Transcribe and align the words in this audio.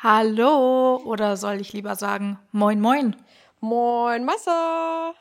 Hallo, 0.00 0.98
oder 1.04 1.36
soll 1.36 1.60
ich 1.60 1.72
lieber 1.72 1.96
sagen, 1.96 2.38
moin, 2.52 2.80
moin. 2.80 3.16
Moin, 3.58 4.24
Massa. 4.24 5.12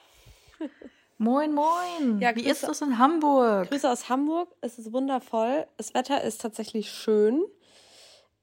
Moin, 1.18 1.52
moin. 1.52 2.20
Ja, 2.20 2.36
Wie 2.36 2.46
ist 2.46 2.64
es 2.64 2.82
in 2.82 3.00
Hamburg? 3.00 3.72
Grüße 3.72 3.92
aus 3.92 4.08
Hamburg. 4.08 4.50
Es 4.62 4.78
ist 4.78 4.94
wundervoll. 4.94 5.66
Das 5.78 5.96
Wetter 5.96 6.22
ist 6.22 6.42
tatsächlich 6.42 6.92
schön. 6.92 7.44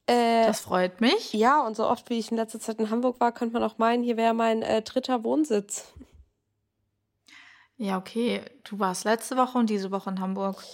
Äh, 0.07 0.47
das 0.47 0.59
freut 0.59 1.01
mich. 1.01 1.33
Ja, 1.35 1.65
und 1.65 1.77
so 1.77 1.87
oft 1.87 2.11
wie 2.11 2.19
ich 2.19 2.33
in 2.33 2.37
letzter 2.37 2.59
Zeit 2.59 2.81
in 2.81 2.91
Hamburg 2.91 3.21
war, 3.21 3.31
könnte 3.31 3.53
man 3.53 3.63
auch 3.63 3.79
meinen, 3.79 4.03
hier 4.03 4.17
wäre 4.17 4.35
mein 4.35 4.63
äh, 4.63 4.83
dritter 4.83 5.23
Wohnsitz. 5.23 5.93
Ja, 7.77 7.97
okay. 7.97 8.43
Du 8.65 8.81
warst 8.81 9.05
letzte 9.05 9.37
Woche 9.37 9.57
und 9.57 9.71
diese 9.71 9.93
Woche 9.93 10.11
in 10.11 10.19
Hamburg. 10.19 10.65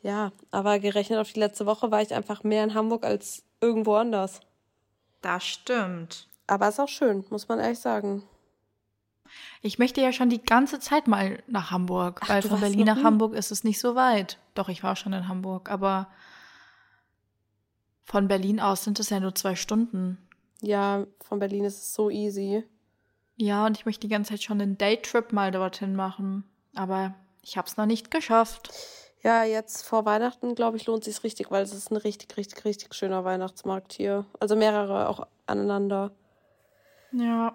Ja, 0.00 0.32
aber 0.50 0.78
gerechnet 0.78 1.18
auf 1.18 1.30
die 1.30 1.40
letzte 1.40 1.66
Woche 1.66 1.90
war 1.90 2.00
ich 2.00 2.14
einfach 2.14 2.42
mehr 2.42 2.64
in 2.64 2.72
Hamburg 2.72 3.04
als 3.04 3.42
irgendwo 3.60 3.96
anders. 3.96 4.40
Das 5.20 5.44
stimmt. 5.44 6.28
Aber 6.46 6.68
ist 6.68 6.80
auch 6.80 6.88
schön, 6.88 7.24
muss 7.30 7.48
man 7.48 7.60
ehrlich 7.60 7.78
sagen. 7.78 8.22
Ich 9.62 9.78
möchte 9.78 10.00
ja 10.00 10.12
schon 10.12 10.30
die 10.30 10.42
ganze 10.42 10.80
Zeit 10.80 11.06
mal 11.06 11.42
nach 11.46 11.70
Hamburg, 11.70 12.20
Ach, 12.24 12.28
weil 12.28 12.42
von 12.42 12.60
Berlin 12.60 12.86
nach 12.86 13.02
Hamburg 13.04 13.34
ist 13.34 13.52
es 13.52 13.62
nicht 13.62 13.78
so 13.78 13.94
weit. 13.94 14.38
Doch, 14.54 14.68
ich 14.68 14.82
war 14.82 14.96
schon 14.96 15.12
in 15.12 15.28
Hamburg, 15.28 15.70
aber 15.70 16.08
von 18.02 18.26
Berlin 18.26 18.58
aus 18.58 18.82
sind 18.82 18.98
es 18.98 19.10
ja 19.10 19.20
nur 19.20 19.34
zwei 19.34 19.54
Stunden. 19.54 20.18
Ja, 20.60 21.06
von 21.20 21.38
Berlin 21.38 21.64
ist 21.64 21.76
es 21.76 21.94
so 21.94 22.10
easy. 22.10 22.64
Ja, 23.36 23.66
und 23.66 23.76
ich 23.76 23.86
möchte 23.86 24.00
die 24.00 24.12
ganze 24.12 24.32
Zeit 24.32 24.42
schon 24.42 24.60
einen 24.60 24.76
Daytrip 24.76 25.32
mal 25.32 25.52
dorthin 25.52 25.94
machen. 25.94 26.44
Aber 26.74 27.14
ich 27.42 27.56
habe 27.56 27.68
es 27.68 27.76
noch 27.76 27.86
nicht 27.86 28.10
geschafft. 28.10 28.70
Ja, 29.22 29.44
jetzt 29.44 29.86
vor 29.86 30.06
Weihnachten, 30.06 30.54
glaube 30.54 30.78
ich, 30.78 30.86
lohnt 30.86 31.04
sich 31.04 31.22
richtig, 31.22 31.50
weil 31.50 31.62
es 31.62 31.74
ist 31.74 31.90
ein 31.90 31.96
richtig, 31.96 32.36
richtig, 32.36 32.64
richtig 32.64 32.94
schöner 32.94 33.24
Weihnachtsmarkt 33.24 33.92
hier. 33.92 34.24
Also 34.38 34.56
mehrere 34.56 35.08
auch 35.08 35.26
aneinander. 35.46 36.12
Ja. 37.12 37.54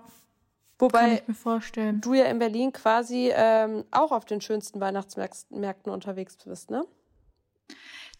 Wobei 0.77 0.99
kann 0.99 1.13
ich 1.13 1.27
mir 1.27 1.33
vorstellen. 1.33 2.01
du 2.01 2.13
ja 2.13 2.25
in 2.25 2.37
Berlin 2.37 2.73
quasi 2.73 3.31
ähm, 3.33 3.85
auch 3.91 4.11
auf 4.11 4.25
den 4.25 4.41
schönsten 4.41 4.79
Weihnachtsmärkten 4.81 5.91
unterwegs 5.91 6.37
bist, 6.43 6.69
ne? 6.69 6.85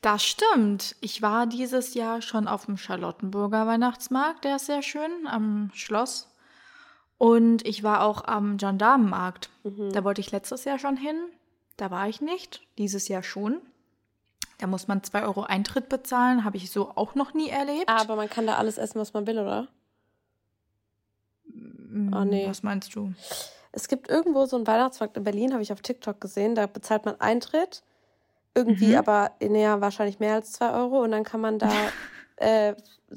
Das 0.01 0.23
stimmt. 0.23 0.95
Ich 1.01 1.21
war 1.21 1.47
dieses 1.47 1.95
Jahr 1.95 2.21
schon 2.21 2.47
auf 2.47 2.65
dem 2.65 2.77
Charlottenburger 2.77 3.67
Weihnachtsmarkt, 3.67 4.45
der 4.45 4.57
ist 4.57 4.67
sehr 4.67 4.81
schön, 4.81 5.27
am 5.27 5.71
Schloss. 5.73 6.29
Und 7.17 7.65
ich 7.65 7.83
war 7.83 8.03
auch 8.03 8.23
am 8.25 8.57
Gendarmenmarkt. 8.57 9.49
Mhm. 9.63 9.91
Da 9.91 10.03
wollte 10.03 10.21
ich 10.21 10.31
letztes 10.31 10.63
Jahr 10.65 10.79
schon 10.79 10.97
hin. 10.97 11.17
Da 11.77 11.91
war 11.91 12.07
ich 12.07 12.21
nicht, 12.21 12.61
dieses 12.77 13.07
Jahr 13.07 13.23
schon. 13.23 13.61
Da 14.59 14.67
muss 14.67 14.87
man 14.87 15.03
2 15.03 15.23
Euro 15.23 15.43
Eintritt 15.43 15.89
bezahlen, 15.89 16.45
habe 16.45 16.57
ich 16.57 16.71
so 16.71 16.91
auch 16.95 17.15
noch 17.15 17.33
nie 17.33 17.49
erlebt. 17.49 17.89
Aber 17.89 18.15
man 18.15 18.29
kann 18.29 18.47
da 18.47 18.55
alles 18.55 18.77
essen, 18.77 18.99
was 18.99 19.13
man 19.13 19.27
will, 19.27 19.39
oder? 19.39 19.67
Oh, 22.13 22.23
nee. 22.23 22.47
Was 22.47 22.63
meinst 22.63 22.95
du? 22.95 23.13
Es 23.71 23.87
gibt 23.87 24.09
irgendwo 24.09 24.45
so 24.45 24.55
einen 24.55 24.67
Weihnachtsmarkt 24.67 25.17
in 25.17 25.23
Berlin, 25.23 25.51
habe 25.51 25.63
ich 25.63 25.73
auf 25.73 25.81
TikTok 25.81 26.21
gesehen. 26.21 26.55
Da 26.55 26.67
bezahlt 26.67 27.05
man 27.05 27.19
Eintritt. 27.19 27.83
Irgendwie 28.53 28.91
mhm. 28.91 28.95
aber, 28.95 29.31
näher 29.41 29.81
wahrscheinlich 29.81 30.19
mehr 30.19 30.35
als 30.35 30.53
2 30.53 30.71
Euro. 30.71 31.03
Und 31.03 31.11
dann 31.11 31.25
kann 31.25 31.41
man 31.41 31.59
da, 31.59 31.71
äh, 32.37 32.75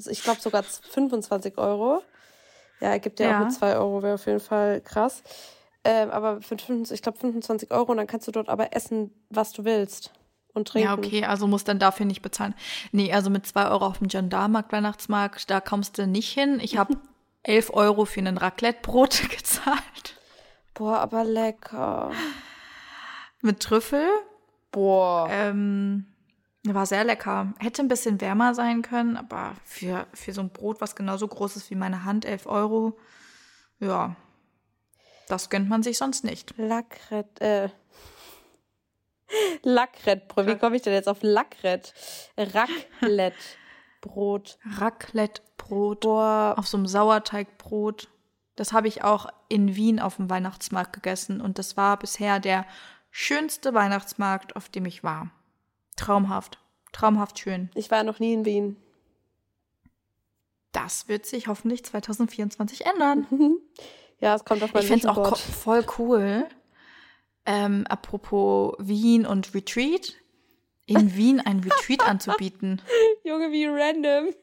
ich 0.09 0.21
glaube 0.23 0.41
sogar 0.41 0.63
25 0.63 1.57
Euro. 1.57 2.03
Ja, 2.81 2.89
ergibt 2.89 3.19
ja, 3.19 3.29
ja. 3.29 3.39
auch 3.39 3.45
mit 3.45 3.53
2 3.53 3.77
Euro, 3.77 4.03
wäre 4.03 4.15
auf 4.15 4.25
jeden 4.25 4.39
Fall 4.39 4.81
krass. 4.81 5.23
Ähm, 5.83 6.11
aber 6.11 6.41
für 6.41 6.57
25, 6.57 6.95
ich 6.95 7.01
glaube 7.01 7.17
25 7.17 7.71
Euro 7.71 7.91
und 7.91 7.97
dann 7.97 8.07
kannst 8.07 8.27
du 8.27 8.31
dort 8.31 8.49
aber 8.49 8.75
essen, 8.75 9.11
was 9.29 9.51
du 9.53 9.63
willst. 9.63 10.11
Und 10.53 10.67
trinken. 10.67 10.87
Ja, 10.87 10.97
okay, 10.97 11.25
also 11.25 11.45
musst 11.45 11.67
dann 11.67 11.77
dafür 11.77 12.07
nicht 12.07 12.23
bezahlen. 12.23 12.55
Nee, 12.91 13.13
also 13.13 13.29
mit 13.29 13.45
2 13.45 13.69
Euro 13.69 13.85
auf 13.85 13.99
dem 13.99 14.07
Gendarmarkt, 14.07 14.71
Weihnachtsmarkt, 14.71 15.49
da 15.49 15.61
kommst 15.61 15.97
du 15.97 16.07
nicht 16.07 16.31
hin. 16.31 16.59
Ich 16.61 16.77
habe 16.77 16.97
11 17.43 17.69
Euro 17.73 18.05
für 18.05 18.19
ein 18.19 18.37
Raclette-Brot 18.37 19.29
gezahlt. 19.37 20.17
Boah, 20.73 20.99
aber 20.99 21.23
lecker. 21.23 22.11
Mit 23.41 23.59
Trüffel. 23.59 24.07
Boah. 24.71 25.27
Ähm, 25.31 26.07
war 26.63 26.85
sehr 26.85 27.03
lecker. 27.03 27.53
Hätte 27.59 27.81
ein 27.81 27.87
bisschen 27.87 28.19
wärmer 28.19 28.53
sein 28.53 28.81
können, 28.81 29.17
aber 29.17 29.53
für, 29.63 30.07
für 30.13 30.33
so 30.33 30.41
ein 30.41 30.49
Brot, 30.49 30.81
was 30.81 30.95
genauso 30.95 31.27
groß 31.27 31.55
ist 31.55 31.69
wie 31.69 31.75
meine 31.75 32.03
Hand, 32.05 32.25
11 32.25 32.47
Euro, 32.47 32.97
ja, 33.79 34.15
das 35.29 35.49
gönnt 35.49 35.69
man 35.69 35.83
sich 35.83 35.97
sonst 35.97 36.25
nicht. 36.25 36.53
Lackret, 36.57 37.39
äh. 37.39 37.69
Lackrettbrot. 39.63 40.47
Wie 40.47 40.57
komme 40.57 40.75
ich 40.75 40.81
denn 40.81 40.93
jetzt 40.93 41.07
auf 41.07 41.19
Lackrett? 41.21 41.93
Raclette-Brot. 42.35 44.57
Raclette-Brot. 44.77 46.05
Auf 46.05 46.67
so 46.67 46.77
einem 46.77 46.87
Sauerteigbrot. 46.87 48.09
Das 48.55 48.73
habe 48.73 48.87
ich 48.87 49.03
auch 49.03 49.27
in 49.47 49.75
Wien 49.75 49.99
auf 49.99 50.17
dem 50.17 50.29
Weihnachtsmarkt 50.29 50.93
gegessen 50.93 51.39
und 51.39 51.59
das 51.59 51.77
war 51.77 51.97
bisher 51.97 52.39
der 52.39 52.65
schönste 53.11 53.73
Weihnachtsmarkt, 53.73 54.55
auf 54.55 54.67
dem 54.67 54.85
ich 54.85 55.03
war. 55.03 55.31
Traumhaft. 55.95 56.59
Traumhaft 56.91 57.39
schön. 57.39 57.69
Ich 57.75 57.91
war 57.91 58.03
noch 58.03 58.19
nie 58.19 58.33
in 58.33 58.45
Wien. 58.45 58.77
Das 60.71 61.07
wird 61.07 61.25
sich 61.25 61.47
hoffentlich 61.47 61.85
2024 61.85 62.85
ändern. 62.85 63.27
Ja, 64.21 64.35
es 64.35 64.43
kommt 64.43 64.63
auf 64.63 64.73
mein 64.73 64.83
Ich 64.83 64.89
finde 64.89 65.07
es 65.07 65.17
auch 65.17 65.37
voll 65.37 65.85
cool. 65.97 66.47
Ähm, 67.45 67.85
apropos 67.87 68.75
Wien 68.79 69.25
und 69.25 69.53
Retreat, 69.53 70.13
in 70.85 71.15
Wien 71.15 71.39
ein 71.39 71.61
Retreat 71.61 72.07
anzubieten. 72.07 72.81
Junge, 73.23 73.51
wie 73.51 73.65
random. 73.65 74.33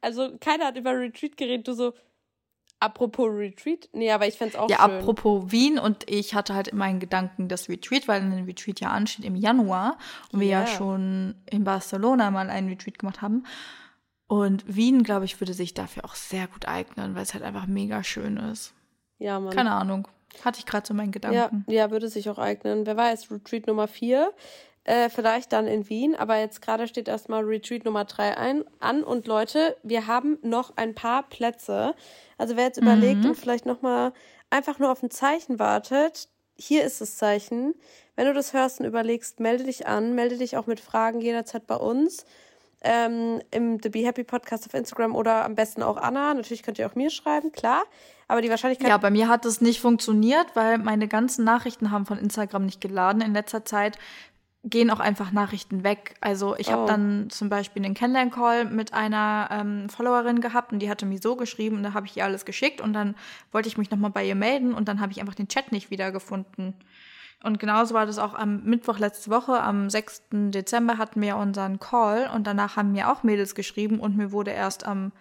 Also 0.00 0.36
keiner 0.38 0.66
hat 0.66 0.76
über 0.76 0.92
Retreat 0.92 1.36
geredet, 1.36 1.66
du 1.66 1.72
so, 1.72 1.94
apropos 2.78 3.28
Retreat? 3.30 3.88
Nee, 3.92 4.10
aber 4.10 4.26
ich 4.26 4.34
fände 4.34 4.54
es 4.54 4.60
auch 4.60 4.68
ja, 4.68 4.76
schön. 4.76 4.90
Ja, 4.90 4.98
apropos 4.98 5.50
Wien 5.50 5.78
und 5.78 6.08
ich 6.10 6.34
hatte 6.34 6.54
halt 6.54 6.68
immer 6.68 6.84
einen 6.84 7.00
Gedanken, 7.00 7.48
das 7.48 7.68
Retreat, 7.68 8.06
weil 8.08 8.20
ein 8.20 8.44
Retreat 8.44 8.80
ja 8.80 8.90
ansteht 8.90 9.24
im 9.24 9.36
Januar 9.36 9.98
und 10.30 10.40
wir 10.40 10.48
yeah. 10.48 10.60
ja 10.60 10.66
schon 10.66 11.36
in 11.50 11.64
Barcelona 11.64 12.30
mal 12.30 12.50
einen 12.50 12.68
Retreat 12.68 12.98
gemacht 12.98 13.22
haben. 13.22 13.44
Und 14.26 14.64
Wien, 14.66 15.02
glaube 15.02 15.24
ich, 15.24 15.40
würde 15.40 15.52
sich 15.52 15.74
dafür 15.74 16.04
auch 16.04 16.14
sehr 16.14 16.46
gut 16.46 16.66
eignen, 16.66 17.14
weil 17.14 17.22
es 17.22 17.34
halt 17.34 17.44
einfach 17.44 17.66
mega 17.66 18.02
schön 18.02 18.36
ist. 18.36 18.74
Ja, 19.22 19.38
Mann. 19.38 19.54
Keine 19.54 19.70
Ahnung. 19.70 20.08
Hatte 20.44 20.58
ich 20.58 20.66
gerade 20.66 20.86
so 20.86 20.94
meinen 20.94 21.12
Gedanken. 21.12 21.64
Ja, 21.68 21.74
ja, 21.74 21.90
würde 21.90 22.08
sich 22.08 22.28
auch 22.28 22.38
eignen. 22.38 22.86
Wer 22.86 22.96
weiß, 22.96 23.30
Retreat 23.30 23.66
Nummer 23.66 23.86
4. 23.86 24.32
Äh, 24.84 25.10
vielleicht 25.10 25.52
dann 25.52 25.68
in 25.68 25.88
Wien, 25.88 26.16
aber 26.16 26.38
jetzt 26.38 26.60
gerade 26.60 26.88
steht 26.88 27.06
erstmal 27.06 27.44
Retreat 27.44 27.84
Nummer 27.84 28.04
3 28.04 28.36
ein, 28.36 28.64
an. 28.80 29.04
Und 29.04 29.28
Leute, 29.28 29.76
wir 29.84 30.08
haben 30.08 30.38
noch 30.42 30.76
ein 30.76 30.94
paar 30.94 31.22
Plätze. 31.28 31.94
Also 32.36 32.56
wer 32.56 32.64
jetzt 32.64 32.80
mhm. 32.80 32.88
überlegt 32.88 33.24
und 33.24 33.36
vielleicht 33.36 33.64
nochmal 33.64 34.12
einfach 34.50 34.80
nur 34.80 34.90
auf 34.90 35.02
ein 35.02 35.10
Zeichen 35.10 35.60
wartet, 35.60 36.28
hier 36.56 36.84
ist 36.84 37.00
das 37.00 37.16
Zeichen. 37.16 37.74
Wenn 38.16 38.26
du 38.26 38.34
das 38.34 38.52
hörst 38.52 38.80
und 38.80 38.86
überlegst, 38.86 39.38
melde 39.38 39.64
dich 39.64 39.86
an, 39.86 40.14
melde 40.14 40.36
dich 40.36 40.56
auch 40.56 40.66
mit 40.66 40.80
Fragen 40.80 41.20
jederzeit 41.20 41.66
bei 41.66 41.76
uns. 41.76 42.26
Ähm, 42.84 43.40
im 43.50 43.78
The 43.80 43.88
Be 43.88 44.00
Happy 44.00 44.24
Podcast 44.24 44.66
auf 44.66 44.74
Instagram 44.74 45.14
oder 45.14 45.44
am 45.44 45.54
besten 45.54 45.82
auch 45.82 45.96
Anna. 45.96 46.34
Natürlich 46.34 46.62
könnt 46.62 46.78
ihr 46.78 46.86
auch 46.86 46.94
mir 46.94 47.10
schreiben, 47.10 47.52
klar. 47.52 47.82
Aber 48.28 48.42
die 48.42 48.50
Wahrscheinlichkeit. 48.50 48.88
Ja, 48.88 48.96
bei 48.96 49.10
mir 49.10 49.28
hat 49.28 49.44
es 49.44 49.60
nicht 49.60 49.80
funktioniert, 49.80 50.46
weil 50.54 50.78
meine 50.78 51.06
ganzen 51.06 51.44
Nachrichten 51.44 51.90
haben 51.90 52.06
von 52.06 52.18
Instagram 52.18 52.64
nicht 52.64 52.80
geladen. 52.80 53.20
In 53.20 53.34
letzter 53.34 53.64
Zeit 53.64 53.98
gehen 54.64 54.90
auch 54.90 55.00
einfach 55.00 55.32
Nachrichten 55.32 55.82
weg. 55.82 56.14
Also 56.20 56.56
ich 56.56 56.68
oh. 56.68 56.72
habe 56.72 56.86
dann 56.86 57.30
zum 57.30 57.48
Beispiel 57.48 57.84
einen 57.84 57.94
Kennenlern-Call 57.94 58.66
mit 58.66 58.94
einer 58.94 59.48
ähm, 59.50 59.88
Followerin 59.88 60.40
gehabt 60.40 60.72
und 60.72 60.78
die 60.78 60.88
hatte 60.88 61.04
mir 61.04 61.18
so 61.20 61.34
geschrieben 61.34 61.76
und 61.76 61.82
da 61.82 61.94
habe 61.94 62.06
ich 62.06 62.16
ihr 62.16 62.24
alles 62.24 62.44
geschickt 62.44 62.80
und 62.80 62.92
dann 62.92 63.16
wollte 63.50 63.68
ich 63.68 63.76
mich 63.76 63.90
nochmal 63.90 64.10
bei 64.10 64.24
ihr 64.24 64.36
melden 64.36 64.72
und 64.72 64.88
dann 64.88 65.00
habe 65.00 65.10
ich 65.10 65.20
einfach 65.20 65.34
den 65.34 65.48
Chat 65.48 65.72
nicht 65.72 65.90
wiedergefunden. 65.90 66.74
Und 67.42 67.58
genauso 67.58 67.94
war 67.94 68.06
das 68.06 68.18
auch 68.18 68.34
am 68.34 68.62
Mittwoch 68.64 68.98
letzte 68.98 69.30
Woche, 69.30 69.60
am 69.60 69.90
6. 69.90 70.22
Dezember 70.30 70.98
hatten 70.98 71.20
wir 71.20 71.36
unseren 71.36 71.80
Call 71.80 72.30
und 72.32 72.46
danach 72.46 72.76
haben 72.76 72.92
mir 72.92 73.10
auch 73.10 73.24
Mädels 73.24 73.54
geschrieben 73.54 73.98
und 73.98 74.16
mir 74.16 74.30
wurde 74.30 74.52
erst 74.52 74.86
am 74.86 75.12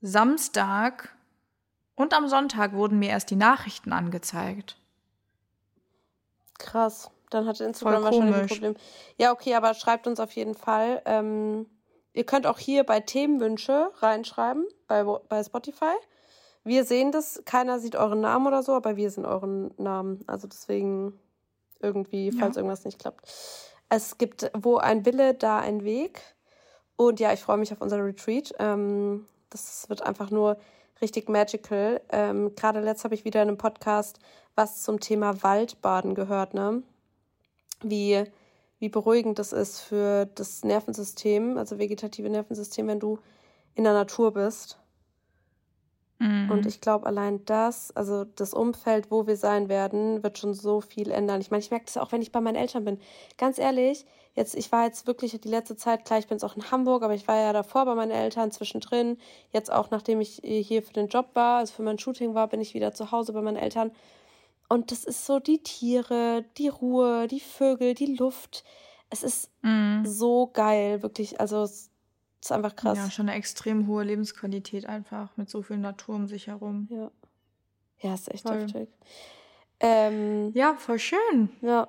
Samstag 0.00 1.14
und 1.94 2.14
am 2.14 2.28
Sonntag 2.28 2.72
wurden 2.72 2.98
mir 2.98 3.10
erst 3.10 3.30
die 3.30 3.36
Nachrichten 3.36 3.92
angezeigt. 3.92 4.76
Krass. 6.58 7.10
Dann 7.30 7.46
hatte 7.46 7.64
Instagram 7.64 8.04
wahrscheinlich 8.04 8.34
ein 8.34 8.46
Problem. 8.46 8.74
Ja, 9.18 9.32
okay, 9.32 9.54
aber 9.54 9.74
schreibt 9.74 10.06
uns 10.06 10.20
auf 10.20 10.32
jeden 10.32 10.54
Fall. 10.54 11.02
Ähm, 11.06 11.66
ihr 12.12 12.24
könnt 12.24 12.46
auch 12.46 12.58
hier 12.58 12.84
bei 12.84 13.00
Themenwünsche 13.00 13.90
reinschreiben, 14.00 14.66
bei, 14.86 15.02
bei 15.04 15.42
Spotify. 15.42 15.94
Wir 16.64 16.84
sehen 16.84 17.12
das, 17.12 17.42
keiner 17.44 17.78
sieht 17.80 17.96
euren 17.96 18.20
Namen 18.20 18.46
oder 18.46 18.62
so, 18.62 18.72
aber 18.72 18.96
wir 18.96 19.10
sehen 19.10 19.26
euren 19.26 19.72
Namen. 19.78 20.22
Also 20.26 20.46
deswegen 20.46 21.18
irgendwie, 21.80 22.32
falls 22.32 22.56
ja. 22.56 22.60
irgendwas 22.60 22.84
nicht 22.84 22.98
klappt. 22.98 23.26
Es 23.88 24.16
gibt, 24.16 24.50
wo 24.56 24.76
ein 24.76 25.04
Wille, 25.04 25.34
da 25.34 25.58
ein 25.58 25.84
Weg. 25.84 26.22
Und 26.96 27.20
ja, 27.20 27.32
ich 27.32 27.40
freue 27.40 27.58
mich 27.58 27.72
auf 27.72 27.80
unser 27.80 28.04
Retreat. 28.04 28.54
Ähm, 28.58 29.26
das 29.50 29.88
wird 29.88 30.02
einfach 30.02 30.30
nur 30.30 30.56
richtig 31.00 31.28
magical. 31.28 32.00
Ähm, 32.10 32.54
Gerade 32.54 32.80
letzt 32.80 33.04
habe 33.04 33.14
ich 33.14 33.24
wieder 33.24 33.42
in 33.42 33.48
einem 33.48 33.58
Podcast 33.58 34.18
was 34.54 34.82
zum 34.82 35.00
Thema 35.00 35.42
Waldbaden 35.42 36.14
gehört, 36.14 36.54
ne? 36.54 36.82
Wie, 37.82 38.24
wie 38.78 38.88
beruhigend 38.88 39.38
das 39.38 39.52
ist 39.52 39.80
für 39.80 40.26
das 40.26 40.62
Nervensystem, 40.62 41.58
also 41.58 41.78
vegetative 41.78 42.28
Nervensystem, 42.28 42.86
wenn 42.86 43.00
du 43.00 43.18
in 43.74 43.84
der 43.84 43.94
Natur 43.94 44.32
bist. 44.32 44.78
Mhm. 46.22 46.50
Und 46.52 46.66
ich 46.66 46.80
glaube, 46.80 47.06
allein 47.06 47.44
das, 47.46 47.90
also 47.96 48.24
das 48.24 48.54
Umfeld, 48.54 49.10
wo 49.10 49.26
wir 49.26 49.36
sein 49.36 49.68
werden, 49.68 50.22
wird 50.22 50.38
schon 50.38 50.54
so 50.54 50.80
viel 50.80 51.10
ändern. 51.10 51.40
Ich 51.40 51.50
meine, 51.50 51.62
ich 51.62 51.72
merke 51.72 51.86
das 51.86 51.96
auch, 51.96 52.12
wenn 52.12 52.22
ich 52.22 52.30
bei 52.30 52.40
meinen 52.40 52.54
Eltern 52.54 52.84
bin. 52.84 53.00
Ganz 53.38 53.58
ehrlich, 53.58 54.06
jetzt, 54.34 54.54
ich 54.54 54.70
war 54.70 54.84
jetzt 54.84 55.08
wirklich 55.08 55.38
die 55.40 55.48
letzte 55.48 55.76
Zeit, 55.76 56.04
klar, 56.04 56.20
ich 56.20 56.28
bin 56.28 56.36
jetzt 56.36 56.44
auch 56.44 56.54
in 56.54 56.70
Hamburg, 56.70 57.02
aber 57.02 57.14
ich 57.14 57.26
war 57.26 57.36
ja 57.40 57.52
davor 57.52 57.86
bei 57.86 57.96
meinen 57.96 58.12
Eltern 58.12 58.52
zwischendrin. 58.52 59.18
Jetzt 59.50 59.72
auch, 59.72 59.90
nachdem 59.90 60.20
ich 60.20 60.40
hier 60.44 60.84
für 60.84 60.92
den 60.92 61.08
Job 61.08 61.30
war, 61.34 61.58
also 61.58 61.72
für 61.74 61.82
mein 61.82 61.98
Shooting 61.98 62.34
war, 62.34 62.46
bin 62.46 62.60
ich 62.60 62.72
wieder 62.72 62.92
zu 62.94 63.10
Hause 63.10 63.32
bei 63.32 63.42
meinen 63.42 63.56
Eltern. 63.56 63.90
Und 64.68 64.92
das 64.92 65.04
ist 65.04 65.26
so 65.26 65.40
die 65.40 65.58
Tiere, 65.58 66.44
die 66.56 66.68
Ruhe, 66.68 67.26
die 67.26 67.40
Vögel, 67.40 67.94
die 67.94 68.14
Luft. 68.14 68.62
Es 69.10 69.24
ist 69.24 69.50
mhm. 69.62 70.06
so 70.06 70.50
geil, 70.52 71.02
wirklich. 71.02 71.40
Also 71.40 71.62
es 71.62 71.90
das 72.42 72.50
ist 72.50 72.56
einfach 72.56 72.74
krass. 72.74 72.98
Ja, 72.98 73.08
schon 73.08 73.28
eine 73.28 73.38
extrem 73.38 73.86
hohe 73.86 74.02
Lebensqualität 74.02 74.86
einfach 74.86 75.36
mit 75.36 75.48
so 75.48 75.62
viel 75.62 75.78
Natur 75.78 76.16
um 76.16 76.26
sich 76.26 76.48
herum. 76.48 76.88
Ja. 76.90 77.12
Ja, 78.00 78.14
ist 78.14 78.28
echt 78.34 78.42
voll. 78.42 78.62
heftig. 78.62 78.88
Ähm, 79.78 80.50
ja, 80.52 80.74
voll 80.74 80.98
schön. 80.98 81.50
Ja. 81.60 81.86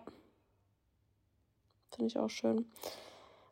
Finde 1.96 2.06
ich 2.06 2.20
auch 2.20 2.30
schön. 2.30 2.72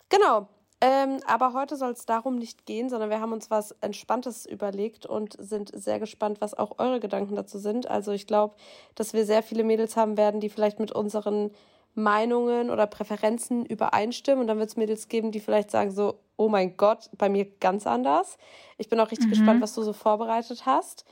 Genau. 0.09 0.47
Ähm, 0.79 1.21
aber 1.25 1.53
heute 1.53 1.75
soll 1.75 1.93
es 1.93 2.05
darum 2.05 2.35
nicht 2.35 2.67
gehen, 2.67 2.87
sondern 2.87 3.09
wir 3.09 3.19
haben 3.19 3.33
uns 3.33 3.49
was 3.49 3.71
Entspanntes 3.81 4.45
überlegt 4.45 5.07
und 5.07 5.35
sind 5.39 5.71
sehr 5.73 5.99
gespannt, 5.99 6.39
was 6.39 6.53
auch 6.53 6.77
eure 6.77 6.99
Gedanken 6.99 7.35
dazu 7.35 7.57
sind. 7.57 7.87
Also 7.87 8.11
ich 8.11 8.27
glaube, 8.27 8.55
dass 8.93 9.13
wir 9.13 9.25
sehr 9.25 9.41
viele 9.41 9.63
Mädels 9.63 9.97
haben 9.97 10.17
werden, 10.17 10.39
die 10.39 10.49
vielleicht 10.49 10.79
mit 10.79 10.91
unseren 10.91 11.49
Meinungen 11.95 12.69
oder 12.69 12.87
Präferenzen 12.87 13.65
übereinstimmen. 13.65 14.41
Und 14.41 14.47
dann 14.47 14.59
wird 14.59 14.69
es 14.69 14.77
Mädels 14.77 15.07
geben, 15.07 15.31
die 15.31 15.39
vielleicht 15.39 15.71
sagen 15.71 15.91
so, 15.91 16.19
oh 16.37 16.49
mein 16.49 16.77
Gott, 16.77 17.09
bei 17.17 17.29
mir 17.29 17.45
ganz 17.59 17.85
anders. 17.85 18.37
Ich 18.77 18.89
bin 18.89 18.99
auch 18.99 19.11
richtig 19.11 19.27
mhm. 19.27 19.31
gespannt, 19.31 19.61
was 19.61 19.75
du 19.75 19.83
so 19.83 19.93
vorbereitet 19.93 20.65
hast. 20.65 21.05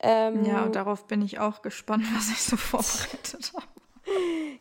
Ähm, 0.00 0.44
ja, 0.44 0.64
und 0.64 0.74
darauf 0.74 1.06
bin 1.06 1.20
ich 1.22 1.38
auch 1.38 1.62
gespannt, 1.62 2.04
was 2.14 2.30
ich 2.30 2.42
so 2.42 2.56
vorbereitet 2.56 3.52
habe. 3.54 3.66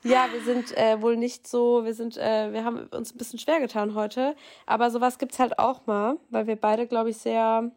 ja, 0.03 0.27
wir 0.31 0.41
sind 0.41 0.75
äh, 0.77 1.01
wohl 1.01 1.15
nicht 1.15 1.47
so, 1.47 1.85
wir 1.85 1.93
sind, 1.93 2.17
äh, 2.17 2.51
wir 2.51 2.65
haben 2.65 2.87
uns 2.87 3.13
ein 3.13 3.17
bisschen 3.17 3.39
schwer 3.39 3.59
getan 3.59 3.95
heute, 3.95 4.35
aber 4.65 4.91
sowas 4.91 5.17
gibt 5.17 5.31
es 5.31 5.39
halt 5.39 5.57
auch 5.57 5.87
mal, 5.87 6.17
weil 6.29 6.45
wir 6.47 6.57
beide, 6.57 6.87
glaube 6.87 7.09
ich, 7.09 7.17
sehr 7.17 7.71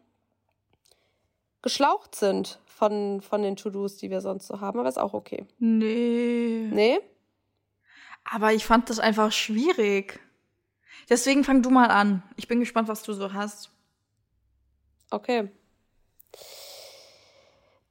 geschlaucht 1.61 2.15
sind 2.15 2.59
von, 2.65 3.21
von 3.21 3.41
den 3.41 3.55
To-Dos, 3.55 3.95
die 3.95 4.09
wir 4.09 4.19
sonst 4.19 4.47
so 4.47 4.59
haben, 4.59 4.79
aber 4.79 4.89
ist 4.89 4.99
auch 4.99 5.13
okay. 5.13 5.45
Nee. 5.59 6.67
Nee? 6.71 6.99
Aber 8.23 8.53
ich 8.53 8.65
fand 8.65 8.89
das 8.89 8.99
einfach 8.99 9.31
schwierig. 9.31 10.19
Deswegen 11.09 11.43
fang 11.43 11.61
du 11.61 11.69
mal 11.69 11.91
an. 11.91 12.23
Ich 12.37 12.47
bin 12.47 12.59
gespannt, 12.59 12.87
was 12.87 13.03
du 13.03 13.13
so 13.13 13.33
hast. 13.33 13.69
Okay. 15.11 15.51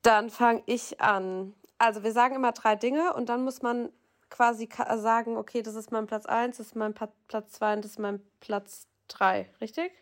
Dann 0.03 0.31
fange 0.31 0.63
ich 0.67 1.01
an. 1.01 1.55
Also 1.79 2.03
wir 2.03 2.13
sagen 2.13 2.35
immer 2.35 2.53
drei 2.53 2.77
Dinge 2.77 3.13
und 3.15 3.29
dann 3.29 3.45
muss 3.45 3.63
man 3.63 3.91
quasi 4.31 4.69
sagen, 4.97 5.37
okay, 5.37 5.63
das 5.63 5.75
ist 5.75 5.93
mein 5.93 6.07
Platz 6.07 6.27
1, 6.27 6.57
das 6.57 6.69
ist 6.69 6.77
mein 6.77 6.95
Platz 6.95 7.53
2 7.53 7.75
und 7.75 7.85
das 7.85 7.93
ist 7.93 7.99
mein 7.99 8.21
Platz 8.41 8.87
3, 9.09 9.49
richtig? 9.61 9.93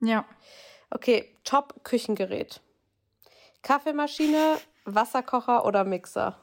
Ja. 0.00 0.24
Okay, 0.90 1.36
Top-Küchengerät. 1.44 2.60
Kaffeemaschine, 3.62 4.58
Wasserkocher 4.84 5.64
oder 5.64 5.84
Mixer? 5.84 6.38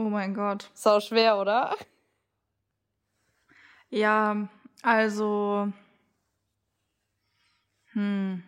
Oh 0.00 0.08
mein 0.08 0.32
Gott. 0.32 0.70
Sau 0.72 0.98
schwer, 1.00 1.38
oder? 1.38 1.76
Ja, 3.90 4.48
also. 4.82 5.70
Hm. 7.92 8.42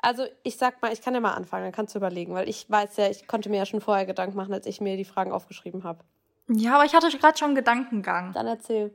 Also, 0.00 0.26
ich 0.42 0.58
sag 0.58 0.82
mal, 0.82 0.92
ich 0.92 1.00
kann 1.00 1.14
ja 1.14 1.20
mal 1.20 1.32
anfangen, 1.32 1.64
dann 1.64 1.72
kannst 1.72 1.94
du 1.94 1.98
überlegen, 1.98 2.34
weil 2.34 2.46
ich 2.46 2.68
weiß 2.68 2.98
ja, 2.98 3.08
ich 3.08 3.26
konnte 3.26 3.48
mir 3.48 3.56
ja 3.56 3.64
schon 3.64 3.80
vorher 3.80 4.04
Gedanken 4.04 4.36
machen, 4.36 4.52
als 4.52 4.66
ich 4.66 4.82
mir 4.82 4.98
die 4.98 5.06
Fragen 5.06 5.32
aufgeschrieben 5.32 5.82
habe. 5.82 6.04
Ja, 6.48 6.74
aber 6.74 6.84
ich 6.84 6.94
hatte 6.94 7.08
gerade 7.16 7.38
schon 7.38 7.48
einen 7.48 7.54
Gedankengang. 7.54 8.34
Dann 8.34 8.46
erzähl. 8.46 8.94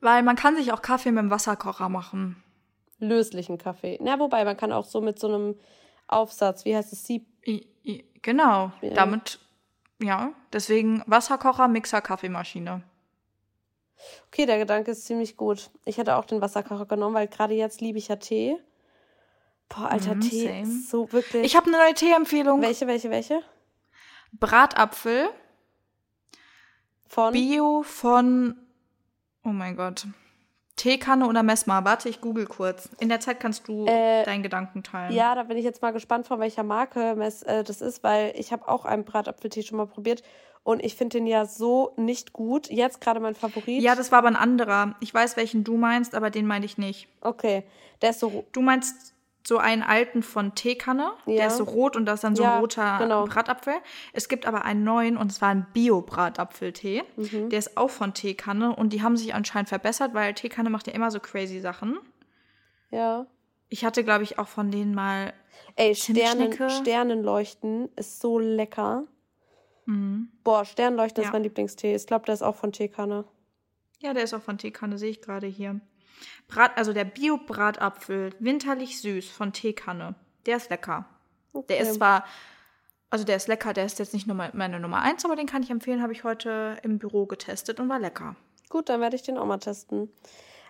Weil 0.00 0.22
man 0.22 0.36
kann 0.36 0.56
sich 0.56 0.72
auch 0.72 0.80
Kaffee 0.80 1.10
mit 1.10 1.22
dem 1.22 1.30
Wasserkocher 1.30 1.90
machen. 1.90 2.42
Löslichen 3.00 3.58
Kaffee. 3.58 3.98
Na, 4.00 4.18
wobei, 4.18 4.46
man 4.46 4.56
kann 4.56 4.72
auch 4.72 4.86
so 4.86 5.02
mit 5.02 5.18
so 5.18 5.28
einem 5.28 5.56
Aufsatz, 6.08 6.64
wie 6.64 6.74
heißt 6.74 6.94
es, 6.94 7.04
Sieb. 7.04 7.26
Genau, 8.26 8.72
ja. 8.80 8.90
damit, 8.90 9.38
ja, 10.02 10.32
deswegen 10.52 11.00
Wasserkocher, 11.06 11.68
Mixer, 11.68 12.00
Kaffeemaschine. 12.00 12.82
Okay, 14.26 14.46
der 14.46 14.58
Gedanke 14.58 14.90
ist 14.90 15.06
ziemlich 15.06 15.36
gut. 15.36 15.70
Ich 15.84 15.96
hätte 15.96 16.16
auch 16.16 16.24
den 16.24 16.40
Wasserkocher 16.40 16.86
genommen, 16.86 17.14
weil 17.14 17.28
gerade 17.28 17.54
jetzt 17.54 17.80
liebe 17.80 17.98
ich 17.98 18.08
ja 18.08 18.16
Tee. 18.16 18.56
Boah, 19.68 19.92
alter 19.92 20.16
mm, 20.16 20.20
Tee, 20.22 20.48
same. 20.48 20.80
so 20.80 21.12
wirklich. 21.12 21.44
Ich 21.44 21.54
habe 21.54 21.68
eine 21.68 21.76
neue 21.76 21.94
Teeempfehlung. 21.94 22.60
Welche, 22.62 22.88
welche, 22.88 23.10
welche? 23.10 23.42
Bratapfel. 24.32 25.28
Von? 27.06 27.32
Bio 27.32 27.84
von, 27.84 28.56
oh 29.44 29.50
mein 29.50 29.76
Gott. 29.76 30.04
Teekanne 30.76 31.26
oder 31.26 31.42
Messmer? 31.42 31.84
Warte, 31.84 32.08
ich 32.08 32.20
google 32.20 32.46
kurz. 32.46 32.88
In 33.00 33.08
der 33.08 33.20
Zeit 33.20 33.40
kannst 33.40 33.66
du 33.66 33.86
äh, 33.86 34.24
deinen 34.24 34.42
Gedanken 34.42 34.82
teilen. 34.82 35.12
Ja, 35.14 35.34
da 35.34 35.42
bin 35.42 35.56
ich 35.56 35.64
jetzt 35.64 35.82
mal 35.82 35.92
gespannt, 35.92 36.26
von 36.26 36.38
welcher 36.38 36.62
Marke 36.62 37.14
Mess, 37.16 37.42
äh, 37.42 37.64
das 37.64 37.80
ist, 37.80 38.04
weil 38.04 38.32
ich 38.36 38.52
habe 38.52 38.68
auch 38.68 38.84
einen 38.84 39.04
Bratapfeltee 39.04 39.62
schon 39.62 39.78
mal 39.78 39.86
probiert 39.86 40.22
und 40.62 40.84
ich 40.84 40.96
finde 40.96 41.18
den 41.18 41.26
ja 41.26 41.46
so 41.46 41.92
nicht 41.96 42.32
gut. 42.32 42.68
Jetzt 42.68 43.00
gerade 43.00 43.20
mein 43.20 43.34
Favorit. 43.34 43.82
Ja, 43.82 43.94
das 43.94 44.10
war 44.10 44.18
aber 44.18 44.28
ein 44.28 44.36
anderer. 44.36 44.96
Ich 45.00 45.14
weiß, 45.14 45.36
welchen 45.36 45.64
du 45.64 45.76
meinst, 45.76 46.14
aber 46.14 46.28
den 46.28 46.46
meine 46.46 46.66
ich 46.66 46.76
nicht. 46.76 47.08
Okay, 47.20 47.62
der 48.02 48.10
ist 48.10 48.20
so. 48.20 48.44
Du 48.52 48.60
meinst 48.60 49.14
so 49.46 49.58
einen 49.58 49.82
alten 49.82 50.22
von 50.22 50.54
Teekanne. 50.54 51.12
Ja. 51.26 51.36
Der 51.36 51.46
ist 51.46 51.58
so 51.58 51.64
rot 51.64 51.96
und 51.96 52.06
da 52.06 52.14
ist 52.14 52.24
dann 52.24 52.34
so 52.34 52.42
ein 52.42 52.60
roter 52.60 52.98
genau. 52.98 53.24
Bratapfel. 53.26 53.74
Es 54.12 54.28
gibt 54.28 54.46
aber 54.46 54.64
einen 54.64 54.82
neuen 54.82 55.16
und 55.16 55.32
zwar 55.32 55.50
einen 55.50 55.66
Bio-Bratapfeltee. 55.72 57.04
Mhm. 57.16 57.50
Der 57.50 57.58
ist 57.58 57.76
auch 57.76 57.90
von 57.90 58.12
Teekanne 58.12 58.74
und 58.74 58.92
die 58.92 59.02
haben 59.02 59.16
sich 59.16 59.34
anscheinend 59.34 59.68
verbessert, 59.68 60.14
weil 60.14 60.34
Teekanne 60.34 60.70
macht 60.70 60.88
ja 60.88 60.92
immer 60.94 61.10
so 61.10 61.20
crazy 61.20 61.60
Sachen. 61.60 61.98
Ja. 62.90 63.26
Ich 63.68 63.84
hatte, 63.84 64.04
glaube 64.04 64.24
ich, 64.24 64.38
auch 64.38 64.48
von 64.48 64.70
denen 64.70 64.94
mal. 64.94 65.32
Ey, 65.76 65.94
Sternen, 65.94 66.52
Sternenleuchten 66.52 67.88
ist 67.96 68.20
so 68.20 68.38
lecker. 68.38 69.04
Mhm. 69.84 70.30
Boah, 70.42 70.64
Sternleuchten 70.64 71.22
ja. 71.22 71.28
ist 71.28 71.32
mein 71.32 71.42
Lieblingstee. 71.42 71.94
Ich 71.94 72.06
glaube, 72.06 72.26
der 72.26 72.34
ist 72.34 72.42
auch 72.42 72.56
von 72.56 72.72
Teekanne. 72.72 73.24
Ja, 74.00 74.12
der 74.12 74.24
ist 74.24 74.34
auch 74.34 74.42
von 74.42 74.58
Teekanne, 74.58 74.98
sehe 74.98 75.10
ich 75.10 75.22
gerade 75.22 75.46
hier. 75.46 75.80
Brat, 76.48 76.76
also 76.76 76.92
der 76.92 77.04
Bio-Bratapfel, 77.04 78.34
winterlich 78.38 79.00
süß 79.00 79.28
von 79.28 79.52
Teekanne. 79.52 80.14
Der 80.46 80.56
ist 80.56 80.70
lecker. 80.70 81.06
Okay. 81.52 81.66
Der 81.68 81.80
ist 81.80 81.94
zwar, 81.94 82.24
also 83.10 83.24
der 83.24 83.36
ist 83.36 83.48
lecker, 83.48 83.72
der 83.72 83.86
ist 83.86 83.98
jetzt 83.98 84.14
nicht 84.14 84.26
nur 84.26 84.36
meine 84.36 84.80
Nummer 84.80 85.02
eins, 85.02 85.24
aber 85.24 85.36
den 85.36 85.46
kann 85.46 85.62
ich 85.62 85.70
empfehlen, 85.70 86.02
habe 86.02 86.12
ich 86.12 86.24
heute 86.24 86.76
im 86.82 86.98
Büro 86.98 87.26
getestet 87.26 87.80
und 87.80 87.88
war 87.88 87.98
lecker. 87.98 88.36
Gut, 88.68 88.88
dann 88.88 89.00
werde 89.00 89.16
ich 89.16 89.22
den 89.22 89.38
auch 89.38 89.46
mal 89.46 89.58
testen. 89.58 90.10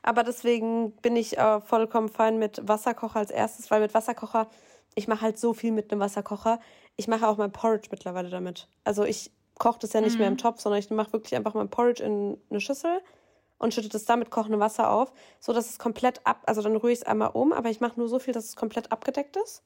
Aber 0.03 0.23
deswegen 0.23 0.93
bin 0.93 1.17
ich 1.17 1.37
äh, 1.37 1.61
vollkommen 1.61 2.09
fein 2.09 2.39
mit 2.39 2.61
Wasserkocher 2.67 3.19
als 3.19 3.31
erstes, 3.31 3.71
weil 3.71 3.81
mit 3.81 3.93
Wasserkocher, 3.93 4.49
ich 4.95 5.09
mache 5.09 5.23
halt 5.23 5.39
so 5.39 5.53
viel 5.53 5.73
mit 5.73 5.91
einem 5.91 6.01
Wasserkocher. 6.01 6.61
Ich 6.97 7.09
mache 7.09 7.27
auch 7.27 7.37
mein 7.37 7.53
Porridge 7.53 7.89
mittlerweile 7.91 8.31
damit. 8.31 8.69
Also 8.85 9.05
ich 9.05 9.33
koche 9.59 9.81
das 9.81 9.93
ja 9.93 10.01
nicht 10.01 10.15
mhm. 10.15 10.19
mehr 10.21 10.29
im 10.29 10.39
Topf, 10.39 10.61
sondern 10.61 10.79
ich 10.79 10.91
mache 10.91 11.13
wirklich 11.13 11.35
einfach 11.35 11.55
mein 11.55 11.69
Porridge 11.69 12.05
in 12.05 12.39
eine 12.51 12.61
Schüssel 12.61 13.01
und 13.59 13.75
schüttet 13.75 13.95
es 13.95 14.05
dann 14.05 14.19
mit 14.19 14.31
kochendem 14.31 14.61
Wasser 14.61 14.91
auf, 14.91 15.13
so 15.41 15.53
dass 15.53 15.71
es 15.71 15.79
komplett 15.79 16.27
ab, 16.27 16.43
also 16.47 16.63
dann 16.63 16.77
rühre 16.77 16.93
ich 16.93 17.01
es 17.01 17.07
einmal 17.07 17.31
um, 17.31 17.53
aber 17.53 17.71
ich 17.71 17.81
mache 17.81 17.99
nur 17.99 18.09
so 18.09 18.19
viel, 18.19 18.35
dass 18.35 18.45
es 18.45 18.57
komplett 18.57 18.93
abgedeckt 18.93 19.37
ist. 19.37 19.63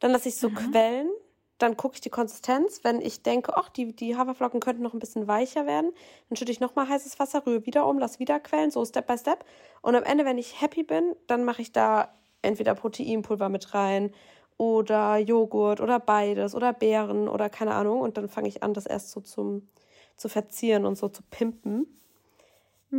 Dann 0.00 0.12
lasse 0.12 0.28
ich 0.28 0.34
es 0.34 0.40
so 0.40 0.50
mhm. 0.50 0.54
quellen, 0.54 1.10
dann 1.58 1.76
gucke 1.76 1.94
ich 1.94 2.00
die 2.00 2.10
Konsistenz. 2.10 2.80
Wenn 2.82 3.00
ich 3.00 3.22
denke, 3.22 3.56
ach, 3.56 3.68
die, 3.68 3.94
die 3.94 4.16
Haferflocken 4.16 4.60
könnten 4.60 4.82
noch 4.82 4.92
ein 4.92 4.98
bisschen 4.98 5.26
weicher 5.26 5.66
werden, 5.66 5.92
dann 6.28 6.36
schütte 6.36 6.52
ich 6.52 6.60
nochmal 6.60 6.88
heißes 6.88 7.18
Wasser, 7.18 7.46
rühre 7.46 7.66
wieder 7.66 7.86
um, 7.86 7.98
lasse 7.98 8.18
wieder 8.18 8.38
quellen, 8.40 8.70
so 8.70 8.84
Step 8.84 9.06
by 9.06 9.16
Step. 9.16 9.44
Und 9.80 9.94
am 9.94 10.04
Ende, 10.04 10.24
wenn 10.24 10.38
ich 10.38 10.60
happy 10.60 10.82
bin, 10.82 11.16
dann 11.26 11.44
mache 11.44 11.62
ich 11.62 11.72
da 11.72 12.14
entweder 12.42 12.74
Proteinpulver 12.74 13.48
mit 13.48 13.74
rein 13.74 14.12
oder 14.58 15.16
Joghurt 15.18 15.80
oder 15.80 15.98
beides 15.98 16.54
oder 16.54 16.72
Beeren 16.72 17.28
oder 17.28 17.48
keine 17.48 17.74
Ahnung. 17.74 18.00
Und 18.00 18.16
dann 18.16 18.28
fange 18.28 18.48
ich 18.48 18.62
an, 18.62 18.74
das 18.74 18.86
erst 18.86 19.10
so 19.10 19.20
zum, 19.20 19.68
zu 20.16 20.28
verzieren 20.28 20.84
und 20.84 20.96
so 20.96 21.08
zu 21.08 21.22
pimpen. 21.22 21.86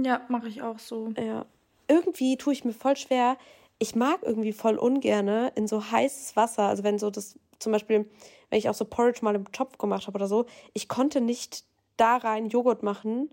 Ja, 0.04 0.22
mache 0.30 0.48
ich 0.48 0.62
auch 0.62 0.80
so. 0.80 1.10
Ja. 1.18 1.46
Irgendwie 1.88 2.38
tue 2.38 2.54
ich 2.54 2.66
mir 2.66 2.74
voll 2.74 2.98
schwer. 2.98 3.38
Ich 3.80 3.96
mag 3.96 4.20
irgendwie 4.24 4.54
voll 4.54 4.78
ungerne 4.78 5.52
in 5.56 5.68
so 5.68 5.92
heißes 5.92 6.36
Wasser. 6.36 6.64
Also 6.64 6.84
wenn 6.84 7.00
so 7.00 7.10
das, 7.10 7.40
zum 7.60 7.72
Beispiel, 7.72 8.10
wenn 8.50 8.60
ich 8.60 8.70
auch 8.70 8.74
so 8.74 8.86
Porridge 8.86 9.20
mal 9.24 9.36
im 9.36 9.52
Topf 9.52 9.78
gemacht 9.78 10.08
habe 10.08 10.18
oder 10.18 10.28
so, 10.28 10.46
ich 10.74 10.88
konnte 10.88 11.22
nicht 11.22 11.64
da 11.96 12.18
rein 12.18 12.48
Joghurt 12.48 12.84
machen. 12.84 13.30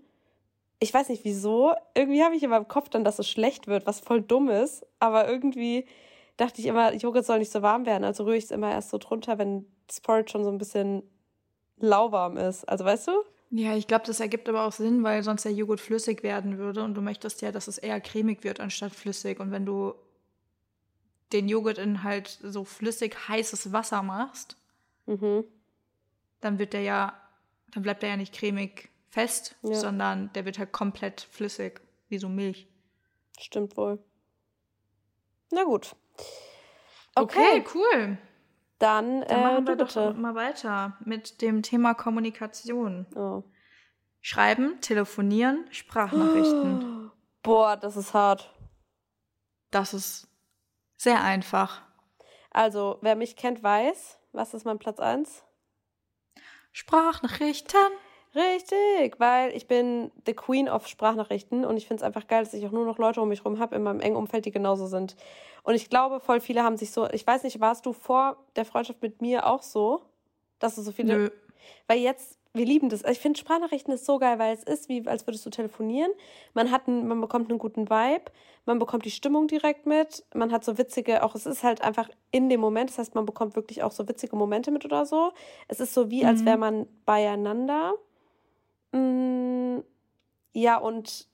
Ich 0.79 0.93
weiß 0.93 1.09
nicht 1.09 1.23
wieso. 1.23 1.73
Irgendwie 1.95 2.23
habe 2.23 2.35
ich 2.35 2.43
in 2.43 2.49
meinem 2.49 2.67
Kopf 2.67 2.89
dann, 2.89 3.03
dass 3.03 3.19
es 3.19 3.29
schlecht 3.29 3.67
wird, 3.67 3.85
was 3.85 3.99
voll 3.99 4.21
dumm 4.21 4.49
ist. 4.49 4.85
Aber 4.99 5.27
irgendwie 5.27 5.85
dachte 6.37 6.61
ich 6.61 6.67
immer, 6.67 6.93
Joghurt 6.93 7.25
soll 7.25 7.39
nicht 7.39 7.51
so 7.51 7.61
warm 7.61 7.85
werden. 7.85 8.03
Also 8.03 8.23
rühre 8.23 8.37
ich 8.37 8.45
es 8.45 8.51
immer 8.51 8.71
erst 8.71 8.89
so 8.89 8.97
drunter, 8.97 9.37
wenn 9.37 9.65
das 9.87 10.01
Porridge 10.01 10.31
schon 10.31 10.43
so 10.43 10.49
ein 10.49 10.57
bisschen 10.57 11.03
lauwarm 11.77 12.37
ist. 12.37 12.67
Also 12.67 12.85
weißt 12.85 13.07
du? 13.07 13.11
Ja, 13.51 13.75
ich 13.75 13.87
glaube, 13.87 14.05
das 14.05 14.19
ergibt 14.19 14.49
aber 14.49 14.65
auch 14.65 14.71
Sinn, 14.71 15.03
weil 15.03 15.23
sonst 15.23 15.45
der 15.45 15.53
Joghurt 15.53 15.79
flüssig 15.79 16.23
werden 16.23 16.57
würde 16.57 16.83
und 16.83 16.95
du 16.95 17.01
möchtest 17.01 17.41
ja, 17.41 17.51
dass 17.51 17.67
es 17.67 17.77
eher 17.77 18.01
cremig 18.01 18.43
wird 18.43 18.59
anstatt 18.59 18.93
flüssig. 18.93 19.39
Und 19.39 19.51
wenn 19.51 19.65
du 19.65 19.93
den 21.31 21.47
Joghurt 21.47 21.77
in 21.77 22.03
halt 22.03 22.27
so 22.27 22.65
flüssig 22.65 23.15
heißes 23.27 23.71
Wasser 23.71 24.03
machst, 24.03 24.57
mhm. 25.05 25.43
dann 26.41 26.59
wird 26.59 26.73
der 26.73 26.81
ja, 26.81 27.21
dann 27.71 27.83
bleibt 27.83 28.03
der 28.03 28.09
ja 28.09 28.17
nicht 28.17 28.33
cremig 28.33 28.89
fest, 29.09 29.55
ja. 29.61 29.75
sondern 29.75 30.31
der 30.33 30.45
wird 30.45 30.59
halt 30.59 30.71
komplett 30.71 31.21
flüssig, 31.21 31.81
wie 32.09 32.17
so 32.17 32.29
Milch. 32.29 32.67
Stimmt 33.39 33.77
wohl. 33.77 33.99
Na 35.51 35.63
gut. 35.63 35.95
Okay, 37.15 37.61
okay 37.61 37.65
cool. 37.73 38.17
Dann, 38.85 39.21
Dann 39.21 39.41
machen 39.41 39.65
äh, 39.65 39.69
wir 39.69 39.75
doch 39.77 39.87
bitte. 39.87 40.13
mal 40.13 40.35
weiter 40.35 40.95
mit 41.03 41.41
dem 41.41 41.63
Thema 41.63 41.95
Kommunikation. 41.95 43.07
Oh. 43.15 43.41
Schreiben, 44.21 44.79
telefonieren, 44.79 45.65
Sprachnachrichten. 45.71 47.09
Boah, 47.41 47.77
das 47.77 47.97
ist 47.97 48.13
hart. 48.13 48.53
Das 49.71 49.95
ist 49.95 50.27
sehr 50.97 51.23
einfach. 51.23 51.81
Also, 52.51 52.99
wer 53.01 53.15
mich 53.15 53.35
kennt, 53.35 53.63
weiß, 53.63 54.19
was 54.33 54.53
ist 54.53 54.65
mein 54.65 54.77
Platz 54.77 54.99
1? 54.99 55.43
Sprachnachrichten. 56.71 57.79
Richtig, 58.35 59.17
weil 59.17 59.55
ich 59.55 59.65
bin 59.65 60.11
the 60.25 60.33
Queen 60.33 60.67
of 60.67 60.87
Sprachnachrichten 60.87 61.63
und 61.63 61.77
ich 61.77 61.87
finde 61.87 62.01
es 62.01 62.05
einfach 62.05 62.27
geil, 62.27 62.43
dass 62.43 62.53
ich 62.53 62.65
auch 62.65 62.71
nur 62.71 62.85
noch 62.85 62.97
Leute 62.97 63.21
um 63.21 63.29
mich 63.29 63.39
herum 63.39 63.59
habe 63.59 63.75
in 63.75 63.83
meinem 63.83 64.01
engen 64.01 64.17
Umfeld, 64.17 64.45
die 64.45 64.51
genauso 64.51 64.87
sind. 64.87 65.15
Und 65.63 65.75
ich 65.75 65.89
glaube, 65.89 66.19
voll 66.19 66.41
viele 66.41 66.61
haben 66.61 66.75
sich 66.75 66.91
so, 66.91 67.09
ich 67.09 67.25
weiß 67.25 67.43
nicht, 67.43 67.61
warst 67.61 67.85
du 67.85 67.93
vor 67.93 68.35
der 68.57 68.65
Freundschaft 68.65 69.01
mit 69.01 69.21
mir 69.21 69.47
auch 69.47 69.63
so, 69.63 70.01
dass 70.59 70.75
du 70.75 70.81
so 70.81 70.91
viele. 70.91 71.17
Nö. 71.17 71.29
Weil 71.87 71.99
jetzt, 71.99 72.37
wir 72.53 72.65
lieben 72.65 72.89
das. 72.89 73.03
Ich 73.05 73.19
finde 73.19 73.39
Sprachnachrichten 73.39 73.93
ist 73.93 74.05
so 74.05 74.19
geil, 74.19 74.37
weil 74.37 74.53
es 74.53 74.63
ist 74.63 74.89
wie, 74.89 75.07
als 75.07 75.25
würdest 75.25 75.45
du 75.45 75.49
telefonieren. 75.49 76.11
Man 76.53 76.71
hat 76.71 76.89
einen, 76.89 77.07
man 77.07 77.21
bekommt 77.21 77.49
einen 77.49 77.59
guten 77.59 77.89
Vibe, 77.89 78.31
man 78.65 78.79
bekommt 78.79 79.05
die 79.05 79.11
Stimmung 79.11 79.47
direkt 79.47 79.85
mit, 79.85 80.25
man 80.33 80.51
hat 80.51 80.65
so 80.65 80.77
witzige, 80.77 81.23
auch 81.23 81.35
es 81.35 81.45
ist 81.45 81.63
halt 81.63 81.81
einfach 81.81 82.09
in 82.31 82.49
dem 82.49 82.59
Moment, 82.59 82.89
das 82.89 82.97
heißt, 82.97 83.15
man 83.15 83.25
bekommt 83.25 83.55
wirklich 83.55 83.81
auch 83.81 83.91
so 83.91 84.07
witzige 84.09 84.35
Momente 84.35 84.71
mit 84.71 84.83
oder 84.83 85.05
so. 85.05 85.31
Es 85.69 85.79
ist 85.79 85.93
so 85.93 86.11
wie, 86.11 86.23
mhm. 86.23 86.29
als 86.29 86.43
wäre 86.43 86.57
man 86.57 86.85
beieinander. 87.05 87.93
Mm, 88.95 89.81
ja, 90.53 90.77
und 90.77 91.27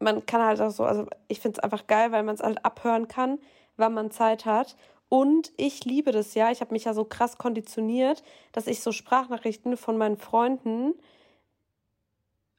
man 0.00 0.26
kann 0.26 0.42
halt 0.42 0.60
auch 0.60 0.70
so, 0.70 0.84
also 0.84 1.06
ich 1.28 1.40
finde 1.40 1.58
es 1.58 1.64
einfach 1.64 1.86
geil, 1.86 2.12
weil 2.12 2.22
man 2.24 2.36
es 2.36 2.42
halt 2.42 2.64
abhören 2.64 3.08
kann, 3.08 3.38
wann 3.76 3.94
man 3.94 4.10
Zeit 4.10 4.46
hat. 4.46 4.76
Und 5.08 5.52
ich 5.56 5.84
liebe 5.84 6.12
das 6.12 6.34
ja. 6.34 6.50
Ich 6.50 6.60
habe 6.60 6.72
mich 6.72 6.84
ja 6.84 6.94
so 6.94 7.04
krass 7.04 7.38
konditioniert, 7.38 8.22
dass 8.52 8.66
ich 8.66 8.80
so 8.82 8.92
Sprachnachrichten 8.92 9.76
von 9.76 9.96
meinen 9.98 10.18
Freunden 10.18 10.94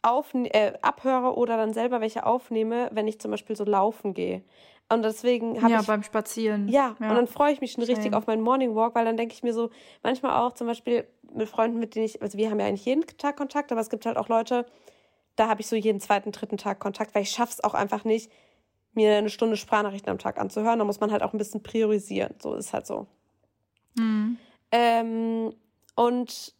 auf, 0.01 0.33
äh, 0.33 0.73
abhöre 0.81 1.35
oder 1.35 1.57
dann 1.57 1.73
selber 1.73 1.99
welche 2.01 2.25
aufnehme, 2.25 2.89
wenn 2.93 3.07
ich 3.07 3.19
zum 3.19 3.31
Beispiel 3.31 3.55
so 3.55 3.63
laufen 3.65 4.13
gehe. 4.13 4.43
Und 4.87 5.03
deswegen 5.03 5.61
habe 5.61 5.71
ja, 5.71 5.79
ich. 5.79 5.87
Ja, 5.87 5.93
beim 5.93 6.03
Spazieren. 6.03 6.67
Ja, 6.67 6.95
ja. 6.99 7.09
und 7.09 7.15
dann 7.15 7.27
freue 7.27 7.51
ich 7.51 7.61
mich 7.61 7.71
schon 7.71 7.83
richtig 7.83 8.13
auf 8.13 8.27
meinen 8.27 8.43
Morning 8.43 8.75
Walk, 8.75 8.93
weil 8.95 9.05
dann 9.05 9.17
denke 9.17 9.33
ich 9.33 9.41
mir 9.41 9.53
so, 9.53 9.71
manchmal 10.03 10.39
auch 10.39 10.53
zum 10.53 10.67
Beispiel 10.67 11.07
mit 11.33 11.49
Freunden, 11.49 11.79
mit 11.79 11.95
denen 11.95 12.05
ich, 12.05 12.21
also 12.21 12.37
wir 12.37 12.51
haben 12.51 12.59
ja 12.59 12.67
eigentlich 12.67 12.85
jeden 12.85 13.05
Tag 13.17 13.35
Kontakt, 13.35 13.71
aber 13.71 13.81
es 13.81 13.89
gibt 13.89 14.05
halt 14.05 14.17
auch 14.17 14.29
Leute, 14.29 14.65
da 15.35 15.47
habe 15.47 15.61
ich 15.61 15.67
so 15.67 15.75
jeden 15.75 15.99
zweiten, 15.99 16.31
dritten 16.31 16.57
Tag 16.57 16.79
Kontakt, 16.79 17.15
weil 17.15 17.23
ich 17.23 17.31
schaffe 17.31 17.53
es 17.53 17.63
auch 17.63 17.73
einfach 17.73 18.03
nicht, 18.05 18.31
mir 18.93 19.17
eine 19.17 19.29
Stunde 19.29 19.57
Sprachnachrichten 19.57 20.09
am 20.09 20.19
Tag 20.19 20.39
anzuhören. 20.39 20.79
Da 20.79 20.85
muss 20.85 20.99
man 20.99 21.11
halt 21.11 21.21
auch 21.21 21.33
ein 21.33 21.37
bisschen 21.37 21.61
priorisieren. 21.61 22.35
So 22.41 22.55
ist 22.55 22.73
halt 22.73 22.87
so. 22.87 23.07
Mhm. 23.97 24.37
Ähm, 24.71 25.53
und 25.95 26.53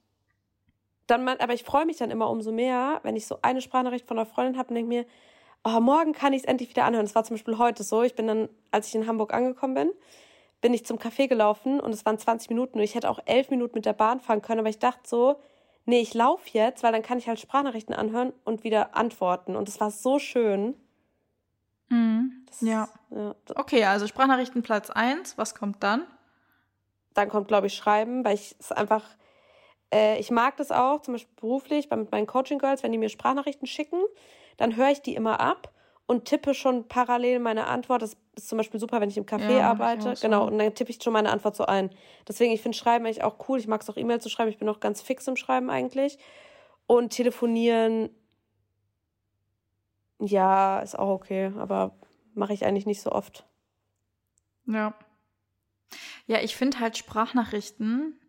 dann, 1.08 1.28
aber 1.28 1.54
ich 1.54 1.64
freue 1.64 1.86
mich 1.86 1.98
dann 1.98 2.12
immer 2.12 2.30
umso 2.30 2.52
mehr, 2.52 3.00
wenn 3.04 3.16
ich 3.16 3.28
so 3.28 3.38
eine 3.42 3.62
Sprachnachricht 3.62 4.08
von 4.08 4.18
einer 4.18 4.26
Freundin 4.26 4.58
habe 4.58 4.70
und 4.70 4.76
denke 4.76 4.90
mir, 4.90 5.06
oh, 5.66 5.80
morgen 5.82 6.14
kann 6.14 6.32
ich 6.32 6.44
es 6.44 6.48
endlich 6.48 6.70
wieder 6.70 6.86
anhören. 6.86 7.06
Das 7.06 7.16
war 7.16 7.24
zum 7.24 7.36
Beispiel 7.36 7.58
heute 7.58 7.84
so. 7.84 8.04
Ich 8.04 8.16
bin 8.16 8.28
dann, 8.28 8.50
als 8.72 8.88
ich 8.88 8.96
in 8.96 9.08
Hamburg 9.08 9.34
angekommen 9.34 9.74
bin, 9.74 9.92
bin 10.62 10.74
ich 10.74 10.86
zum 10.86 10.98
Café 10.98 11.28
gelaufen 11.28 11.80
und 11.80 11.92
es 11.92 12.06
waren 12.06 12.18
20 12.18 12.50
Minuten 12.50 12.78
und 12.78 12.84
ich 12.84 12.96
hätte 12.96 13.10
auch 13.10 13.20
elf 13.26 13.50
Minuten 13.50 13.76
mit 13.76 13.86
der 13.86 13.94
Bahn 13.94 14.20
fahren 14.20 14.42
können, 14.42 14.60
aber 14.60 14.70
ich 14.70 14.80
dachte 14.80 15.02
so, 15.06 15.40
nee, 15.86 16.00
ich 16.00 16.14
laufe 16.14 16.50
jetzt, 16.52 16.84
weil 16.84 16.92
dann 16.92 17.02
kann 17.02 17.18
ich 17.18 17.28
halt 17.28 17.40
Sprachnachrichten 17.40 17.96
anhören 17.96 18.32
und 18.44 18.64
wieder 18.64 18.96
antworten. 18.96 19.56
Und 19.56 19.68
es 19.68 19.80
war 19.80 19.92
so 19.92 20.20
schön. 20.20 20.76
Mhm. 21.90 22.46
Das, 22.48 22.62
ja. 22.62 22.88
ja. 23.10 23.36
Okay, 23.56 23.84
also 23.86 24.08
Sprachnachrichten 24.08 24.62
Platz 24.62 24.92
1. 24.92 25.38
Was 25.38 25.56
kommt 25.56 25.82
dann? 25.84 26.06
Dann 27.16 27.30
kommt, 27.30 27.48
glaube 27.48 27.68
ich, 27.68 27.76
Schreiben, 27.76 28.24
weil 28.24 28.36
ich 28.36 28.56
es 28.60 28.72
einfach, 28.72 29.04
äh, 29.92 30.20
ich 30.20 30.30
mag 30.30 30.58
das 30.58 30.72
auch, 30.72 31.02
zum 31.02 31.16
Beispiel 31.16 31.36
beruflich, 31.38 31.90
bei, 31.90 31.96
mit 31.96 32.12
meinen 32.12 32.28
Coaching 32.28 32.60
Girls, 32.60 32.84
wenn 32.84 32.92
die 32.92 32.98
mir 32.98 33.10
Sprachnachrichten 33.10 33.68
schicken, 33.68 34.02
dann 34.58 34.76
höre 34.76 34.92
ich 34.92 35.02
die 35.02 35.16
immer 35.16 35.40
ab 35.40 35.72
und 36.08 36.26
tippe 36.26 36.54
schon 36.54 36.88
parallel 36.88 37.40
meine 37.40 37.68
Antwort. 37.68 38.02
Das 38.02 38.16
ist 38.36 38.48
zum 38.48 38.58
Beispiel 38.58 38.80
super, 38.80 39.02
wenn 39.02 39.10
ich 39.10 39.18
im 39.18 39.26
Café 39.26 39.58
ja, 39.58 39.70
arbeite. 39.70 40.14
Genau, 40.22 40.48
und 40.48 40.58
dann 40.58 40.74
tippe 40.76 40.92
ich 40.92 41.02
schon 41.02 41.14
meine 41.14 41.32
Antwort 41.32 41.56
so 41.56 41.66
ein. 41.66 41.90
Deswegen, 42.28 42.52
ich 42.54 42.62
finde 42.62 42.78
Schreiben 42.78 43.06
eigentlich 43.06 43.24
auch 43.24 43.50
cool. 43.50 43.60
Ich 43.60 43.68
mag 43.68 43.82
es 43.82 43.90
auch 43.90 43.98
E-Mails 43.98 44.24
zu 44.24 44.30
schreiben. 44.30 44.50
Ich 44.50 44.58
bin 44.58 44.70
auch 44.70 44.80
ganz 44.80 45.02
fix 45.02 45.28
im 45.28 45.36
Schreiben 45.36 45.70
eigentlich. 45.70 46.20
Und 46.88 47.10
telefonieren, 47.10 48.10
ja, 50.20 50.80
ist 50.80 50.98
auch 50.98 51.10
okay, 51.10 51.52
aber 51.58 51.96
mache 52.36 52.54
ich 52.54 52.66
eigentlich 52.66 52.86
nicht 52.86 53.02
so 53.02 53.12
oft. 53.12 53.46
Ja. 54.68 54.94
Ja, 56.28 56.40
ich 56.42 56.56
finde 56.56 56.80
halt 56.80 56.98
Sprachnachrichten 56.98 58.20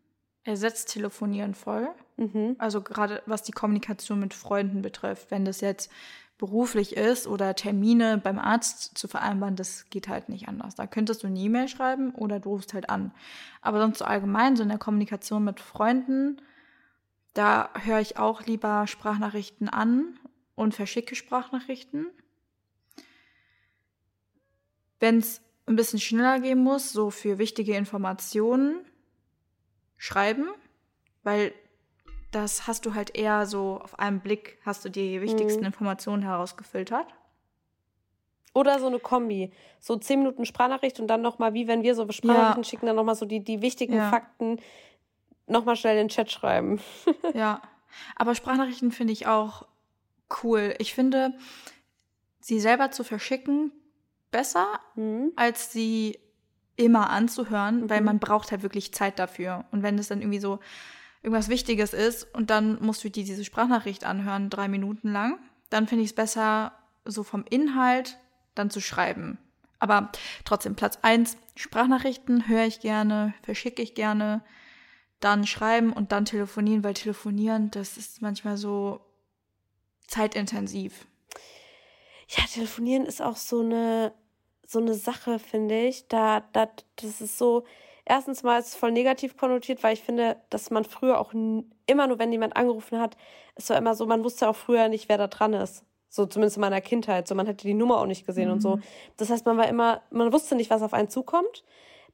ersetzt 0.46 0.90
Telefonieren 0.90 1.54
voll. 1.54 1.88
Mhm. 2.16 2.56
Also 2.58 2.80
gerade 2.80 3.22
was 3.26 3.42
die 3.42 3.52
Kommunikation 3.52 4.20
mit 4.20 4.34
Freunden 4.34 4.82
betrifft. 4.82 5.30
Wenn 5.30 5.44
das 5.44 5.60
jetzt 5.60 5.90
beruflich 6.38 6.96
ist 6.96 7.26
oder 7.26 7.54
Termine 7.54 8.18
beim 8.18 8.38
Arzt 8.38 8.96
zu 8.98 9.08
vereinbaren, 9.08 9.56
das 9.56 9.88
geht 9.90 10.08
halt 10.08 10.28
nicht 10.28 10.48
anders. 10.48 10.74
Da 10.74 10.86
könntest 10.86 11.22
du 11.22 11.26
eine 11.26 11.38
E-Mail 11.38 11.68
schreiben 11.68 12.10
oder 12.14 12.40
du 12.40 12.50
rufst 12.50 12.74
halt 12.74 12.90
an. 12.90 13.12
Aber 13.62 13.80
sonst 13.80 13.98
so 13.98 14.04
allgemein, 14.04 14.56
so 14.56 14.62
in 14.62 14.68
der 14.68 14.78
Kommunikation 14.78 15.44
mit 15.44 15.60
Freunden, 15.60 16.40
da 17.32 17.70
höre 17.82 18.00
ich 18.00 18.18
auch 18.18 18.44
lieber 18.46 18.86
Sprachnachrichten 18.86 19.68
an 19.68 20.18
und 20.54 20.74
verschicke 20.74 21.14
Sprachnachrichten. 21.14 22.06
Wenn 25.00 25.18
es 25.18 25.42
ein 25.66 25.76
bisschen 25.76 26.00
schneller 26.00 26.40
gehen 26.40 26.62
muss, 26.62 26.92
so 26.92 27.10
für 27.10 27.38
wichtige 27.38 27.76
Informationen, 27.76 28.84
schreiben, 29.96 30.48
weil 31.22 31.52
das 32.30 32.66
hast 32.66 32.86
du 32.86 32.94
halt 32.94 33.16
eher 33.16 33.46
so 33.46 33.80
auf 33.82 33.98
einen 33.98 34.20
Blick, 34.20 34.58
hast 34.64 34.84
du 34.84 34.90
die 34.90 35.20
wichtigsten 35.20 35.60
mhm. 35.60 35.66
Informationen 35.66 36.22
herausgefiltert. 36.22 37.06
Oder 38.52 38.78
so 38.78 38.86
eine 38.86 38.98
Kombi. 38.98 39.52
So 39.80 39.96
zehn 39.96 40.20
Minuten 40.20 40.46
Sprachnachricht 40.46 40.98
und 40.98 41.08
dann 41.08 41.20
nochmal, 41.20 41.52
wie 41.52 41.68
wenn 41.68 41.82
wir 41.82 41.94
so 41.94 42.10
Sprachnachrichten 42.10 42.62
ja. 42.62 42.68
schicken, 42.68 42.86
dann 42.86 42.96
nochmal 42.96 43.14
so 43.14 43.26
die, 43.26 43.40
die 43.40 43.60
wichtigen 43.60 43.94
ja. 43.94 44.08
Fakten 44.08 44.58
nochmal 45.46 45.76
schnell 45.76 45.98
in 45.98 46.04
den 46.04 46.08
Chat 46.08 46.30
schreiben. 46.30 46.80
ja. 47.34 47.60
Aber 48.16 48.34
Sprachnachrichten 48.34 48.92
finde 48.92 49.12
ich 49.12 49.26
auch 49.26 49.66
cool. 50.42 50.74
Ich 50.78 50.94
finde, 50.94 51.34
sie 52.40 52.60
selber 52.60 52.90
zu 52.90 53.04
verschicken 53.04 53.72
besser, 54.30 54.80
mhm. 54.94 55.32
als 55.36 55.72
sie 55.72 56.18
immer 56.76 57.10
anzuhören, 57.10 57.82
mhm. 57.82 57.90
weil 57.90 58.00
man 58.00 58.18
braucht 58.18 58.50
halt 58.50 58.62
wirklich 58.62 58.92
Zeit 58.92 59.18
dafür. 59.18 59.64
Und 59.70 59.82
wenn 59.82 59.98
es 59.98 60.08
dann 60.08 60.20
irgendwie 60.20 60.40
so 60.40 60.60
irgendwas 61.22 61.48
Wichtiges 61.48 61.92
ist 61.92 62.32
und 62.34 62.50
dann 62.50 62.80
musst 62.80 63.02
du 63.02 63.10
dir 63.10 63.24
diese 63.24 63.44
Sprachnachricht 63.44 64.04
anhören, 64.04 64.50
drei 64.50 64.68
Minuten 64.68 65.12
lang, 65.12 65.38
dann 65.70 65.88
finde 65.88 66.04
ich 66.04 66.10
es 66.10 66.14
besser, 66.14 66.72
so 67.04 67.22
vom 67.22 67.44
Inhalt 67.48 68.18
dann 68.54 68.70
zu 68.70 68.80
schreiben. 68.80 69.38
Aber 69.78 70.10
trotzdem, 70.44 70.74
Platz 70.74 70.98
eins 71.02 71.36
Sprachnachrichten 71.54 72.48
höre 72.48 72.64
ich 72.64 72.80
gerne, 72.80 73.34
verschicke 73.42 73.82
ich 73.82 73.94
gerne, 73.94 74.42
dann 75.20 75.46
schreiben 75.46 75.92
und 75.92 76.12
dann 76.12 76.24
telefonieren, 76.24 76.84
weil 76.84 76.94
telefonieren, 76.94 77.70
das 77.70 77.96
ist 77.96 78.22
manchmal 78.22 78.56
so 78.56 79.00
zeitintensiv. 80.06 81.06
Ja, 82.28 82.44
telefonieren 82.52 83.06
ist 83.06 83.22
auch 83.22 83.36
so 83.36 83.60
eine, 83.60 84.12
so 84.66 84.78
eine 84.78 84.94
Sache, 84.94 85.38
finde 85.38 85.86
ich. 85.86 86.08
Da, 86.08 86.42
da, 86.52 86.68
das 86.96 87.20
ist 87.20 87.38
so, 87.38 87.64
erstens 88.04 88.42
mal 88.42 88.58
ist 88.58 88.68
es 88.68 88.74
voll 88.74 88.92
negativ 88.92 89.36
konnotiert, 89.36 89.82
weil 89.82 89.94
ich 89.94 90.02
finde, 90.02 90.36
dass 90.50 90.70
man 90.70 90.84
früher 90.84 91.20
auch 91.20 91.32
immer 91.32 92.06
nur, 92.06 92.18
wenn 92.18 92.32
jemand 92.32 92.56
angerufen 92.56 92.98
hat, 92.98 93.16
es 93.54 93.70
war 93.70 93.76
immer 93.76 93.94
so, 93.94 94.06
man 94.06 94.24
wusste 94.24 94.48
auch 94.48 94.56
früher 94.56 94.88
nicht, 94.88 95.08
wer 95.08 95.18
da 95.18 95.28
dran 95.28 95.52
ist. 95.52 95.84
So 96.08 96.26
zumindest 96.26 96.56
in 96.56 96.62
meiner 96.62 96.80
Kindheit. 96.80 97.28
So, 97.28 97.34
man 97.34 97.46
hätte 97.46 97.66
die 97.66 97.74
Nummer 97.74 97.98
auch 97.98 98.06
nicht 98.06 98.26
gesehen 98.26 98.48
mhm. 98.48 98.54
und 98.54 98.60
so. 98.60 98.76
Mhm. 98.76 98.82
Das 99.16 99.30
heißt, 99.30 99.44
man 99.46 99.56
war 99.56 99.68
immer, 99.68 100.02
man 100.10 100.32
wusste 100.32 100.54
nicht, 100.54 100.70
was 100.70 100.82
auf 100.82 100.94
einen 100.94 101.08
zukommt. 101.08 101.64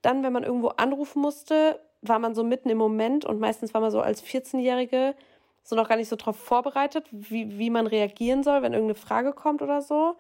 Dann, 0.03 0.23
wenn 0.23 0.33
man 0.33 0.43
irgendwo 0.43 0.69
anrufen 0.69 1.23
musste, 1.23 1.81
war 2.01 2.19
man 2.19 2.35
so 2.35 2.43
mitten 2.43 2.69
im 2.69 2.79
Moment 2.79 3.25
und 3.25 3.39
meistens 3.39 3.75
war 3.75 3.81
man 3.81 3.93
so 3.93 4.01
als 4.01 4.25
14-Jährige 4.25 5.15
so 5.63 5.77
noch 5.77 5.89
gar 5.89 5.97
nicht 5.97 6.09
so 6.09 6.17
darauf 6.17 6.37
vorbereitet, 6.37 7.07
wie, 7.13 7.59
wie 7.59 7.71
man 7.71 7.87
reagieren 7.87 8.43
soll, 8.43 8.63
wenn 8.63 8.73
irgendeine 8.73 8.99
Frage 8.99 9.33
kommt 9.33 9.63
oder 9.63 9.81
so. 9.81 10.17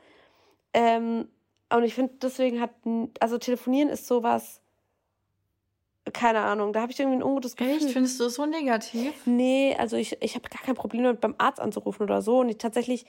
Ähm, 0.72 1.28
und 1.76 1.84
ich 1.84 1.94
finde, 1.94 2.14
deswegen 2.20 2.60
hat, 2.60 2.70
also 3.20 3.38
telefonieren 3.38 3.88
ist 3.88 4.06
sowas, 4.06 4.60
keine 6.12 6.40
Ahnung, 6.40 6.72
da 6.72 6.80
habe 6.82 6.92
ich 6.92 6.98
irgendwie 6.98 7.18
ein 7.18 7.22
ungutes 7.22 7.56
Gefühl. 7.56 7.76
Echt? 7.76 7.90
Findest 7.90 8.18
du 8.18 8.24
das 8.24 8.34
so 8.34 8.46
negativ? 8.46 9.12
Nee, 9.24 9.76
also 9.78 9.96
ich, 9.96 10.20
ich 10.20 10.34
habe 10.34 10.48
gar 10.48 10.62
kein 10.62 10.74
Problem 10.74 11.04
damit, 11.04 11.20
beim 11.20 11.34
Arzt 11.38 11.60
anzurufen 11.60 12.02
oder 12.02 12.22
so. 12.22 12.40
Und 12.40 12.48
ich 12.48 12.58
tatsächlich, 12.58 13.06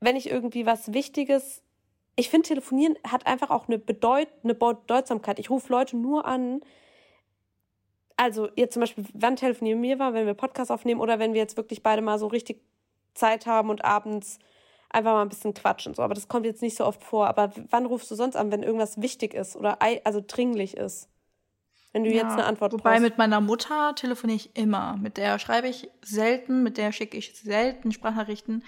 wenn 0.00 0.16
ich 0.16 0.30
irgendwie 0.30 0.64
was 0.64 0.94
Wichtiges, 0.94 1.62
ich 2.16 2.30
finde, 2.30 2.48
telefonieren 2.48 2.96
hat 3.06 3.26
einfach 3.26 3.50
auch 3.50 3.68
eine, 3.68 3.78
Bedeut 3.78 4.28
eine 4.42 4.54
Bedeutsamkeit. 4.54 5.38
Ich 5.38 5.50
rufe 5.50 5.70
Leute 5.70 5.96
nur 5.96 6.24
an, 6.24 6.62
also 8.16 8.48
jetzt 8.56 8.74
zum 8.74 8.80
Beispiel, 8.80 9.04
wann 9.12 9.36
telefonieren 9.36 9.82
wir 9.82 9.98
war, 9.98 10.14
wenn 10.14 10.26
wir 10.26 10.34
Podcast 10.34 10.70
aufnehmen 10.70 11.00
oder 11.00 11.18
wenn 11.18 11.34
wir 11.34 11.40
jetzt 11.40 11.56
wirklich 11.56 11.82
beide 11.82 12.00
mal 12.00 12.18
so 12.18 12.28
richtig 12.28 12.62
Zeit 13.14 13.46
haben 13.46 13.68
und 13.68 13.84
abends 13.84 14.38
einfach 14.94 15.12
mal 15.12 15.22
ein 15.22 15.28
bisschen 15.28 15.54
quatschen. 15.54 15.94
So. 15.94 16.02
Aber 16.02 16.14
das 16.14 16.28
kommt 16.28 16.46
jetzt 16.46 16.62
nicht 16.62 16.76
so 16.76 16.84
oft 16.84 17.02
vor. 17.02 17.26
Aber 17.26 17.52
wann 17.70 17.86
rufst 17.86 18.10
du 18.10 18.14
sonst 18.14 18.36
an, 18.36 18.50
wenn 18.50 18.62
irgendwas 18.62 19.00
wichtig 19.00 19.34
ist 19.34 19.56
oder 19.56 19.78
also 20.04 20.22
dringlich 20.26 20.76
ist? 20.76 21.08
Wenn 21.92 22.04
du 22.04 22.10
ja, 22.10 22.22
jetzt 22.22 22.32
eine 22.32 22.44
Antwort 22.44 22.72
wobei 22.72 22.82
brauchst. 22.82 22.96
Wobei 22.96 23.08
mit 23.08 23.18
meiner 23.18 23.40
Mutter 23.40 23.94
telefoniere 23.94 24.36
ich 24.36 24.56
immer. 24.56 24.96
Mit 24.96 25.16
der 25.16 25.38
schreibe 25.38 25.68
ich 25.68 25.90
selten, 26.02 26.62
mit 26.62 26.76
der 26.76 26.90
schicke 26.90 27.16
ich 27.16 27.38
selten 27.40 27.92
Sprachnachrichten. 27.92 28.64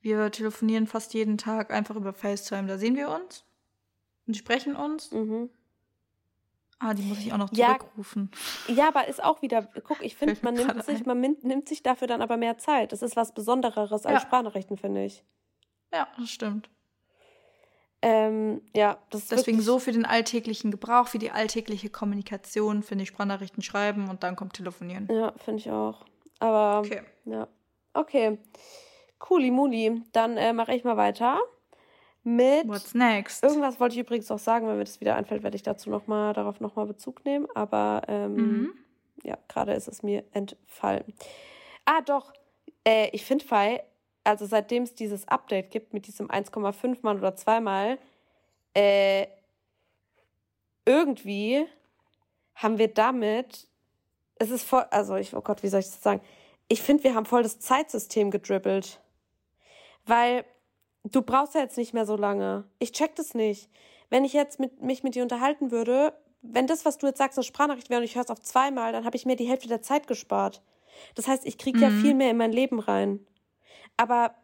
Wir 0.00 0.30
telefonieren 0.30 0.86
fast 0.86 1.14
jeden 1.14 1.38
Tag 1.38 1.72
einfach 1.72 1.96
über 1.96 2.12
FaceTime. 2.12 2.68
Da 2.68 2.76
sehen 2.76 2.96
wir 2.96 3.08
uns 3.10 3.44
und 4.26 4.36
sprechen 4.36 4.76
uns. 4.76 5.10
Mhm. 5.10 5.50
Ah, 6.78 6.94
die 6.94 7.02
muss 7.02 7.18
ich 7.18 7.32
auch 7.32 7.36
noch 7.36 7.50
zurückrufen. 7.50 8.30
Ja, 8.68 8.74
ja 8.74 8.88
aber 8.88 9.06
ist 9.06 9.22
auch 9.22 9.42
wieder, 9.42 9.68
guck, 9.84 10.02
ich 10.02 10.16
finde, 10.16 10.36
man 10.42 10.54
nimmt 10.54 10.82
sich, 10.84 11.04
man 11.04 11.20
nimmt 11.20 11.68
sich 11.68 11.82
dafür 11.82 12.08
dann 12.08 12.22
aber 12.22 12.38
mehr 12.38 12.56
Zeit. 12.56 12.92
Das 12.92 13.02
ist 13.02 13.16
was 13.16 13.34
Besondereres 13.34 14.06
als 14.06 14.14
ja. 14.14 14.20
Sprachnachrichten, 14.20 14.78
finde 14.78 15.04
ich. 15.04 15.22
Ja, 15.92 16.08
das 16.18 16.30
stimmt. 16.30 16.68
Ähm, 18.02 18.62
ja, 18.74 18.98
das 19.10 19.22
ist 19.22 19.32
Deswegen 19.32 19.60
so 19.60 19.78
für 19.78 19.92
den 19.92 20.06
alltäglichen 20.06 20.70
Gebrauch, 20.70 21.08
für 21.08 21.18
die 21.18 21.30
alltägliche 21.30 21.90
Kommunikation 21.90 22.82
finde 22.82 23.02
ich 23.02 23.10
Sprachnachrichten 23.10 23.62
schreiben 23.62 24.08
und 24.08 24.22
dann 24.22 24.36
kommt 24.36 24.54
telefonieren. 24.54 25.06
Ja, 25.10 25.32
finde 25.36 25.60
ich 25.60 25.70
auch. 25.70 26.06
Aber 26.38 26.78
okay. 26.78 27.02
ja. 27.26 27.46
Okay. 27.92 28.38
Cooli 29.18 29.50
Muli. 29.50 30.02
Dann 30.12 30.36
äh, 30.38 30.52
mache 30.52 30.74
ich 30.74 30.84
mal 30.84 30.96
weiter 30.96 31.38
mit. 32.22 32.66
What's 32.68 32.94
next? 32.94 33.42
Irgendwas 33.42 33.78
wollte 33.78 33.94
ich 33.94 34.00
übrigens 34.00 34.30
auch 34.30 34.38
sagen, 34.38 34.66
wenn 34.66 34.78
mir 34.78 34.84
das 34.84 35.00
wieder 35.00 35.16
einfällt, 35.16 35.42
werde 35.42 35.56
ich 35.56 35.62
dazu 35.62 35.90
noch 35.90 36.06
mal, 36.06 36.32
darauf 36.32 36.60
nochmal 36.60 36.86
Bezug 36.86 37.24
nehmen. 37.24 37.46
Aber 37.54 38.02
ähm, 38.08 38.34
mhm. 38.34 38.72
ja, 39.22 39.36
gerade 39.48 39.74
ist 39.74 39.88
es 39.88 40.02
mir 40.02 40.24
entfallen. 40.32 41.12
Ah, 41.84 42.00
doch. 42.00 42.32
Äh, 42.84 43.10
ich 43.12 43.24
finde 43.24 43.44
Fei, 43.44 43.84
also 44.24 44.46
seitdem 44.46 44.82
es 44.82 44.94
dieses 44.94 45.26
Update 45.28 45.70
gibt 45.70 45.92
mit 45.94 46.06
diesem 46.06 46.28
1,5 46.28 46.98
Mal 47.02 47.18
oder 47.18 47.36
zweimal, 47.36 47.98
äh, 48.74 49.26
irgendwie 50.84 51.66
haben 52.54 52.78
wir 52.78 52.88
damit, 52.88 53.66
es 54.36 54.50
ist 54.50 54.64
voll, 54.64 54.84
also 54.90 55.16
ich, 55.16 55.34
oh 55.34 55.40
Gott, 55.40 55.62
wie 55.62 55.68
soll 55.68 55.80
ich 55.80 55.86
das 55.86 56.02
sagen? 56.02 56.20
Ich 56.68 56.82
finde, 56.82 57.04
wir 57.04 57.14
haben 57.14 57.26
voll 57.26 57.42
das 57.42 57.58
Zeitsystem 57.58 58.30
gedribbelt. 58.30 59.00
Weil 60.06 60.44
du 61.04 61.22
brauchst 61.22 61.54
ja 61.54 61.60
jetzt 61.60 61.76
nicht 61.76 61.94
mehr 61.94 62.06
so 62.06 62.16
lange. 62.16 62.64
Ich 62.78 62.92
check 62.92 63.14
das 63.16 63.34
nicht. 63.34 63.68
Wenn 64.08 64.24
ich 64.24 64.32
jetzt 64.32 64.58
mit, 64.58 64.82
mich 64.82 65.02
mit 65.02 65.14
dir 65.14 65.22
unterhalten 65.22 65.70
würde, 65.70 66.12
wenn 66.42 66.66
das, 66.66 66.84
was 66.84 66.98
du 66.98 67.06
jetzt 67.06 67.18
sagst, 67.18 67.38
eine 67.38 67.44
Sprachnachricht 67.44 67.90
wäre 67.90 68.00
und 68.00 68.04
ich 68.04 68.14
höre 68.14 68.24
es 68.24 68.30
auf 68.30 68.40
zweimal, 68.40 68.92
dann 68.92 69.04
habe 69.04 69.16
ich 69.16 69.26
mir 69.26 69.36
die 69.36 69.48
Hälfte 69.48 69.68
der 69.68 69.82
Zeit 69.82 70.06
gespart. 70.06 70.62
Das 71.14 71.28
heißt, 71.28 71.46
ich 71.46 71.58
kriege 71.58 71.78
mhm. 71.78 71.82
ja 71.82 71.90
viel 71.90 72.14
mehr 72.14 72.30
in 72.30 72.36
mein 72.36 72.52
Leben 72.52 72.80
rein. 72.80 73.26
Aber. 74.00 74.34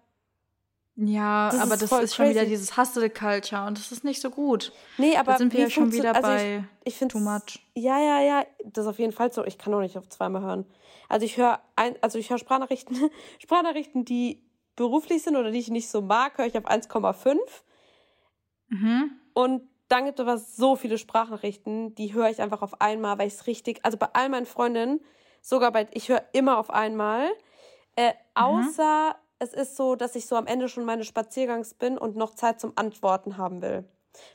Ja, 0.99 1.51
das 1.51 1.61
aber 1.61 1.75
ist 1.75 1.93
das 1.93 2.03
ist 2.05 2.15
schon 2.15 2.31
wieder 2.31 2.47
dieses 2.47 2.77
Hustle-Culture 2.79 3.67
und 3.67 3.79
das 3.79 3.93
ist 3.93 4.03
nicht 4.03 4.21
so 4.21 4.31
gut. 4.31 4.73
Nee, 4.97 5.17
aber. 5.17 5.33
Da 5.33 5.39
sind 5.39 5.53
wir 5.53 5.61
ja 5.61 5.71
schon 5.71 5.93
wieder 5.93 6.15
also 6.15 6.29
bei 6.29 6.65
ich, 6.85 7.01
ich 7.01 7.09
too 7.09 7.19
much. 7.19 7.61
Ja, 7.75 7.99
ja, 7.99 8.21
ja. 8.21 8.47
Das 8.65 8.85
ist 8.85 8.91
auf 8.91 8.99
jeden 8.99 9.13
Fall 9.13 9.31
so. 9.33 9.45
Ich 9.45 9.59
kann 9.59 9.75
auch 9.75 9.81
nicht 9.81 9.99
auf 9.99 10.09
zweimal 10.09 10.43
hören. 10.43 10.67
Also 11.09 11.27
ich 11.27 11.37
höre 11.37 11.61
also 12.01 12.19
ich 12.19 12.31
höre 12.31 12.39
Sprachnachrichten, 12.39 13.11
Sprachnachrichten, 13.39 14.05
die 14.05 14.43
beruflich 14.75 15.23
sind 15.23 15.37
oder 15.37 15.51
die 15.51 15.59
ich 15.59 15.71
nicht 15.71 15.89
so 15.89 16.03
mag, 16.03 16.39
höre 16.39 16.47
ich 16.47 16.57
auf 16.57 16.67
1,5. 16.67 17.37
Mhm. 18.69 19.11
Und 19.35 19.63
dann 19.89 20.05
gibt 20.05 20.19
es 20.19 20.27
aber 20.27 20.39
so 20.39 20.77
viele 20.77 20.99
Sprachnachrichten, 20.99 21.95
die 21.95 22.13
höre 22.13 22.29
ich 22.31 22.41
einfach 22.41 22.63
auf 22.63 22.81
einmal, 22.81 23.19
weil 23.19 23.29
ich 23.29 23.35
es 23.35 23.47
richtig, 23.47 23.85
also 23.85 23.97
bei 23.97 24.09
all 24.13 24.29
meinen 24.29 24.47
Freundinnen, 24.47 25.01
sogar 25.41 25.71
bei, 25.73 25.87
ich 25.93 26.09
höre 26.09 26.25
immer 26.33 26.59
auf 26.59 26.71
einmal, 26.71 27.29
äh, 27.95 28.11
mhm. 28.11 28.15
außer 28.35 29.11
mhm. 29.11 29.26
Es 29.39 29.53
ist 29.53 29.77
so, 29.77 29.97
dass 29.97 30.17
ich 30.17 30.27
so 30.27 30.37
am 30.37 30.47
Ende 30.47 30.69
schon 30.69 30.85
meines 30.85 31.07
Spaziergangs 31.07 31.75
bin 31.75 31.99
und 31.99 32.17
noch 32.17 32.35
Zeit 32.35 32.61
zum 32.61 32.73
Antworten 32.77 33.37
haben 33.37 33.63
will. 33.63 33.85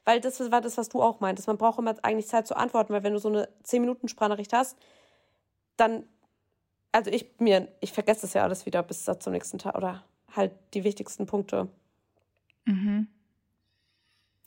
Weil 0.06 0.22
das 0.22 0.40
war 0.52 0.62
das, 0.62 0.78
was 0.78 0.90
du 0.90 1.02
auch 1.02 1.20
meintest. 1.20 1.48
Man 1.48 1.58
braucht 1.58 1.80
immer 1.80 1.96
eigentlich 2.04 2.28
Zeit 2.28 2.48
zu 2.48 2.56
antworten, 2.56 2.94
weil 2.94 3.04
wenn 3.04 3.14
du 3.14 3.20
so 3.20 3.30
eine 3.30 3.50
10-Minuten-Sprachnachricht 3.66 4.54
hast, 4.54 4.78
dann, 5.76 6.04
also 6.92 7.10
ich 7.10 7.40
mir, 7.40 7.68
ich 7.80 7.92
vergesse 7.92 8.22
das 8.22 8.34
ja 8.34 8.44
alles 8.44 8.66
wieder 8.66 8.84
bis 8.84 9.06
zum 9.06 9.34
nächsten 9.34 9.58
Tag 9.58 9.76
oder 9.76 10.04
halt 10.36 10.52
die 10.74 10.84
wichtigsten 10.84 11.26
Punkte. 11.26 11.68
Mhm. 12.66 13.08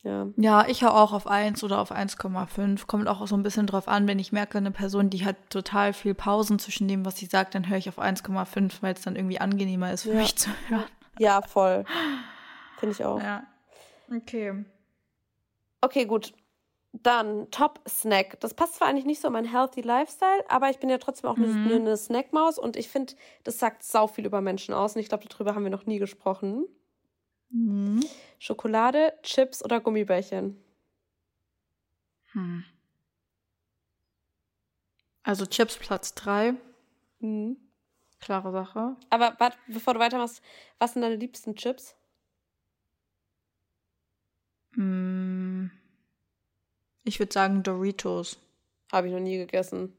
Ja. 0.05 0.27
ja, 0.37 0.67
ich 0.69 0.83
höre 0.83 0.95
auch 0.95 1.14
auf 1.14 1.27
1 1.27 1.64
oder 1.64 1.81
auf 1.81 1.90
1,5. 1.90 2.87
Kommt 2.87 3.09
auch 3.09 3.27
so 3.27 3.35
ein 3.37 3.43
bisschen 3.43 3.67
drauf 3.67 3.88
an, 3.88 4.07
wenn 4.07 4.19
ich 4.19 4.33
merke, 4.33 4.59
eine 4.59 4.71
Person, 4.71 5.09
die 5.09 5.25
hat 5.25 5.37
total 5.49 5.95
viel 5.95 6.14
Pausen 6.14 6.59
zwischen 6.59 6.87
dem, 6.88 7.07
was 7.07 7.17
sie 7.17 7.25
sagt, 7.25 7.55
dann 7.55 7.71
höre 7.71 7.79
ich 7.79 7.88
auf 7.88 7.99
1,5, 7.99 8.83
weil 8.83 8.93
es 8.93 9.01
dann 9.01 9.17
irgendwie 9.17 9.40
angenehmer 9.40 9.93
ist 9.93 10.03
für 10.03 10.12
ja. 10.12 10.17
mich 10.17 10.37
zu 10.37 10.51
hören. 10.69 10.85
Ja, 11.19 11.40
voll. 11.40 11.85
Finde 12.79 12.95
ich 12.95 13.05
auch. 13.05 13.19
Ja. 13.19 13.45
Okay. 14.14 14.64
Okay, 15.81 16.05
gut. 16.05 16.35
Dann 16.93 17.51
Top-Snack. 17.51 18.38
Das 18.40 18.53
passt 18.53 18.75
zwar 18.75 18.88
eigentlich 18.88 19.07
nicht 19.07 19.23
so 19.23 19.29
in 19.29 19.33
mein 19.33 19.51
Healthy 19.51 19.81
Lifestyle, 19.81 20.45
aber 20.49 20.69
ich 20.69 20.79
bin 20.81 20.90
ja 20.90 20.99
trotzdem 20.99 21.31
auch 21.31 21.37
mhm. 21.37 21.64
eine, 21.64 21.75
eine 21.77 21.97
Snackmaus 21.97 22.59
und 22.59 22.77
ich 22.77 22.88
finde, 22.88 23.14
das 23.43 23.59
sagt 23.59 23.83
sau 23.83 24.07
viel 24.07 24.27
über 24.27 24.43
Menschen 24.43 24.75
aus 24.75 24.95
und 24.95 25.01
ich 25.01 25.09
glaube, 25.09 25.25
darüber 25.29 25.55
haben 25.55 25.64
wir 25.64 25.71
noch 25.71 25.87
nie 25.87 25.99
gesprochen. 25.99 26.67
Mhm. 27.55 28.05
Schokolade, 28.40 29.12
Chips 29.23 29.64
oder 29.64 29.81
Gummibärchen? 29.81 30.57
Hm. 32.33 32.64
Also 35.23 35.47
Chips 35.47 35.77
Platz 35.79 36.14
3. 36.14 36.55
Mhm. 37.21 37.57
Klare 38.21 38.51
Sache. 38.53 38.97
Aber 39.11 39.37
warte, 39.38 39.57
bevor 39.69 39.95
du 39.95 40.01
weitermachst, 40.01 40.43
was 40.79 40.95
sind 40.95 41.03
deine 41.03 41.17
liebsten 41.17 41.55
Chips? 41.55 41.95
Hm. 44.75 45.71
Ich 47.05 47.19
würde 47.21 47.33
sagen 47.33 47.62
Doritos. 47.62 48.38
Habe 48.90 49.07
ich 49.09 49.12
noch 49.12 49.21
nie 49.21 49.37
gegessen. 49.38 49.97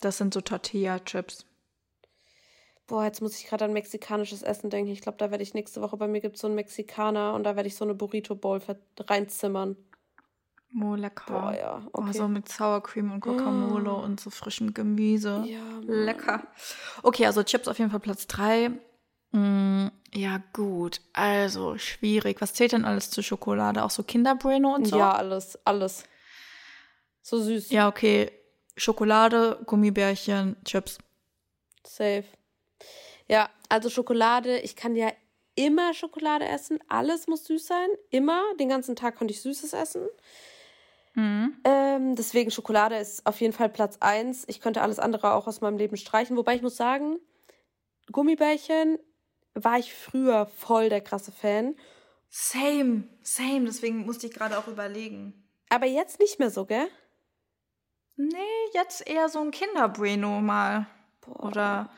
Das 0.00 0.18
sind 0.18 0.34
so 0.34 0.40
Tortilla-Chips. 0.40 1.46
Boah, 2.86 3.04
jetzt 3.04 3.22
muss 3.22 3.38
ich 3.38 3.46
gerade 3.46 3.64
an 3.64 3.72
mexikanisches 3.72 4.42
Essen 4.42 4.70
denken. 4.70 4.90
Ich 4.90 5.00
glaube, 5.00 5.18
da 5.18 5.30
werde 5.30 5.42
ich 5.42 5.54
nächste 5.54 5.80
Woche 5.80 5.96
bei 5.96 6.08
mir 6.08 6.20
gibt 6.20 6.36
es 6.36 6.42
so 6.42 6.48
einen 6.48 6.56
Mexikaner 6.56 7.34
und 7.34 7.44
da 7.44 7.56
werde 7.56 7.68
ich 7.68 7.76
so 7.76 7.84
eine 7.84 7.94
Burrito 7.94 8.34
Bowl 8.34 8.60
reinzimmern. 8.98 9.76
Oh, 10.80 10.94
lecker. 10.94 11.32
Boah, 11.32 11.54
ja. 11.54 11.82
Okay. 11.92 12.08
Oh, 12.08 12.12
so 12.12 12.28
mit 12.28 12.48
Sour 12.48 12.82
Cream 12.82 13.12
und 13.12 13.20
Guacamole 13.20 13.90
mm. 13.90 14.04
und 14.04 14.20
so 14.20 14.30
frischem 14.30 14.72
Gemüse. 14.72 15.44
Ja. 15.46 15.60
Mann. 15.60 15.86
Lecker. 15.86 16.42
Okay, 17.02 17.26
also 17.26 17.42
Chips 17.42 17.68
auf 17.68 17.78
jeden 17.78 17.90
Fall 17.90 18.00
Platz 18.00 18.26
3. 18.26 18.70
Mm, 19.32 19.88
ja, 20.14 20.42
gut. 20.54 21.02
Also, 21.12 21.76
schwierig. 21.76 22.40
Was 22.40 22.54
zählt 22.54 22.72
denn 22.72 22.86
alles 22.86 23.10
zu 23.10 23.22
Schokolade? 23.22 23.84
Auch 23.84 23.90
so 23.90 24.02
Kinderbraino 24.02 24.74
und 24.74 24.86
so? 24.86 24.96
Ja, 24.96 25.12
alles, 25.12 25.58
alles. 25.66 26.04
So 27.20 27.38
süß. 27.38 27.70
Ja, 27.70 27.88
okay. 27.88 28.32
Schokolade, 28.76 29.60
Gummibärchen, 29.66 30.56
Chips. 30.64 30.98
Safe. 31.86 32.24
Ja, 33.28 33.50
also 33.68 33.88
Schokolade, 33.88 34.58
ich 34.60 34.76
kann 34.76 34.96
ja 34.96 35.10
immer 35.54 35.94
Schokolade 35.94 36.46
essen. 36.46 36.78
Alles 36.88 37.26
muss 37.26 37.44
süß 37.44 37.66
sein. 37.66 37.88
Immer. 38.10 38.42
Den 38.58 38.68
ganzen 38.68 38.96
Tag 38.96 39.16
konnte 39.16 39.32
ich 39.32 39.42
Süßes 39.42 39.72
essen. 39.72 40.08
Mhm. 41.14 41.56
Ähm, 41.64 42.16
deswegen 42.16 42.50
Schokolade 42.50 42.96
ist 42.96 43.26
auf 43.26 43.40
jeden 43.40 43.52
Fall 43.52 43.68
Platz 43.68 43.98
1. 44.00 44.44
Ich 44.48 44.60
könnte 44.60 44.82
alles 44.82 44.98
andere 44.98 45.34
auch 45.34 45.46
aus 45.46 45.60
meinem 45.60 45.76
Leben 45.76 45.96
streichen. 45.96 46.36
Wobei 46.36 46.54
ich 46.54 46.62
muss 46.62 46.76
sagen, 46.76 47.18
Gummibärchen 48.10 48.98
war 49.54 49.78
ich 49.78 49.94
früher 49.94 50.46
voll 50.46 50.88
der 50.88 51.02
krasse 51.02 51.32
Fan. 51.32 51.76
Same, 52.30 53.04
same. 53.22 53.64
Deswegen 53.64 54.06
musste 54.06 54.26
ich 54.26 54.32
gerade 54.32 54.58
auch 54.58 54.68
überlegen. 54.68 55.34
Aber 55.68 55.86
jetzt 55.86 56.18
nicht 56.18 56.38
mehr 56.38 56.50
so, 56.50 56.64
gell? 56.64 56.88
Nee, 58.16 58.38
jetzt 58.72 59.06
eher 59.06 59.28
so 59.28 59.40
ein 59.40 59.50
Kinderbraino 59.50 60.40
mal. 60.40 60.86
Boah. 61.20 61.44
Oder 61.44 61.90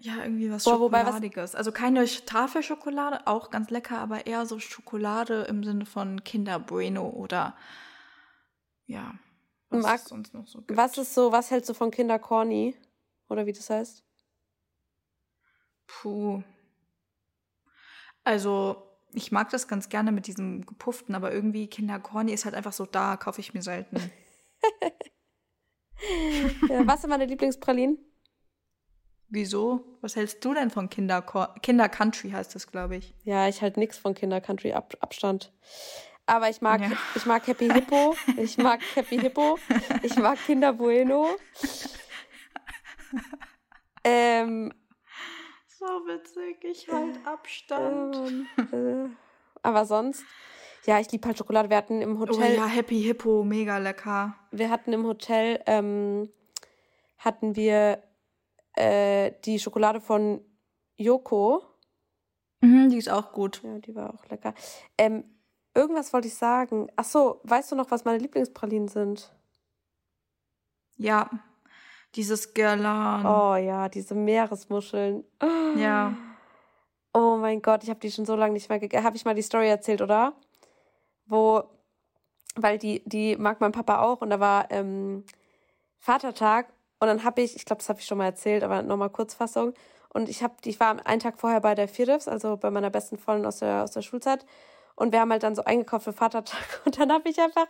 ja, 0.00 0.22
irgendwie 0.22 0.50
was 0.50 0.64
Boah, 0.64 0.74
Schokoladiges. 0.74 1.42
Was 1.42 1.54
also 1.56 1.72
keine 1.72 2.04
Tafelschokolade, 2.04 3.26
auch 3.26 3.50
ganz 3.50 3.70
lecker, 3.70 3.98
aber 3.98 4.26
eher 4.26 4.46
so 4.46 4.60
Schokolade 4.60 5.42
im 5.42 5.64
Sinne 5.64 5.86
von 5.86 6.22
Kinderbraino 6.22 7.08
oder 7.08 7.56
ja. 8.86 9.14
Was 9.70 9.82
Mag, 9.82 10.00
sonst 10.00 10.34
noch 10.34 10.46
so 10.46 10.62
gibt. 10.62 10.76
Was 10.76 10.96
ist 10.96 11.14
so, 11.14 11.32
was 11.32 11.50
hältst 11.50 11.68
du 11.68 11.74
von 11.74 11.90
Kinder 11.90 12.18
Corny? 12.18 12.76
Oder 13.28 13.44
wie 13.44 13.52
das 13.52 13.68
heißt? 13.68 14.02
Puh. 15.86 16.42
Also, 18.24 18.82
ich 19.12 19.32
mag 19.32 19.50
das 19.50 19.68
ganz 19.68 19.90
gerne 19.90 20.12
mit 20.12 20.26
diesem 20.26 20.64
gepufften, 20.64 21.14
aber 21.14 21.32
irgendwie 21.32 21.66
Kinder 21.66 21.98
Corny 21.98 22.32
ist 22.32 22.44
halt 22.44 22.54
einfach 22.54 22.72
so 22.72 22.86
da, 22.86 23.16
kaufe 23.16 23.40
ich 23.40 23.52
mir 23.52 23.62
selten. 23.62 23.96
ja, 26.68 26.86
was 26.86 27.02
sind 27.02 27.10
meine 27.10 27.26
Lieblingspralinen? 27.26 27.98
Wieso? 29.30 29.84
Was 30.00 30.16
hältst 30.16 30.44
du 30.44 30.54
denn 30.54 30.70
von 30.70 30.88
Kinder, 30.88 31.22
Kinder 31.62 31.88
Country 31.88 32.30
heißt 32.30 32.54
das, 32.54 32.66
glaube 32.66 32.96
ich. 32.96 33.14
Ja, 33.24 33.46
ich 33.48 33.60
halt 33.60 33.76
nichts 33.76 33.98
von 33.98 34.14
Kinder 34.14 34.40
Country 34.40 34.72
Ab 34.72 34.94
Abstand. 35.00 35.52
Aber 36.24 36.48
ich 36.48 36.60
mag, 36.60 36.80
ja. 36.80 36.90
ich 37.14 37.26
mag 37.26 37.46
Happy 37.46 37.68
Hippo. 37.68 38.14
Ich 38.36 38.58
mag 38.58 38.80
Happy 38.94 39.18
Hippo. 39.18 39.58
Ich 40.02 40.16
mag 40.16 40.38
Kinder 40.44 40.72
Bueno. 40.72 41.26
Ähm, 44.04 44.72
so 45.66 45.86
witzig. 45.86 46.64
Ich 46.64 46.88
halt 46.88 47.18
Abstand. 47.26 48.46
Ähm, 48.72 49.08
äh, 49.10 49.16
aber 49.62 49.84
sonst, 49.84 50.24
ja, 50.86 51.00
ich 51.00 51.10
liebe 51.12 51.26
halt 51.26 51.36
Schokolade. 51.36 51.68
Wir 51.68 51.76
hatten 51.76 52.00
im 52.00 52.18
Hotel. 52.18 52.54
Oh 52.54 52.56
ja, 52.56 52.66
Happy 52.66 53.02
Hippo, 53.02 53.44
mega 53.44 53.78
lecker. 53.78 54.34
Wir 54.50 54.70
hatten 54.70 54.92
im 54.92 55.04
Hotel, 55.06 55.62
ähm, 55.66 56.30
hatten 57.18 57.56
wir 57.56 58.02
äh, 58.74 59.32
die 59.44 59.58
Schokolade 59.58 60.00
von 60.00 60.40
Yoko. 60.96 61.62
Mhm, 62.60 62.90
die 62.90 62.98
ist 62.98 63.08
auch 63.08 63.32
gut. 63.32 63.62
Ja, 63.62 63.78
die 63.78 63.94
war 63.94 64.14
auch 64.14 64.26
lecker. 64.26 64.54
Ähm, 64.96 65.24
irgendwas 65.74 66.12
wollte 66.12 66.28
ich 66.28 66.34
sagen. 66.34 66.88
Ach 66.96 67.04
so, 67.04 67.40
weißt 67.44 67.72
du 67.72 67.76
noch, 67.76 67.90
was 67.90 68.04
meine 68.04 68.18
Lieblingspralinen 68.18 68.88
sind? 68.88 69.32
Ja, 70.96 71.30
dieses 72.14 72.54
Girlan. 72.54 73.24
Oh 73.24 73.56
ja, 73.56 73.88
diese 73.88 74.14
Meeresmuscheln. 74.14 75.24
Ja. 75.76 76.16
Oh 77.12 77.36
mein 77.36 77.62
Gott, 77.62 77.84
ich 77.84 77.90
habe 77.90 78.00
die 78.00 78.10
schon 78.10 78.24
so 78.24 78.34
lange 78.34 78.54
nicht 78.54 78.68
mehr 78.68 78.78
gegessen. 78.78 79.04
Habe 79.04 79.16
ich 79.16 79.24
mal 79.24 79.34
die 79.34 79.42
Story 79.42 79.68
erzählt, 79.68 80.02
oder? 80.02 80.34
Wo, 81.26 81.62
weil 82.56 82.78
die, 82.78 83.02
die 83.06 83.36
mag 83.36 83.60
mein 83.60 83.72
Papa 83.72 84.00
auch 84.00 84.20
und 84.22 84.30
da 84.30 84.40
war 84.40 84.70
ähm, 84.70 85.24
Vatertag 85.98 86.72
und 87.00 87.06
dann 87.06 87.24
habe 87.24 87.42
ich, 87.42 87.54
ich 87.56 87.64
glaube, 87.64 87.78
das 87.78 87.88
habe 87.88 88.00
ich 88.00 88.06
schon 88.06 88.18
mal 88.18 88.24
erzählt, 88.24 88.62
aber 88.64 88.82
nochmal 88.82 89.10
Kurzfassung. 89.10 89.74
Und 90.10 90.28
ich 90.28 90.42
habe, 90.42 90.54
ich 90.64 90.80
war 90.80 91.06
einen 91.06 91.20
Tag 91.20 91.38
vorher 91.38 91.60
bei 91.60 91.74
der 91.74 91.88
Viertifs, 91.88 92.28
also 92.28 92.56
bei 92.56 92.70
meiner 92.70 92.90
besten 92.90 93.18
Freundin 93.18 93.46
aus 93.46 93.58
der, 93.58 93.84
aus 93.84 93.92
der 93.92 94.02
Schulzeit. 94.02 94.44
Und 94.98 95.12
wir 95.12 95.20
haben 95.20 95.30
halt 95.30 95.44
dann 95.44 95.54
so 95.54 95.62
eingekauft 95.62 96.04
für 96.04 96.12
Vatertag. 96.12 96.58
Und 96.84 96.98
dann 96.98 97.12
habe 97.12 97.28
ich 97.28 97.38
einfach 97.40 97.68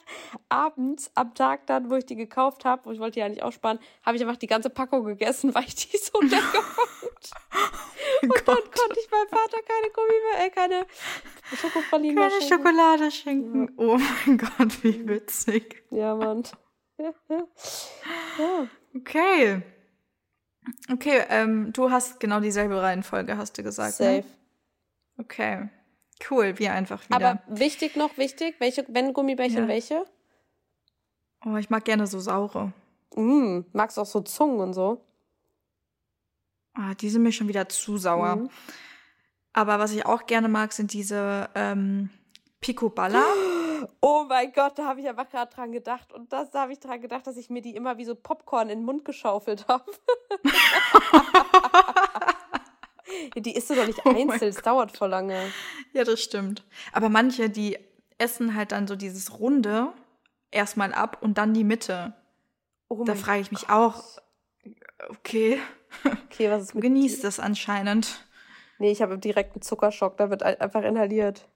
abends, 0.48 1.10
am 1.14 1.34
Tag 1.34 1.66
dann, 1.66 1.90
wo 1.90 1.96
ich 1.96 2.06
die 2.06 2.16
gekauft 2.16 2.64
habe, 2.64 2.86
wo 2.86 2.92
ich 2.92 3.00
wollte 3.00 3.14
die 3.14 3.20
ja 3.20 3.28
nicht 3.28 3.42
aussparen, 3.42 3.78
habe 4.02 4.16
ich 4.16 4.22
einfach 4.22 4.38
die 4.38 4.46
ganze 4.46 4.70
Packung 4.70 5.04
gegessen, 5.04 5.54
weil 5.54 5.64
ich 5.64 5.74
die 5.74 5.98
so 5.98 6.20
lecker 6.22 6.62
fand. 6.62 7.30
Und 8.22 8.30
Gott. 8.30 8.48
dann 8.48 8.56
konnte 8.56 8.98
ich 8.98 9.10
meinem 9.10 9.28
Vater 9.28 9.58
keine 9.62 9.92
Gummi 9.92 10.14
mehr, 10.32 10.46
äh, 10.46 10.50
keine 10.50 10.86
Schokopralinen 11.54 12.16
keine 12.16 12.30
mehr 12.30 12.40
schenken. 12.40 12.66
Schokolade 12.66 13.10
schenken. 13.10 13.62
Ja. 13.64 13.72
Oh 13.76 13.98
mein 13.98 14.38
Gott, 14.38 14.82
wie 14.82 15.06
witzig. 15.06 15.84
Ja, 15.90 16.14
Mann. 16.14 16.44
Ja, 16.96 17.12
ja. 17.28 17.42
ja. 18.38 18.68
Okay. 18.94 19.62
Okay, 20.90 21.22
ähm, 21.28 21.72
du 21.72 21.90
hast 21.90 22.20
genau 22.20 22.40
dieselbe 22.40 22.80
Reihenfolge, 22.80 23.36
hast 23.36 23.56
du 23.56 23.62
gesagt. 23.62 24.00
Ne? 24.00 24.06
Safe. 24.06 24.28
Ne? 24.28 24.34
Okay. 25.18 25.68
Cool, 26.28 26.58
wir 26.58 26.72
einfach 26.72 27.04
wieder. 27.08 27.16
Aber 27.16 27.42
wichtig 27.46 27.96
noch, 27.96 28.18
wichtig, 28.18 28.56
welche, 28.58 28.84
wenn 28.88 29.12
Gummibärchen, 29.12 29.62
ja. 29.62 29.68
welche? 29.68 30.04
Oh, 31.44 31.56
ich 31.56 31.70
mag 31.70 31.84
gerne 31.84 32.06
so 32.06 32.18
saure. 32.18 32.72
Mm, 33.14 33.60
magst 33.72 33.96
du 33.96 34.00
auch 34.00 34.06
so 34.06 34.20
Zungen 34.20 34.60
und 34.60 34.74
so? 34.74 35.04
Ah, 36.74 36.94
die 36.94 37.08
sind 37.08 37.22
mir 37.22 37.32
schon 37.32 37.48
wieder 37.48 37.68
zu 37.68 37.96
sauer. 37.96 38.36
Mhm. 38.36 38.50
Aber 39.52 39.78
was 39.78 39.92
ich 39.92 40.06
auch 40.06 40.26
gerne 40.26 40.48
mag, 40.48 40.72
sind 40.72 40.92
diese 40.92 41.48
ähm, 41.54 42.10
Picoballa. 42.60 43.24
Oh 44.00 44.24
mein 44.28 44.52
Gott, 44.52 44.78
da 44.78 44.86
habe 44.86 45.00
ich 45.00 45.08
einfach 45.08 45.28
gerade 45.28 45.52
dran 45.54 45.72
gedacht. 45.72 46.12
Und 46.12 46.32
das, 46.32 46.50
da 46.50 46.62
habe 46.62 46.72
ich 46.72 46.80
dran 46.80 47.00
gedacht, 47.00 47.26
dass 47.26 47.36
ich 47.36 47.50
mir 47.50 47.62
die 47.62 47.74
immer 47.76 47.98
wie 47.98 48.04
so 48.04 48.14
Popcorn 48.14 48.68
in 48.68 48.80
den 48.80 48.84
Mund 48.84 49.04
geschaufelt 49.04 49.66
habe. 49.68 49.84
Die 53.36 53.54
isst 53.56 53.70
du 53.70 53.74
doch 53.74 53.86
nicht 53.86 54.04
oh 54.04 54.10
einzeln, 54.10 54.50
es 54.50 54.62
dauert 54.62 54.96
voll 54.96 55.08
lange. 55.08 55.50
Ja, 55.92 56.04
das 56.04 56.20
stimmt. 56.20 56.64
Aber 56.92 57.08
manche, 57.08 57.48
die 57.48 57.78
essen 58.18 58.54
halt 58.54 58.72
dann 58.72 58.86
so 58.86 58.96
dieses 58.96 59.38
Runde 59.38 59.92
erstmal 60.50 60.92
ab 60.92 61.18
und 61.20 61.38
dann 61.38 61.54
die 61.54 61.64
Mitte. 61.64 62.14
Oh 62.88 63.04
da 63.04 63.14
frage 63.14 63.40
ich 63.40 63.50
mich 63.50 63.66
Gott. 63.66 63.70
auch, 63.70 64.02
okay. 65.08 65.60
Okay, 66.26 66.50
was 66.50 66.62
ist 66.62 66.74
mit 66.74 66.82
Genießt 66.82 67.24
das 67.24 67.40
anscheinend. 67.40 68.24
Nee, 68.78 68.90
ich 68.90 69.02
habe 69.02 69.18
direkt 69.18 69.54
einen 69.54 69.62
Zuckerschock, 69.62 70.16
da 70.16 70.30
wird 70.30 70.42
einfach 70.42 70.82
inhaliert. 70.82 71.48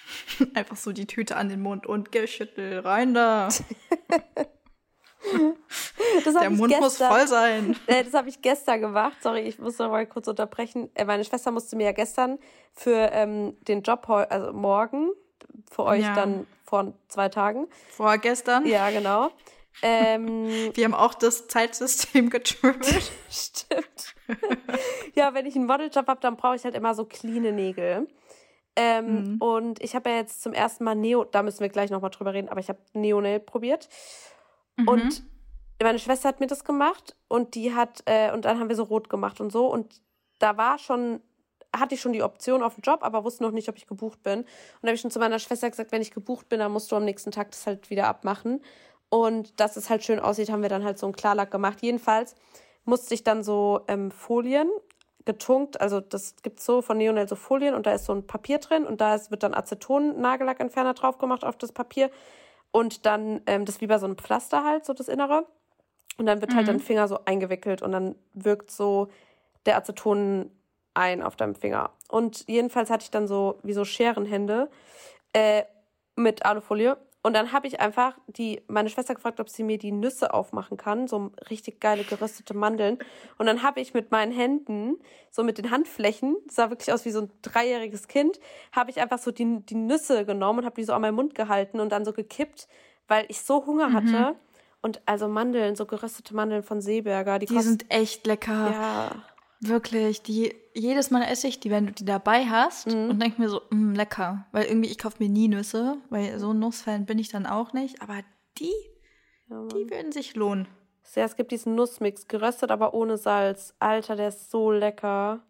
Einfach 0.54 0.76
so 0.76 0.92
die 0.92 1.06
Tüte 1.06 1.36
an 1.36 1.48
den 1.48 1.60
Mund 1.60 1.86
und 1.86 2.12
geschüttel 2.12 2.80
rein 2.80 3.14
da. 3.14 3.48
Der 6.24 6.50
Mund 6.50 6.72
gestern, 6.72 6.80
muss 6.80 6.96
voll 6.96 7.28
sein. 7.28 7.76
Äh, 7.86 8.04
das 8.04 8.14
habe 8.14 8.28
ich 8.28 8.42
gestern 8.42 8.80
gemacht. 8.80 9.16
Sorry, 9.22 9.42
ich 9.42 9.58
muss 9.58 9.78
noch 9.78 9.90
mal 9.90 10.06
kurz 10.06 10.26
unterbrechen. 10.26 10.90
Äh, 10.94 11.04
meine 11.04 11.24
Schwester 11.24 11.50
musste 11.50 11.76
mir 11.76 11.84
ja 11.84 11.92
gestern 11.92 12.38
für 12.72 13.10
ähm, 13.12 13.56
den 13.68 13.82
Job, 13.82 14.08
also 14.08 14.52
morgen, 14.52 15.10
für 15.70 15.84
euch 15.84 16.02
ja. 16.02 16.14
dann 16.14 16.46
vor 16.64 16.92
zwei 17.08 17.28
Tagen. 17.28 17.68
Vorgestern? 17.90 18.66
Ja, 18.66 18.90
genau. 18.90 19.30
Ähm, 19.80 20.70
Wir 20.74 20.84
haben 20.84 20.94
auch 20.94 21.14
das 21.14 21.48
Zeitsystem 21.48 22.28
getrippelt. 22.28 23.12
Stimmt. 23.30 24.14
ja, 25.14 25.34
wenn 25.34 25.46
ich 25.46 25.56
einen 25.56 25.66
Modeljob 25.66 26.06
habe, 26.06 26.20
dann 26.20 26.36
brauche 26.36 26.56
ich 26.56 26.64
halt 26.64 26.74
immer 26.74 26.94
so 26.94 27.04
cleane 27.04 27.52
Nägel. 27.52 28.08
Ähm, 28.74 29.34
mhm. 29.34 29.36
Und 29.38 29.82
ich 29.82 29.94
habe 29.94 30.10
ja 30.10 30.16
jetzt 30.16 30.42
zum 30.42 30.52
ersten 30.52 30.84
Mal 30.84 30.94
Neo, 30.94 31.24
da 31.24 31.42
müssen 31.42 31.60
wir 31.60 31.68
gleich 31.68 31.90
nochmal 31.90 32.10
drüber 32.10 32.32
reden, 32.32 32.48
aber 32.48 32.60
ich 32.60 32.68
habe 32.68 32.78
Neonail 32.94 33.40
probiert. 33.40 33.88
Mhm. 34.76 34.88
Und 34.88 35.22
meine 35.82 35.98
Schwester 35.98 36.28
hat 36.28 36.40
mir 36.40 36.46
das 36.46 36.64
gemacht 36.64 37.16
und 37.28 37.54
die 37.54 37.74
hat, 37.74 38.02
äh, 38.06 38.32
und 38.32 38.44
dann 38.44 38.58
haben 38.58 38.68
wir 38.68 38.76
so 38.76 38.84
rot 38.84 39.08
gemacht 39.08 39.40
und 39.40 39.52
so. 39.52 39.66
Und 39.66 40.00
da 40.38 40.56
war 40.56 40.78
schon, 40.78 41.20
hatte 41.74 41.94
ich 41.94 42.00
schon 42.00 42.12
die 42.12 42.22
Option 42.22 42.62
auf 42.62 42.74
den 42.76 42.82
Job, 42.82 43.00
aber 43.02 43.24
wusste 43.24 43.42
noch 43.42 43.50
nicht, 43.50 43.68
ob 43.68 43.76
ich 43.76 43.86
gebucht 43.86 44.22
bin. 44.22 44.40
Und 44.40 44.46
da 44.82 44.88
habe 44.88 44.94
ich 44.94 45.00
schon 45.00 45.10
zu 45.10 45.18
meiner 45.18 45.38
Schwester 45.38 45.68
gesagt, 45.68 45.92
wenn 45.92 46.02
ich 46.02 46.10
gebucht 46.10 46.48
bin, 46.48 46.60
dann 46.60 46.72
musst 46.72 46.90
du 46.92 46.96
am 46.96 47.04
nächsten 47.04 47.30
Tag 47.30 47.50
das 47.50 47.66
halt 47.66 47.90
wieder 47.90 48.06
abmachen. 48.06 48.62
Und 49.08 49.60
dass 49.60 49.76
es 49.76 49.90
halt 49.90 50.04
schön 50.04 50.20
aussieht, 50.20 50.50
haben 50.50 50.62
wir 50.62 50.70
dann 50.70 50.84
halt 50.84 50.98
so 50.98 51.06
einen 51.06 51.14
Klarlack 51.14 51.50
gemacht. 51.50 51.82
Jedenfalls 51.82 52.34
musste 52.84 53.14
ich 53.14 53.24
dann 53.24 53.42
so 53.42 53.80
ähm, 53.88 54.10
Folien 54.10 54.70
getunkt, 55.24 55.80
also 55.80 56.00
das 56.00 56.36
gibt 56.42 56.58
es 56.58 56.66
so 56.66 56.82
von 56.82 56.98
Neonel 56.98 57.28
so 57.28 57.36
Folien 57.36 57.74
und 57.74 57.86
da 57.86 57.92
ist 57.92 58.06
so 58.06 58.12
ein 58.12 58.26
Papier 58.26 58.58
drin 58.58 58.84
und 58.84 59.00
da 59.00 59.14
ist, 59.14 59.30
wird 59.30 59.42
dann 59.42 59.54
Aceton-Nagellackentferner 59.54 60.94
drauf 60.94 61.18
gemacht 61.18 61.44
auf 61.44 61.56
das 61.56 61.72
Papier 61.72 62.10
und 62.72 63.06
dann 63.06 63.42
ähm, 63.46 63.64
das 63.64 63.80
wie 63.80 63.86
bei 63.86 63.98
so 63.98 64.06
einem 64.06 64.16
Pflaster 64.16 64.64
halt, 64.64 64.84
so 64.84 64.94
das 64.94 65.08
Innere. 65.08 65.46
Und 66.18 66.26
dann 66.26 66.40
wird 66.40 66.54
halt 66.54 66.64
mhm. 66.64 66.72
dein 66.72 66.80
Finger 66.80 67.08
so 67.08 67.20
eingewickelt 67.24 67.82
und 67.82 67.92
dann 67.92 68.16
wirkt 68.34 68.70
so 68.70 69.08
der 69.64 69.76
Aceton 69.76 70.50
ein 70.94 71.22
auf 71.22 71.36
deinem 71.36 71.54
Finger. 71.54 71.90
Und 72.08 72.46
jedenfalls 72.48 72.90
hatte 72.90 73.04
ich 73.04 73.10
dann 73.10 73.26
so 73.26 73.58
wie 73.62 73.72
so 73.72 73.84
Scherenhände 73.84 74.68
äh, 75.32 75.62
mit 76.16 76.44
Alufolie. 76.44 76.96
Und 77.24 77.34
dann 77.34 77.52
habe 77.52 77.68
ich 77.68 77.80
einfach 77.80 78.18
die, 78.26 78.62
meine 78.66 78.88
Schwester 78.88 79.14
gefragt, 79.14 79.38
ob 79.38 79.48
sie 79.48 79.62
mir 79.62 79.78
die 79.78 79.92
Nüsse 79.92 80.34
aufmachen 80.34 80.76
kann, 80.76 81.06
so 81.06 81.30
richtig 81.50 81.80
geile 81.80 82.02
geröstete 82.02 82.52
Mandeln. 82.52 82.98
Und 83.38 83.46
dann 83.46 83.62
habe 83.62 83.80
ich 83.80 83.94
mit 83.94 84.10
meinen 84.10 84.32
Händen, 84.32 84.96
so 85.30 85.44
mit 85.44 85.56
den 85.56 85.70
Handflächen, 85.70 86.36
sah 86.48 86.70
wirklich 86.70 86.92
aus 86.92 87.04
wie 87.04 87.12
so 87.12 87.20
ein 87.20 87.30
dreijähriges 87.42 88.08
Kind, 88.08 88.40
habe 88.72 88.90
ich 88.90 89.00
einfach 89.00 89.18
so 89.18 89.30
die, 89.30 89.60
die 89.60 89.76
Nüsse 89.76 90.24
genommen 90.24 90.60
und 90.60 90.64
habe 90.64 90.74
die 90.74 90.84
so 90.84 90.94
an 90.94 91.00
meinen 91.02 91.14
Mund 91.14 91.36
gehalten 91.36 91.78
und 91.78 91.90
dann 91.90 92.04
so 92.04 92.12
gekippt, 92.12 92.66
weil 93.06 93.24
ich 93.28 93.40
so 93.40 93.64
Hunger 93.66 93.90
mhm. 93.90 93.94
hatte. 93.94 94.36
Und 94.84 95.00
also 95.06 95.28
Mandeln, 95.28 95.76
so 95.76 95.86
geröstete 95.86 96.34
Mandeln 96.34 96.64
von 96.64 96.80
Seeberger. 96.80 97.38
Die, 97.38 97.46
die 97.46 97.60
sind 97.60 97.86
echt 97.88 98.26
lecker. 98.26 98.72
Ja. 98.72 99.10
Wirklich, 99.64 100.22
die 100.22 100.52
jedes 100.74 101.12
Mal 101.12 101.22
esse 101.22 101.46
ich 101.46 101.60
die, 101.60 101.70
wenn 101.70 101.86
du 101.86 101.92
die 101.92 102.04
dabei 102.04 102.46
hast 102.46 102.88
mhm. 102.88 103.10
und 103.10 103.22
denke 103.22 103.40
mir 103.40 103.48
so, 103.48 103.62
mh, 103.70 103.76
mm, 103.76 103.94
lecker. 103.94 104.46
Weil 104.50 104.64
irgendwie, 104.64 104.90
ich 104.90 104.98
kaufe 104.98 105.22
mir 105.22 105.28
nie 105.28 105.46
Nüsse, 105.46 105.98
weil 106.10 106.36
so 106.40 106.50
ein 106.50 106.58
Nussfan 106.58 107.06
bin 107.06 107.20
ich 107.20 107.28
dann 107.28 107.46
auch 107.46 107.72
nicht. 107.72 108.02
Aber 108.02 108.18
die, 108.58 108.72
ja, 109.48 109.64
die 109.66 109.88
würden 109.88 110.10
sich 110.10 110.34
lohnen. 110.34 110.66
Ja, 111.14 111.24
es 111.24 111.36
gibt 111.36 111.52
diesen 111.52 111.76
Nussmix, 111.76 112.26
geröstet, 112.26 112.72
aber 112.72 112.92
ohne 112.92 113.16
Salz. 113.16 113.74
Alter, 113.78 114.16
der 114.16 114.28
ist 114.28 114.50
so 114.50 114.72
lecker. 114.72 115.44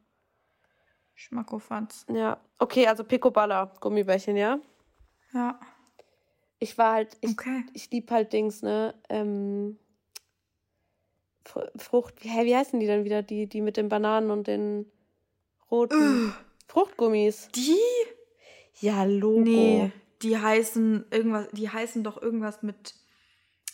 Schmackofatz. 1.15 2.05
Ja. 2.13 2.39
Okay, 2.59 2.87
also 2.87 3.05
Picoballa, 3.05 3.73
Gummibärchen, 3.81 4.37
ja? 4.37 4.59
Ja. 5.33 5.59
Ich 6.59 6.77
war 6.77 6.93
halt, 6.93 7.17
ich, 7.23 7.31
okay. 7.31 7.65
ich 7.73 7.91
lieb 7.91 8.11
halt 8.11 8.33
Dings, 8.35 8.61
ne? 8.61 8.95
Ähm, 9.09 9.79
Frucht, 11.45 12.15
hä, 12.23 12.45
wie 12.45 12.57
heißen 12.57 12.79
die 12.81 12.87
dann 12.87 13.05
wieder? 13.05 13.23
Die, 13.23 13.47
die 13.47 13.61
mit 13.61 13.77
den 13.77 13.89
Bananen 13.89 14.31
und 14.31 14.47
den 14.47 14.87
roten 15.71 16.29
uh, 16.29 16.33
Fruchtgummis. 16.69 17.49
Die? 17.55 17.79
Ja, 18.81 19.05
Logo. 19.05 19.41
Nee, 19.41 19.93
die 20.23 20.39
heißen 20.39 21.07
irgendwas, 21.11 21.49
die 21.53 21.69
heißen 21.69 22.05
doch 22.05 22.21
irgendwas 22.21 22.63
mit. 22.63 22.95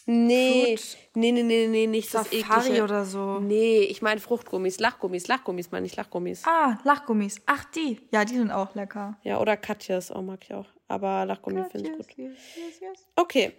Nee, 0.06 0.78
nee, 1.14 1.32
nee, 1.32 1.42
nee, 1.42 1.66
nee, 1.66 1.86
nicht 1.86 2.08
Safari 2.08 2.42
das 2.48 2.66
eklige. 2.66 2.84
oder 2.84 3.04
so. 3.04 3.40
Nee, 3.40 3.80
ich 3.80 4.00
meine 4.00 4.20
Fruchtgummis, 4.20 4.78
Lachgummis, 4.80 5.28
Lachgummis 5.28 5.70
meine 5.70 5.84
ich, 5.84 5.96
Lachgummis. 5.96 6.44
Ah, 6.46 6.78
Lachgummis. 6.84 7.42
Ach, 7.44 7.66
die. 7.66 8.00
Ja, 8.10 8.24
die 8.24 8.36
sind 8.36 8.50
auch 8.50 8.74
lecker. 8.74 9.18
Ja, 9.22 9.38
oder 9.38 9.58
Katjas, 9.58 10.10
auch 10.10 10.22
mag 10.22 10.40
ich 10.42 10.54
auch. 10.54 10.66
Aber 10.88 11.26
Lachgummi 11.26 11.62
finde 11.70 11.90
ich 11.90 11.96
gut. 11.96 12.16
Yes, 12.16 12.38
yes, 12.56 12.80
yes. 12.80 13.06
Okay. 13.16 13.52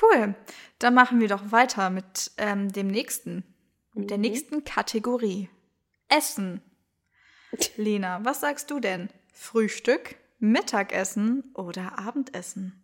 Cool. 0.00 0.34
Dann 0.78 0.94
machen 0.94 1.20
wir 1.20 1.28
doch 1.28 1.52
weiter 1.52 1.90
mit 1.90 2.32
ähm, 2.36 2.72
dem 2.72 2.88
nächsten, 2.88 3.44
mit 3.94 4.10
der 4.10 4.18
mhm. 4.18 4.22
nächsten 4.22 4.64
Kategorie. 4.64 5.48
Essen. 6.08 6.62
Lena, 7.76 8.24
was 8.24 8.40
sagst 8.40 8.70
du 8.70 8.80
denn? 8.80 9.08
Frühstück, 9.32 10.16
Mittagessen 10.38 11.52
oder 11.54 11.98
Abendessen? 11.98 12.82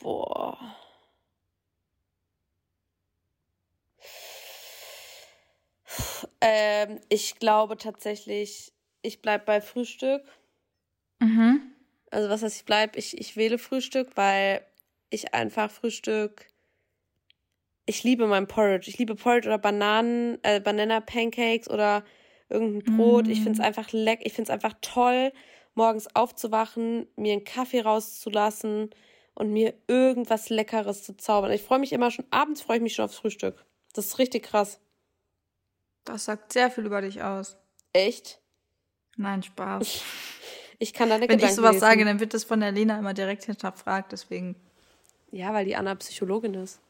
Boah. 0.00 0.58
Ähm, 6.40 7.00
ich 7.08 7.38
glaube 7.38 7.76
tatsächlich, 7.76 8.72
ich 9.02 9.20
bleibe 9.20 9.44
bei 9.44 9.60
Frühstück. 9.60 10.22
Mhm. 11.18 11.72
Also 12.10 12.28
was 12.28 12.42
heißt, 12.42 12.56
ich 12.56 12.64
bleibe, 12.64 12.98
ich, 12.98 13.18
ich 13.18 13.36
wähle 13.36 13.58
Frühstück, 13.58 14.16
weil 14.16 14.64
ich 15.10 15.34
einfach 15.34 15.70
Frühstück. 15.70 16.46
Ich 17.86 18.04
liebe 18.04 18.26
mein 18.26 18.46
Porridge. 18.46 18.88
Ich 18.88 18.98
liebe 18.98 19.14
Porridge 19.14 19.48
oder 19.48 19.58
Bananen, 19.58 20.38
äh, 20.42 20.60
Banana 20.60 21.00
Pancakes 21.00 21.68
oder 21.68 22.04
irgendein 22.48 22.96
Brot. 22.96 23.26
Mm. 23.26 23.30
Ich 23.30 23.42
finde 23.42 23.60
es 23.60 23.60
einfach 23.60 23.92
leck. 23.92 24.20
Ich 24.22 24.32
finde 24.32 24.50
es 24.50 24.54
einfach 24.54 24.74
toll, 24.80 25.32
morgens 25.74 26.14
aufzuwachen, 26.14 27.06
mir 27.16 27.32
einen 27.32 27.44
Kaffee 27.44 27.80
rauszulassen 27.80 28.90
und 29.34 29.52
mir 29.52 29.74
irgendwas 29.86 30.50
Leckeres 30.50 31.02
zu 31.02 31.16
zaubern. 31.16 31.52
Ich 31.52 31.62
freue 31.62 31.78
mich 31.78 31.92
immer 31.92 32.10
schon, 32.10 32.26
abends 32.30 32.62
freue 32.62 32.76
ich 32.76 32.82
mich 32.82 32.94
schon 32.94 33.06
aufs 33.06 33.16
Frühstück. 33.16 33.64
Das 33.94 34.06
ist 34.06 34.18
richtig 34.18 34.44
krass. 34.44 34.80
Das 36.04 36.24
sagt 36.24 36.52
sehr 36.52 36.70
viel 36.70 36.86
über 36.86 37.00
dich 37.00 37.22
aus. 37.22 37.56
Echt? 37.92 38.40
Nein, 39.16 39.42
Spaß. 39.42 40.02
ich 40.78 40.92
kann 40.92 41.08
deine 41.08 41.22
Wenn 41.22 41.36
Gedanken 41.36 41.50
ich 41.50 41.56
sowas 41.56 41.72
lesen. 41.72 41.80
sage, 41.80 42.04
dann 42.04 42.20
wird 42.20 42.34
das 42.34 42.44
von 42.44 42.60
der 42.60 42.72
Lena 42.72 42.98
immer 42.98 43.14
direkt 43.14 43.44
hinterfragt, 43.44 44.12
deswegen. 44.12 44.56
Ja, 45.32 45.52
weil 45.54 45.64
die 45.64 45.76
Anna 45.76 45.94
Psychologin 45.94 46.54
ist. 46.54 46.80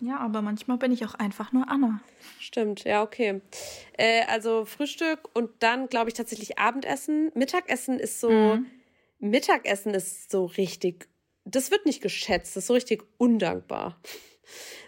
Ja, 0.00 0.18
aber 0.18 0.42
manchmal 0.42 0.76
bin 0.76 0.92
ich 0.92 1.04
auch 1.04 1.14
einfach 1.14 1.52
nur 1.52 1.68
Anna. 1.68 2.00
Stimmt, 2.38 2.84
ja, 2.84 3.02
okay. 3.02 3.40
Äh, 3.96 4.24
also 4.26 4.64
Frühstück 4.64 5.20
und 5.34 5.50
dann, 5.60 5.88
glaube 5.88 6.08
ich, 6.08 6.14
tatsächlich 6.14 6.58
Abendessen. 6.58 7.32
Mittagessen 7.34 7.98
ist 7.98 8.20
so. 8.20 8.30
Mhm. 8.30 8.66
Mittagessen 9.18 9.94
ist 9.94 10.30
so 10.30 10.44
richtig. 10.44 11.08
Das 11.44 11.70
wird 11.70 11.86
nicht 11.86 12.02
geschätzt, 12.02 12.56
das 12.56 12.64
ist 12.64 12.66
so 12.66 12.74
richtig 12.74 13.04
undankbar. 13.18 14.00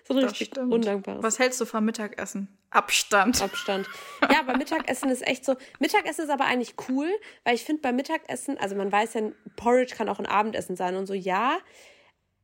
So 0.04 0.14
richtig 0.14 0.56
undankbar. 0.56 1.22
Was 1.22 1.38
hältst 1.38 1.60
du 1.60 1.66
vom 1.66 1.84
Mittagessen? 1.84 2.48
Abstand. 2.70 3.42
Abstand. 3.42 3.88
Ja, 4.32 4.40
aber 4.40 4.56
Mittagessen 4.56 5.10
ist 5.10 5.26
echt 5.26 5.44
so. 5.44 5.56
Mittagessen 5.80 6.24
ist 6.24 6.30
aber 6.30 6.46
eigentlich 6.46 6.76
cool, 6.88 7.10
weil 7.44 7.56
ich 7.56 7.64
finde 7.64 7.82
beim 7.82 7.96
Mittagessen, 7.96 8.56
also 8.56 8.74
man 8.74 8.90
weiß 8.90 9.14
ja, 9.14 9.22
Porridge 9.56 9.96
kann 9.96 10.08
auch 10.08 10.18
ein 10.18 10.26
Abendessen 10.26 10.76
sein 10.76 10.96
und 10.96 11.06
so, 11.06 11.12
ja. 11.12 11.58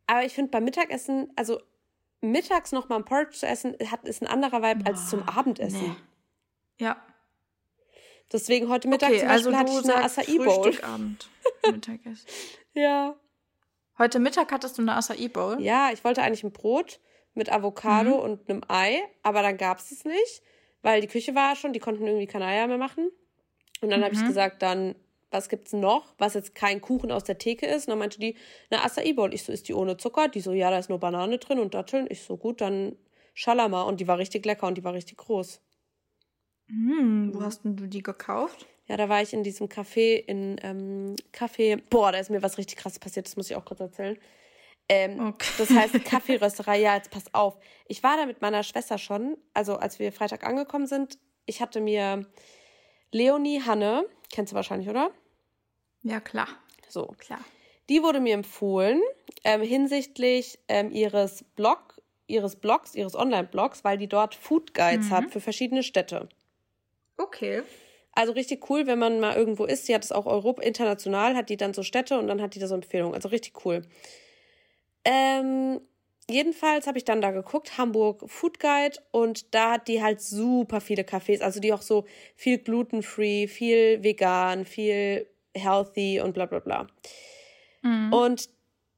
Aber 0.07 0.25
ich 0.25 0.35
finde 0.35 0.51
beim 0.51 0.65
Mittagessen, 0.65 1.33
also 1.37 1.61
mittags 2.21 2.73
noch 2.73 2.89
mal 2.89 2.97
ein 2.97 3.05
Porridge 3.05 3.39
zu 3.39 3.47
essen, 3.47 3.77
hat, 3.91 4.05
ist 4.05 4.23
ein 4.23 4.27
anderer 4.29 4.63
Vibe 4.63 4.83
oh, 4.85 4.91
als 4.91 5.11
zum 5.11 5.23
Abendessen. 5.23 5.97
Nee. 6.79 6.85
Ja. 6.85 6.97
Deswegen 8.33 8.69
heute 8.69 8.89
Mittag 8.89 9.11
okay, 9.11 9.21
zum 9.21 9.29
Beispiel 9.29 9.55
also 9.55 9.59
hatte 9.59 9.73
ich 9.73 9.95
eine 9.95 10.05
Acai 10.05 10.37
Bowl. 10.39 10.65
Frühstückabend. 10.65 11.31
Mittagessen. 11.71 12.27
ja. 12.73 13.15
Heute 13.97 14.19
Mittag 14.19 14.51
hattest 14.51 14.77
du 14.77 14.83
eine 14.83 14.97
Acai 14.97 15.29
Bowl? 15.29 15.61
Ja, 15.61 15.91
ich 15.93 16.03
wollte 16.03 16.23
eigentlich 16.23 16.43
ein 16.43 16.53
Brot 16.53 17.01
mit 17.35 17.53
Avocado 17.53 18.17
mhm. 18.17 18.23
und 18.23 18.51
einem 18.51 18.63
Ei, 18.69 19.01
aber 19.23 19.43
dann 19.43 19.57
gab 19.57 19.79
es 19.79 19.93
es 19.93 20.05
nicht, 20.05 20.43
weil 20.83 21.01
die 21.01 21.07
Küche 21.07 21.35
war 21.35 21.55
schon, 21.57 21.73
die 21.73 21.81
konnten 21.81 22.07
irgendwie 22.07 22.27
keine 22.27 22.47
Eier 22.47 22.67
mehr 22.67 22.79
machen. 22.79 23.11
Und 23.81 23.91
dann 23.91 24.01
mhm. 24.01 24.05
habe 24.05 24.15
ich 24.15 24.25
gesagt, 24.25 24.63
dann 24.63 24.95
was 25.35 25.49
gibt's 25.49 25.73
noch, 25.73 26.15
was 26.17 26.35
jetzt 26.35 26.55
kein 26.55 26.81
Kuchen 26.81 27.13
aus 27.13 27.25
der 27.25 27.37
Theke 27.37 27.67
ist? 27.67 27.87
Und 27.87 27.91
dann 27.91 27.99
meinte 27.99 28.19
die, 28.19 28.37
eine 28.71 28.83
Acai 28.83 29.13
Bowl. 29.13 29.35
Ich 29.35 29.43
so, 29.43 29.53
ist 29.53 29.69
die 29.69 29.75
ohne 29.75 29.97
Zucker? 29.97 30.29
Die 30.29 30.41
so, 30.41 30.53
ja, 30.53 30.71
da 30.71 30.79
ist 30.79 30.89
nur 30.89 31.01
Banane 31.01 31.39
drin 31.39 31.59
und 31.59 31.75
Datteln. 31.75 32.07
Ich 32.09 32.23
so, 32.23 32.37
gut, 32.37 32.61
dann 32.61 32.97
Schalama. 33.35 33.83
Und 33.83 34.01
die 34.01 34.09
war 34.09 34.17
richtig 34.17 34.47
lecker 34.47 34.67
und 34.67 34.79
die 34.79 34.85
war 34.85 34.95
richtig 34.95 35.19
groß. 35.19 35.61
Hm, 36.69 37.33
wo 37.35 37.43
hast 37.43 37.65
denn 37.65 37.77
du 37.77 37.87
die 37.87 38.03
gekauft? 38.03 38.67
Ja, 38.87 38.97
da 38.97 39.09
war 39.09 39.23
ich 39.23 39.33
in 39.33 39.43
diesem 39.43 39.69
Café, 39.69 40.17
in 40.17 40.57
ähm, 40.63 41.17
Café. 41.33 41.83
Boah, 41.91 42.13
da 42.13 42.19
ist 42.19 42.31
mir 42.31 42.43
was 42.43 42.59
richtig 42.59 42.77
krasses 42.77 42.99
passiert, 42.99 43.27
das 43.27 43.37
muss 43.37 43.51
ich 43.51 43.57
auch 43.57 43.65
kurz 43.65 43.81
erzählen. 43.81 44.19
Ähm, 44.89 45.29
okay. 45.29 45.49
Das 45.59 45.71
heißt 45.71 45.95
Kaffeerösterei, 46.05 46.81
ja, 46.81 46.95
jetzt 46.95 47.11
pass 47.11 47.33
auf. 47.33 47.59
Ich 47.89 48.03
war 48.03 48.17
da 48.17 48.27
mit 48.27 48.43
meiner 48.43 48.63
Schwester 48.63 48.99
schon, 48.99 49.37
also 49.55 49.77
als 49.77 49.99
wir 49.99 50.13
Freitag 50.13 50.45
angekommen 50.45 50.87
sind. 50.87 51.19
Ich 51.47 51.61
hatte 51.61 51.81
mir 51.81 52.27
Leonie 53.11 53.63
Hanne, 53.63 54.07
kennst 54.33 54.53
du 54.53 54.57
wahrscheinlich, 54.57 54.89
oder? 54.89 55.11
Ja, 56.05 56.21
klar. 56.21 56.49
So. 56.89 57.07
Klar. 57.19 57.41
Die 57.89 58.03
wurde 58.03 58.21
mir 58.21 58.35
empfohlen 58.35 59.03
ähm, 59.43 59.63
hinsichtlich 59.63 60.59
ähm, 60.69 60.91
ihres 60.91 61.45
Blog, 61.57 62.01
ihres 62.27 62.57
Blogs, 62.57 62.95
ihres 62.95 63.15
Online-Blogs, 63.15 63.85
weil 63.85 63.99
die 63.99 64.09
dort 64.09 64.35
Food 64.35 64.75
Guides 64.75 65.07
mhm. 65.07 65.11
hat 65.11 65.31
für 65.31 65.41
verschiedene 65.41 65.83
Städte. 65.83 66.29
Okay. 67.17 67.63
Also 68.13 68.33
richtig 68.33 68.71
cool, 68.71 68.87
wenn 68.87 68.99
man 68.99 69.19
mal 69.19 69.37
irgendwo 69.37 69.65
ist. 69.65 69.89
Die 69.89 69.95
hat 69.95 70.05
es 70.05 70.13
auch 70.13 70.27
Europa 70.27 70.63
international, 70.63 71.35
hat 71.35 71.51
die 71.51 71.57
dann 71.57 71.75
so 71.75 71.83
Städte 71.83 72.19
und 72.19 72.29
dann 72.29 72.41
hat 72.41 72.55
die 72.55 72.59
da 72.61 72.69
so 72.69 72.75
Empfehlungen. 72.75 73.15
Also 73.15 73.29
richtig 73.29 73.65
cool. 73.65 73.83
Ähm, 75.05 75.81
jedenfalls 76.31 76.87
habe 76.87 76.97
ich 76.97 77.05
dann 77.05 77.21
da 77.21 77.33
geguckt, 77.33 77.77
Hamburg 77.77 78.31
Food 78.31 78.61
Guide, 78.61 78.99
und 79.11 79.55
da 79.55 79.73
hat 79.73 79.89
die 79.89 80.03
halt 80.03 80.21
super 80.21 80.81
viele 80.81 81.03
Cafés, 81.03 81.43
also 81.43 81.61
die 81.61 81.73
auch 81.73 81.83
so 81.83 82.07
viel 82.37 82.59
glutenfree, 82.59 83.47
viel 83.49 84.03
vegan, 84.03 84.65
viel 84.65 85.29
healthy 85.55 86.21
und 86.21 86.35
bla 86.35 86.47
bla 86.47 86.59
bla. 86.59 86.87
Mhm. 87.83 88.13
Und 88.13 88.49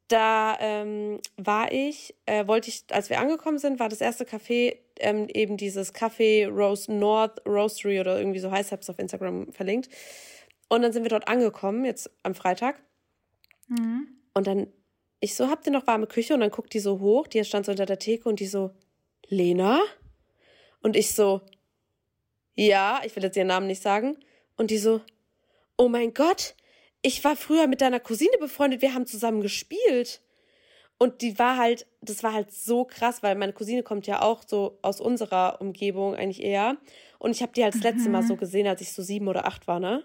da 0.08 0.56
ähm, 0.60 1.20
war 1.36 1.72
ich, 1.72 2.14
äh, 2.26 2.46
wollte 2.46 2.68
ich, 2.70 2.84
als 2.90 3.10
wir 3.10 3.18
angekommen 3.18 3.58
sind, 3.58 3.80
war 3.80 3.88
das 3.88 4.00
erste 4.00 4.24
Café 4.24 4.76
ähm, 4.98 5.28
eben 5.28 5.56
dieses 5.56 5.94
Café 5.94 6.48
Rose 6.48 6.92
North 6.92 7.44
Roastery 7.46 8.00
oder 8.00 8.18
irgendwie 8.18 8.38
so 8.38 8.50
heißt, 8.50 8.72
hab's 8.72 8.88
auf 8.88 8.98
Instagram 8.98 9.52
verlinkt. 9.52 9.88
Und 10.68 10.82
dann 10.82 10.92
sind 10.92 11.02
wir 11.02 11.10
dort 11.10 11.28
angekommen, 11.28 11.84
jetzt 11.84 12.10
am 12.22 12.34
Freitag. 12.34 12.80
Mhm. 13.68 14.08
Und 14.34 14.46
dann, 14.46 14.68
ich 15.20 15.34
so, 15.34 15.48
habt 15.48 15.66
ihr 15.66 15.72
noch 15.72 15.86
warme 15.86 16.06
Küche? 16.06 16.34
Und 16.34 16.40
dann 16.40 16.50
guckt 16.50 16.72
die 16.74 16.80
so 16.80 17.00
hoch, 17.00 17.26
die 17.26 17.44
stand 17.44 17.66
so 17.66 17.72
unter 17.72 17.86
der 17.86 17.98
Theke 17.98 18.28
und 18.28 18.40
die 18.40 18.46
so, 18.46 18.74
Lena? 19.28 19.80
Und 20.82 20.96
ich 20.96 21.14
so, 21.14 21.42
ja, 22.54 23.00
ich 23.04 23.14
will 23.16 23.22
jetzt 23.22 23.36
ihren 23.36 23.48
Namen 23.48 23.66
nicht 23.66 23.82
sagen. 23.82 24.16
Und 24.56 24.70
die 24.70 24.78
so, 24.78 25.00
oh 25.76 25.88
mein 25.88 26.14
Gott, 26.14 26.54
ich 27.02 27.22
war 27.24 27.36
früher 27.36 27.66
mit 27.66 27.80
deiner 27.80 28.00
Cousine 28.00 28.36
befreundet, 28.38 28.82
wir 28.82 28.94
haben 28.94 29.06
zusammen 29.06 29.40
gespielt. 29.40 30.22
Und 30.98 31.20
die 31.20 31.38
war 31.38 31.58
halt, 31.58 31.86
das 32.00 32.22
war 32.22 32.32
halt 32.32 32.52
so 32.52 32.84
krass, 32.84 33.22
weil 33.22 33.34
meine 33.34 33.52
Cousine 33.52 33.82
kommt 33.82 34.06
ja 34.06 34.22
auch 34.22 34.42
so 34.46 34.78
aus 34.80 35.00
unserer 35.00 35.60
Umgebung 35.60 36.14
eigentlich 36.14 36.42
eher. 36.42 36.78
Und 37.18 37.32
ich 37.32 37.42
habe 37.42 37.52
die 37.52 37.62
halt 37.62 37.74
das 37.74 37.82
letzte 37.82 38.08
Mal 38.08 38.22
so 38.22 38.34
mhm. 38.34 38.38
gesehen, 38.38 38.66
als 38.66 38.80
ich 38.80 38.92
so 38.92 39.02
sieben 39.02 39.28
oder 39.28 39.46
acht 39.46 39.66
war, 39.66 39.78
ne? 39.78 40.04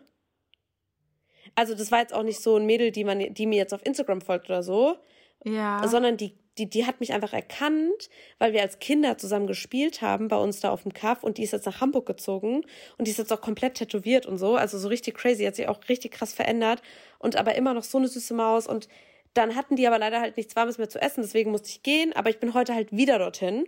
Also 1.56 1.76
das 1.76 1.92
war 1.92 2.00
jetzt 2.00 2.14
auch 2.14 2.24
nicht 2.24 2.42
so 2.42 2.58
ein 2.58 2.66
Mädel, 2.66 2.92
die 2.92 3.04
man, 3.04 3.34
die 3.34 3.46
mir 3.46 3.58
jetzt 3.58 3.74
auf 3.74 3.86
Instagram 3.86 4.22
folgt 4.22 4.50
oder 4.50 4.64
so. 4.64 4.98
Ja. 5.44 5.88
Sondern 5.88 6.18
die 6.18 6.38
die, 6.58 6.70
die 6.70 6.86
hat 6.86 7.00
mich 7.00 7.14
einfach 7.14 7.34
erkannt, 7.34 8.10
weil 8.38 8.54
wir 8.54 8.62
als 8.62 8.80
Kinder 8.80 9.18
zusammen 9.18 9.48
gespielt 9.48 10.02
haben 10.02 10.28
bei 10.28 10.38
uns 10.38 10.60
da 10.60 10.70
auf 10.70 10.84
dem 10.84 10.94
Kaff 10.94 11.24
und 11.24 11.38
die 11.38 11.44
ist 11.44 11.54
jetzt 11.54 11.66
nach 11.66 11.80
Hamburg 11.80 12.06
gezogen 12.06 12.66
und 12.98 13.08
die 13.08 13.12
ist 13.12 13.18
jetzt 13.18 13.32
auch 13.32 13.42
komplett 13.42 13.76
tätowiert 13.76 14.26
und 14.26 14.38
so, 14.38 14.56
also 14.56 14.78
so 14.78 14.90
richtig 14.90 15.16
crazy, 15.16 15.46
hat 15.46 15.56
sich 15.56 15.68
auch 15.68 15.80
richtig 15.88 16.12
krass 16.12 16.34
verändert 16.34 16.82
und 17.20 17.38
aber 17.38 17.56
immer 17.56 17.74
noch 17.74 17.84
so 17.84 17.98
eine 17.98 18.08
süße 18.08 18.34
Maus 18.34 18.68
und 18.68 18.90
dann 19.34 19.56
hatten 19.56 19.78
die 19.78 19.88
aber 19.88 19.98
leider 19.98 20.20
halt 20.20 20.36
nichts 20.36 20.56
Warmes 20.58 20.78
mehr 20.78 20.90
zu 20.90 21.02
essen, 21.02 21.22
deswegen 21.22 21.52
musste 21.52 21.70
ich 21.70 21.84
gehen, 21.84 22.12
aber 22.14 22.30
ich 22.30 22.40
bin 22.40 22.54
heute 22.54 22.76
halt 22.76 22.92
wieder 22.92 23.18
dorthin 23.18 23.66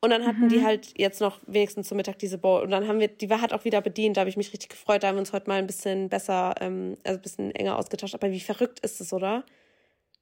und 0.00 0.10
dann 0.10 0.26
hatten 0.26 0.46
mhm. 0.46 0.48
die 0.48 0.64
halt 0.64 0.98
jetzt 0.98 1.20
noch 1.20 1.38
wenigstens 1.46 1.88
zum 1.88 1.96
Mittag 1.96 2.18
diese 2.18 2.38
Bowl 2.38 2.60
und 2.62 2.72
dann 2.72 2.88
haben 2.88 2.98
wir, 2.98 3.06
die 3.06 3.30
war 3.30 3.40
halt 3.40 3.52
auch 3.52 3.64
wieder 3.64 3.80
bedient, 3.80 4.16
da 4.16 4.22
habe 4.22 4.30
ich 4.30 4.36
mich 4.36 4.52
richtig 4.52 4.70
gefreut, 4.70 5.04
da 5.04 5.08
haben 5.08 5.14
wir 5.14 5.20
uns 5.20 5.32
heute 5.32 5.48
mal 5.48 5.60
ein 5.60 5.68
bisschen 5.68 6.08
besser, 6.08 6.56
ähm, 6.60 6.96
also 7.04 7.20
ein 7.20 7.22
bisschen 7.22 7.50
enger 7.52 7.78
ausgetauscht, 7.78 8.16
aber 8.16 8.32
wie 8.32 8.40
verrückt 8.40 8.80
ist 8.80 9.00
es, 9.00 9.12
oder? 9.12 9.44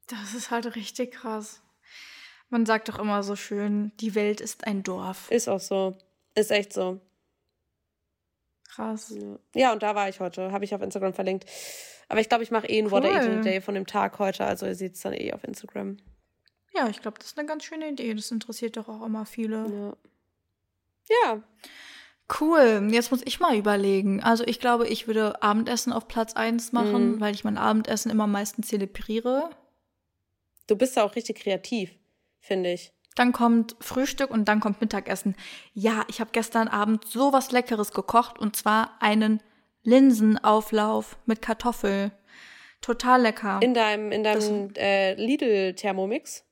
Das 0.07 0.35
ist 0.35 0.51
halt 0.51 0.77
richtig 0.77 1.13
krass. 1.13 1.64
Man 2.55 2.67
sagt 2.67 2.89
doch 2.89 3.01
immer 3.01 3.25
so 3.25 3.35
schön, 3.35 3.91
die 3.99 4.15
Welt 4.15 4.41
ist 4.41 4.65
ein 4.65 4.85
Dorf. 4.85 5.29
Ist 5.29 5.49
auch 5.49 5.59
so. 5.59 5.97
Ist 6.37 6.53
echt 6.53 6.73
so. 6.73 7.01
Krass. 8.69 9.13
Ja, 9.13 9.39
ja 9.57 9.73
und 9.73 9.83
da 9.83 9.97
war 9.97 10.09
ich 10.09 10.21
heute. 10.21 10.53
Habe 10.53 10.65
ich 10.65 10.73
auf 10.73 10.81
Instagram 10.81 11.15
verlinkt. 11.15 11.51
Aber 12.09 12.21
ich 12.21 12.29
glaube, 12.29 12.45
ich 12.45 12.53
mache 12.53 12.69
eh 12.69 12.79
ein 12.79 12.85
cool. 12.85 12.93
What 12.93 13.05
I 13.07 13.09
Eat 13.09 13.25
in 13.25 13.39
a 13.41 13.43
Day 13.43 13.61
von 13.61 13.75
dem 13.75 13.89
Tag 13.89 14.21
heute. 14.21 14.45
Also 14.45 14.67
ihr 14.67 14.77
seht 14.77 14.95
es 14.95 15.01
dann 15.01 15.15
eh 15.15 15.33
auf 15.33 15.43
Instagram. 15.43 15.97
Ja, 16.73 16.89
ich 16.89 17.03
glaube, 17.03 17.19
das 17.19 17.27
ist 17.27 17.39
eine 17.41 17.49
ganz 17.49 17.65
schöne 17.65 17.89
Idee. 17.89 18.15
Das 18.15 18.31
interessiert 18.31 18.77
doch 18.77 18.89
auch 18.89 19.05
immer 19.05 19.27
viele. 19.27 19.97
Ja. 21.11 21.35
Ja. 21.35 21.43
Cool. 22.41 22.89
Jetzt 22.93 23.11
muss 23.11 23.23
ich 23.25 23.41
mal 23.41 23.57
überlegen. 23.57 24.23
Also 24.23 24.45
ich 24.47 24.61
glaube, 24.61 24.87
ich 24.87 25.09
würde 25.09 25.43
Abendessen 25.43 25.93
auf 25.93 26.07
Platz 26.07 26.35
1 26.35 26.71
machen, 26.71 27.17
mhm. 27.17 27.21
weil 27.21 27.35
ich 27.35 27.43
mein 27.43 27.59
Abendessen 27.59 28.13
immer 28.13 28.25
am 28.25 28.33
meisten 28.33 28.63
zelebriere. 28.63 29.51
Du 30.69 30.77
bist 30.77 30.95
ja 30.95 31.03
auch 31.03 31.17
richtig 31.17 31.41
kreativ 31.41 31.91
finde 32.45 32.73
ich. 32.73 32.93
Dann 33.15 33.33
kommt 33.33 33.77
Frühstück 33.81 34.31
und 34.31 34.47
dann 34.47 34.61
kommt 34.61 34.81
Mittagessen. 34.81 35.37
Ja, 35.73 36.05
ich 36.09 36.21
habe 36.21 36.31
gestern 36.33 36.69
Abend 36.69 37.05
so 37.07 37.33
was 37.33 37.53
Leckeres 37.53 37.93
gekocht 37.93 38.39
und 38.39 38.57
zwar 38.57 38.97
einen 39.01 39.41
Linsenauflauf 39.85 41.17
mit 41.27 41.41
Kartoffel. 41.41 42.11
Total 42.81 43.23
lecker. 43.23 43.61
In 43.63 43.73
deinem, 43.73 44.13
in 44.13 44.25
deinem 44.25 44.71
äh, 44.77 45.15
Lidl-Thermomix? 45.15 46.45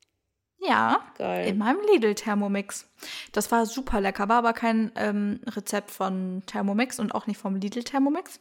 Ja, 0.64 1.00
Geil. 1.18 1.48
in 1.48 1.58
meinem 1.58 1.80
Lidl 1.92 2.14
Thermomix. 2.14 2.88
Das 3.32 3.50
war 3.50 3.66
super 3.66 4.00
lecker, 4.00 4.28
war 4.28 4.38
aber 4.38 4.52
kein 4.52 4.92
ähm, 4.94 5.40
Rezept 5.46 5.90
von 5.90 6.42
Thermomix 6.46 7.00
und 7.00 7.12
auch 7.14 7.26
nicht 7.26 7.38
vom 7.38 7.56
Lidl 7.56 7.82
Thermomix, 7.82 8.38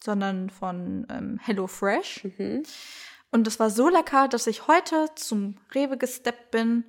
sondern 0.00 0.48
von 0.48 1.06
ähm, 1.10 1.40
HelloFresh. 1.42 2.24
Mhm. 2.38 2.62
Und 3.34 3.48
das 3.48 3.58
war 3.58 3.68
so 3.68 3.88
lecker, 3.88 4.28
dass 4.28 4.46
ich 4.46 4.68
heute 4.68 5.08
zum 5.16 5.56
Rewe 5.74 5.98
gesteppt 5.98 6.52
bin 6.52 6.84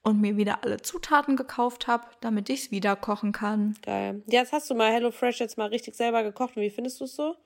und 0.00 0.22
mir 0.22 0.38
wieder 0.38 0.64
alle 0.64 0.80
Zutaten 0.80 1.36
gekauft 1.36 1.86
habe, 1.86 2.06
damit 2.22 2.48
ich 2.48 2.64
es 2.64 2.70
wieder 2.70 2.96
kochen 2.96 3.32
kann. 3.32 3.76
Geil. 3.82 4.22
Jetzt 4.24 4.52
hast 4.52 4.70
du 4.70 4.74
mal 4.74 4.90
HelloFresh 4.90 5.38
jetzt 5.40 5.58
mal 5.58 5.68
richtig 5.68 5.94
selber 5.94 6.22
gekocht. 6.22 6.56
Und 6.56 6.62
wie 6.62 6.70
findest 6.70 6.98
du 7.00 7.04
es 7.04 7.14
so? 7.14 7.36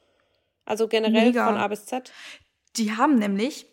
Also 0.64 0.87
generell 0.87 1.26
Mega. 1.26 1.44
von 1.44 1.56
A 1.56 1.66
bis 1.66 1.87
Z? 1.87 2.12
Die 2.76 2.92
haben 2.92 3.16
nämlich 3.18 3.66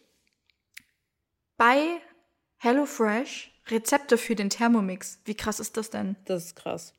bei 1.56 2.02
HelloFresh 2.58 3.52
Rezepte 3.68 4.18
für 4.18 4.34
den 4.34 4.50
Thermomix. 4.50 5.22
Wie 5.26 5.36
krass 5.36 5.60
ist 5.60 5.78
das 5.78 5.92
denn? 5.92 6.16
Das 6.26 6.46
ist 6.46 6.56
krass. 6.56 6.96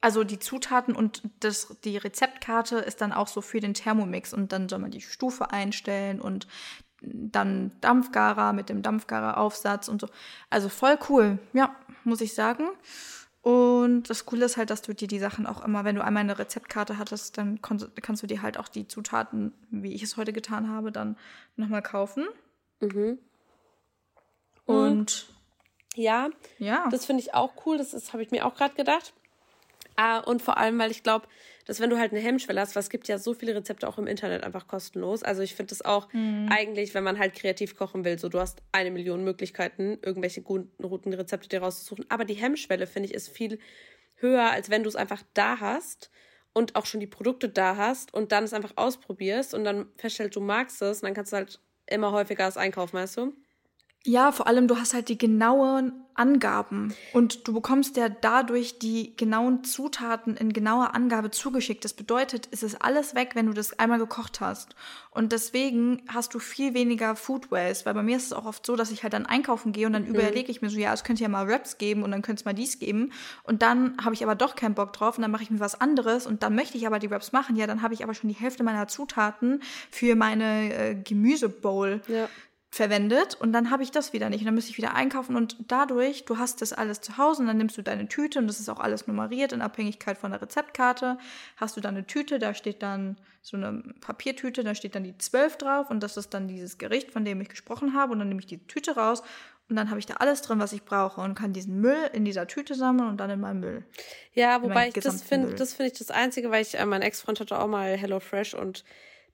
Also 0.00 0.24
die 0.24 0.40
Zutaten 0.40 0.96
und 0.96 1.22
das, 1.40 1.76
die 1.84 1.98
Rezeptkarte 1.98 2.78
ist 2.78 3.02
dann 3.02 3.12
auch 3.12 3.28
so 3.28 3.40
für 3.40 3.60
den 3.60 3.74
Thermomix 3.74 4.32
und 4.32 4.50
dann 4.50 4.68
soll 4.68 4.80
man 4.80 4.90
die 4.90 5.00
Stufe 5.00 5.52
einstellen 5.52 6.20
und 6.20 6.48
dann 7.02 7.72
Dampfgarer 7.80 8.52
mit 8.52 8.68
dem 8.68 8.82
Dampfgarer-Aufsatz 8.82 9.88
und 9.88 10.00
so. 10.00 10.08
Also 10.50 10.68
voll 10.68 10.98
cool, 11.08 11.38
ja, 11.52 11.74
muss 12.04 12.20
ich 12.20 12.34
sagen. 12.34 12.68
Und 13.42 14.04
das 14.04 14.24
Coole 14.24 14.44
ist 14.44 14.56
halt, 14.56 14.70
dass 14.70 14.82
du 14.82 14.94
dir 14.94 15.08
die 15.08 15.18
Sachen 15.18 15.46
auch 15.46 15.64
immer, 15.64 15.84
wenn 15.84 15.96
du 15.96 16.04
einmal 16.04 16.22
eine 16.22 16.38
Rezeptkarte 16.38 16.96
hattest, 16.96 17.38
dann 17.38 17.60
kannst 17.60 18.22
du 18.22 18.26
dir 18.28 18.40
halt 18.40 18.56
auch 18.56 18.68
die 18.68 18.86
Zutaten, 18.86 19.52
wie 19.70 19.92
ich 19.92 20.02
es 20.02 20.16
heute 20.16 20.32
getan 20.32 20.70
habe, 20.70 20.92
dann 20.92 21.16
nochmal 21.56 21.82
kaufen. 21.82 22.24
Mhm. 22.80 23.18
Und 24.64 25.26
ja, 25.96 26.30
ja. 26.58 26.88
das 26.90 27.04
finde 27.04 27.20
ich 27.22 27.34
auch 27.34 27.66
cool. 27.66 27.78
Das 27.78 28.12
habe 28.12 28.22
ich 28.22 28.30
mir 28.30 28.46
auch 28.46 28.54
gerade 28.54 28.74
gedacht. 28.74 29.12
Ah, 29.96 30.18
und 30.18 30.40
vor 30.40 30.56
allem, 30.56 30.78
weil 30.78 30.92
ich 30.92 31.02
glaube, 31.02 31.26
dass 31.72 31.80
wenn 31.80 31.88
du 31.88 31.98
halt 31.98 32.12
eine 32.12 32.20
Hemmschwelle 32.20 32.60
hast, 32.60 32.76
weil 32.76 32.82
es 32.82 32.90
gibt 32.90 33.08
ja 33.08 33.16
so 33.16 33.32
viele 33.32 33.54
Rezepte 33.54 33.88
auch 33.88 33.96
im 33.96 34.06
Internet 34.06 34.44
einfach 34.44 34.66
kostenlos. 34.66 35.22
Also 35.22 35.40
ich 35.40 35.54
finde 35.54 35.70
das 35.70 35.82
auch 35.82 36.12
mhm. 36.12 36.50
eigentlich, 36.50 36.92
wenn 36.92 37.02
man 37.02 37.18
halt 37.18 37.32
kreativ 37.32 37.76
kochen 37.76 38.04
will, 38.04 38.18
so 38.18 38.28
du 38.28 38.40
hast 38.40 38.60
eine 38.72 38.90
Million 38.90 39.24
Möglichkeiten, 39.24 39.96
irgendwelche 40.02 40.42
guten, 40.42 40.70
guten 40.86 41.14
Rezepte 41.14 41.48
dir 41.48 41.62
rauszusuchen. 41.62 42.04
Aber 42.10 42.26
die 42.26 42.34
Hemmschwelle, 42.34 42.86
finde 42.86 43.08
ich, 43.08 43.14
ist 43.14 43.30
viel 43.30 43.58
höher, 44.16 44.50
als 44.50 44.68
wenn 44.68 44.82
du 44.82 44.90
es 44.90 44.96
einfach 44.96 45.22
da 45.32 45.60
hast 45.60 46.10
und 46.52 46.76
auch 46.76 46.84
schon 46.84 47.00
die 47.00 47.06
Produkte 47.06 47.48
da 47.48 47.78
hast 47.78 48.12
und 48.12 48.32
dann 48.32 48.44
es 48.44 48.52
einfach 48.52 48.74
ausprobierst 48.76 49.54
und 49.54 49.64
dann 49.64 49.86
feststellst, 49.96 50.36
du 50.36 50.42
magst 50.42 50.82
es 50.82 50.98
und 50.98 51.06
dann 51.06 51.14
kannst 51.14 51.32
du 51.32 51.36
halt 51.36 51.58
immer 51.86 52.12
häufiger 52.12 52.46
es 52.46 52.58
einkaufen, 52.58 52.98
weißt 52.98 53.16
du? 53.16 53.32
Ja, 54.04 54.32
vor 54.32 54.48
allem 54.48 54.66
du 54.66 54.76
hast 54.78 54.94
halt 54.94 55.08
die 55.08 55.18
genauen 55.18 55.92
Angaben 56.14 56.94
und 57.12 57.48
du 57.48 57.54
bekommst 57.54 57.96
ja 57.96 58.08
dadurch 58.08 58.78
die 58.78 59.16
genauen 59.16 59.64
Zutaten 59.64 60.36
in 60.36 60.52
genauer 60.52 60.94
Angabe 60.94 61.30
zugeschickt. 61.30 61.84
Das 61.84 61.94
bedeutet, 61.94 62.48
es 62.50 62.62
ist 62.62 62.82
alles 62.82 63.14
weg, 63.14 63.30
wenn 63.34 63.46
du 63.46 63.52
das 63.52 63.78
einmal 63.78 63.98
gekocht 63.98 64.40
hast. 64.40 64.74
Und 65.10 65.32
deswegen 65.32 66.02
hast 66.08 66.34
du 66.34 66.38
viel 66.38 66.74
weniger 66.74 67.16
Food 67.16 67.50
Waste, 67.50 67.86
weil 67.86 67.94
bei 67.94 68.02
mir 68.02 68.16
ist 68.16 68.26
es 68.26 68.32
auch 68.32 68.44
oft 68.44 68.66
so, 68.66 68.76
dass 68.76 68.90
ich 68.90 69.04
halt 69.04 69.14
dann 69.14 69.24
einkaufen 69.24 69.72
gehe 69.72 69.86
und 69.86 69.94
dann 69.94 70.04
mhm. 70.04 70.14
überlege 70.14 70.50
ich 70.50 70.60
mir 70.60 70.68
so, 70.68 70.78
ja, 70.78 70.92
es 70.92 71.04
könnte 71.04 71.22
ja 71.22 71.28
mal 71.28 71.48
Wraps 71.48 71.78
geben 71.78 72.02
und 72.02 72.10
dann 72.10 72.22
könnte 72.22 72.40
es 72.40 72.44
mal 72.44 72.52
dies 72.52 72.78
geben. 72.78 73.12
Und 73.42 73.62
dann 73.62 73.96
habe 74.04 74.14
ich 74.14 74.22
aber 74.22 74.34
doch 74.34 74.54
keinen 74.54 74.74
Bock 74.74 74.92
drauf 74.92 75.16
und 75.16 75.22
dann 75.22 75.30
mache 75.30 75.44
ich 75.44 75.50
mir 75.50 75.60
was 75.60 75.80
anderes 75.80 76.26
und 76.26 76.42
dann 76.42 76.54
möchte 76.54 76.76
ich 76.76 76.86
aber 76.86 76.98
die 76.98 77.10
Wraps 77.10 77.32
machen. 77.32 77.56
Ja, 77.56 77.66
dann 77.66 77.80
habe 77.80 77.94
ich 77.94 78.02
aber 78.02 78.12
schon 78.12 78.28
die 78.28 78.36
Hälfte 78.36 78.64
meiner 78.64 78.86
Zutaten 78.86 79.62
für 79.90 80.14
meine 80.14 80.74
äh, 80.74 80.94
Gemüsebowl. 80.94 82.02
Ja 82.08 82.28
verwendet 82.72 83.34
und 83.34 83.52
dann 83.52 83.70
habe 83.70 83.82
ich 83.82 83.90
das 83.90 84.14
wieder 84.14 84.30
nicht. 84.30 84.40
Und 84.40 84.46
dann 84.46 84.54
müsste 84.54 84.70
ich 84.70 84.78
wieder 84.78 84.94
einkaufen 84.94 85.36
und 85.36 85.56
dadurch, 85.68 86.24
du 86.24 86.38
hast 86.38 86.62
das 86.62 86.72
alles 86.72 87.02
zu 87.02 87.18
Hause 87.18 87.42
und 87.42 87.48
dann 87.48 87.58
nimmst 87.58 87.76
du 87.76 87.82
deine 87.82 88.08
Tüte 88.08 88.38
und 88.38 88.46
das 88.46 88.60
ist 88.60 88.70
auch 88.70 88.80
alles 88.80 89.06
nummeriert 89.06 89.52
in 89.52 89.60
Abhängigkeit 89.60 90.16
von 90.16 90.30
der 90.30 90.40
Rezeptkarte, 90.40 91.18
hast 91.58 91.76
du 91.76 91.82
dann 91.82 91.96
eine 91.96 92.06
Tüte, 92.06 92.38
da 92.38 92.54
steht 92.54 92.82
dann 92.82 93.18
so 93.42 93.58
eine 93.58 93.82
Papiertüte, 94.00 94.64
da 94.64 94.74
steht 94.74 94.94
dann 94.94 95.04
die 95.04 95.18
12 95.18 95.58
drauf 95.58 95.90
und 95.90 96.02
das 96.02 96.16
ist 96.16 96.32
dann 96.32 96.48
dieses 96.48 96.78
Gericht, 96.78 97.10
von 97.10 97.26
dem 97.26 97.42
ich 97.42 97.50
gesprochen 97.50 97.92
habe 97.92 98.12
und 98.14 98.20
dann 98.20 98.28
nehme 98.28 98.40
ich 98.40 98.46
die 98.46 98.66
Tüte 98.66 98.96
raus 98.96 99.22
und 99.68 99.76
dann 99.76 99.90
habe 99.90 100.00
ich 100.00 100.06
da 100.06 100.14
alles 100.14 100.40
drin, 100.40 100.58
was 100.58 100.72
ich 100.72 100.82
brauche 100.84 101.20
und 101.20 101.34
kann 101.34 101.52
diesen 101.52 101.78
Müll 101.78 102.08
in 102.14 102.24
dieser 102.24 102.46
Tüte 102.46 102.74
sammeln 102.74 103.10
und 103.10 103.18
dann 103.18 103.28
in 103.28 103.40
meinem 103.40 103.60
Müll. 103.60 103.84
Ja, 104.32 104.62
wobei 104.62 104.88
ich 104.88 104.94
das 104.94 105.22
finde, 105.22 105.54
das 105.54 105.74
finde 105.74 105.92
ich 105.92 105.98
das 105.98 106.10
Einzige, 106.10 106.50
weil 106.50 106.62
ich, 106.62 106.78
äh, 106.78 106.86
mein 106.86 107.02
Ex-Freund 107.02 107.38
hatte 107.38 107.58
auch 107.58 107.68
mal 107.68 107.98
HelloFresh 107.98 108.54
und 108.54 108.82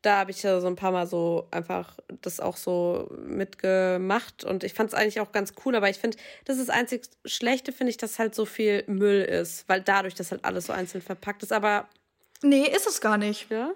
da 0.02 0.18
habe 0.18 0.30
ich 0.30 0.42
ja 0.42 0.60
so 0.60 0.66
ein 0.66 0.76
paar 0.76 0.92
Mal 0.92 1.06
so 1.06 1.48
einfach 1.50 1.96
das 2.22 2.40
auch 2.40 2.56
so 2.56 3.10
mitgemacht 3.20 4.44
und 4.44 4.62
ich 4.62 4.74
fand 4.74 4.88
es 4.90 4.94
eigentlich 4.94 5.20
auch 5.20 5.32
ganz 5.32 5.54
cool, 5.64 5.74
aber 5.74 5.90
ich 5.90 5.98
finde, 5.98 6.16
das 6.44 6.58
ist 6.58 6.68
das 6.68 6.76
einzig 6.76 7.08
Schlechte, 7.24 7.72
finde 7.72 7.90
ich, 7.90 7.96
dass 7.96 8.18
halt 8.18 8.34
so 8.34 8.44
viel 8.44 8.84
Müll 8.86 9.22
ist, 9.22 9.68
weil 9.68 9.80
dadurch 9.80 10.14
das 10.14 10.30
halt 10.30 10.44
alles 10.44 10.66
so 10.66 10.72
einzeln 10.72 11.02
verpackt 11.02 11.42
ist, 11.42 11.52
aber. 11.52 11.88
Nee, 12.42 12.64
ist 12.64 12.86
es 12.86 13.00
gar 13.00 13.18
nicht. 13.18 13.50
Ja? 13.50 13.72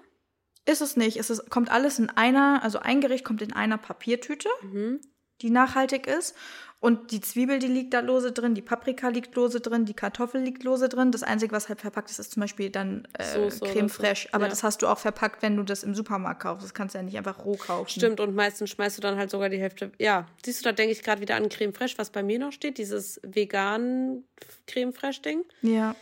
Ist 0.65 0.81
es 0.81 0.95
nicht. 0.95 1.17
Es 1.17 1.29
ist, 1.29 1.49
kommt 1.49 1.69
alles 1.69 1.99
in 1.99 2.09
einer, 2.09 2.61
also 2.63 2.79
ein 2.79 3.01
Gericht 3.01 3.25
kommt 3.25 3.41
in 3.41 3.51
einer 3.51 3.77
Papiertüte, 3.77 4.47
mhm. 4.61 5.01
die 5.41 5.49
nachhaltig 5.49 6.07
ist. 6.07 6.35
Und 6.83 7.11
die 7.11 7.21
Zwiebel, 7.21 7.59
die 7.59 7.67
liegt 7.67 7.93
da 7.93 8.01
lose 8.01 8.33
drin, 8.33 8.55
die 8.55 8.61
Paprika 8.61 9.07
liegt 9.07 9.33
lose 9.35 9.61
drin, 9.61 9.85
die 9.85 9.93
Kartoffel 9.93 10.41
liegt 10.41 10.63
lose 10.63 10.89
drin. 10.89 11.13
Das 11.13 11.23
Einzige, 11.23 11.55
was 11.55 11.69
halt 11.69 11.79
verpackt 11.79 12.11
ist, 12.11 12.19
ist 12.19 12.33
zum 12.33 12.41
Beispiel 12.41 12.69
dann 12.69 13.07
äh, 13.17 13.23
Soße 13.23 13.61
Creme 13.61 13.87
fraiche. 13.87 14.27
Aber 14.33 14.43
ja. 14.43 14.49
das 14.49 14.63
hast 14.63 14.81
du 14.81 14.87
auch 14.87 14.97
verpackt, 14.97 15.41
wenn 15.41 15.55
du 15.55 15.63
das 15.63 15.83
im 15.83 15.95
Supermarkt 15.95 16.41
kaufst. 16.41 16.61
Das 16.61 16.73
kannst 16.73 16.93
du 16.93 16.99
ja 16.99 17.03
nicht 17.05 17.17
einfach 17.17 17.45
roh 17.45 17.55
kaufen. 17.55 17.89
Stimmt, 17.89 18.19
und 18.19 18.35
meistens 18.35 18.69
schmeißt 18.71 18.97
du 18.97 19.01
dann 19.01 19.15
halt 19.15 19.29
sogar 19.29 19.47
die 19.47 19.59
Hälfte. 19.59 19.93
Ja, 19.97 20.27
siehst 20.43 20.59
du, 20.59 20.63
da 20.65 20.73
denke 20.73 20.91
ich 20.91 21.03
gerade 21.03 21.21
wieder 21.21 21.37
an 21.37 21.47
Creme 21.47 21.73
fraiche, 21.73 21.97
was 21.97 22.09
bei 22.09 22.21
mir 22.21 22.37
noch 22.37 22.51
steht, 22.51 22.77
dieses 22.77 23.21
vegan 23.23 24.25
Creme 24.67 24.91
fraiche 24.91 25.21
Ding. 25.21 25.45
Ja. 25.61 25.95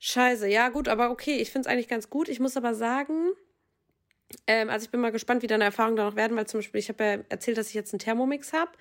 Scheiße, 0.00 0.48
ja 0.48 0.70
gut, 0.70 0.88
aber 0.88 1.12
okay, 1.12 1.36
ich 1.36 1.52
finde 1.52 1.68
es 1.68 1.72
eigentlich 1.72 1.86
ganz 1.86 2.10
gut. 2.10 2.28
Ich 2.28 2.40
muss 2.40 2.56
aber 2.56 2.74
sagen, 2.74 3.34
ähm, 4.48 4.68
also 4.68 4.82
ich 4.82 4.90
bin 4.90 5.00
mal 5.00 5.12
gespannt, 5.12 5.42
wie 5.42 5.46
deine 5.46 5.62
Erfahrungen 5.62 5.94
da 5.94 6.06
noch 6.06 6.16
werden, 6.16 6.36
weil 6.36 6.48
zum 6.48 6.58
Beispiel, 6.58 6.80
ich 6.80 6.88
habe 6.88 7.04
ja 7.04 7.18
erzählt, 7.28 7.56
dass 7.56 7.68
ich 7.68 7.74
jetzt 7.74 7.92
einen 7.92 8.00
Thermomix 8.00 8.52
habe. 8.52 8.72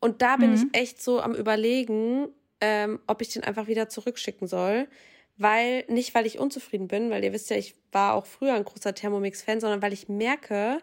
Und 0.00 0.22
da 0.22 0.36
bin 0.36 0.50
mhm. 0.50 0.56
ich 0.72 0.80
echt 0.80 1.02
so 1.02 1.20
am 1.20 1.34
Überlegen, 1.34 2.28
ähm, 2.60 3.00
ob 3.06 3.22
ich 3.22 3.30
den 3.30 3.44
einfach 3.44 3.66
wieder 3.66 3.88
zurückschicken 3.88 4.46
soll. 4.46 4.88
Weil, 5.36 5.84
nicht 5.88 6.14
weil 6.14 6.26
ich 6.26 6.40
unzufrieden 6.40 6.88
bin, 6.88 7.10
weil 7.10 7.22
ihr 7.22 7.32
wisst 7.32 7.50
ja, 7.50 7.56
ich 7.56 7.76
war 7.92 8.14
auch 8.14 8.26
früher 8.26 8.54
ein 8.54 8.64
großer 8.64 8.92
Thermomix-Fan, 8.92 9.60
sondern 9.60 9.82
weil 9.82 9.92
ich 9.92 10.08
merke, 10.08 10.80